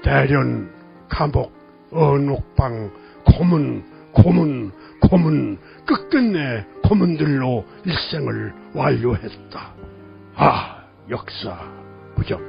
대련 0.03 0.71
감옥 1.09 1.53
언옥방 1.91 2.91
고문 3.25 3.83
고문 4.11 4.71
고문 5.01 5.57
끝끝내 5.85 6.65
고문들로 6.83 7.65
일생을 7.85 8.53
완료했다. 8.73 9.73
아 10.35 10.83
역사 11.09 11.59
부정 12.15 12.39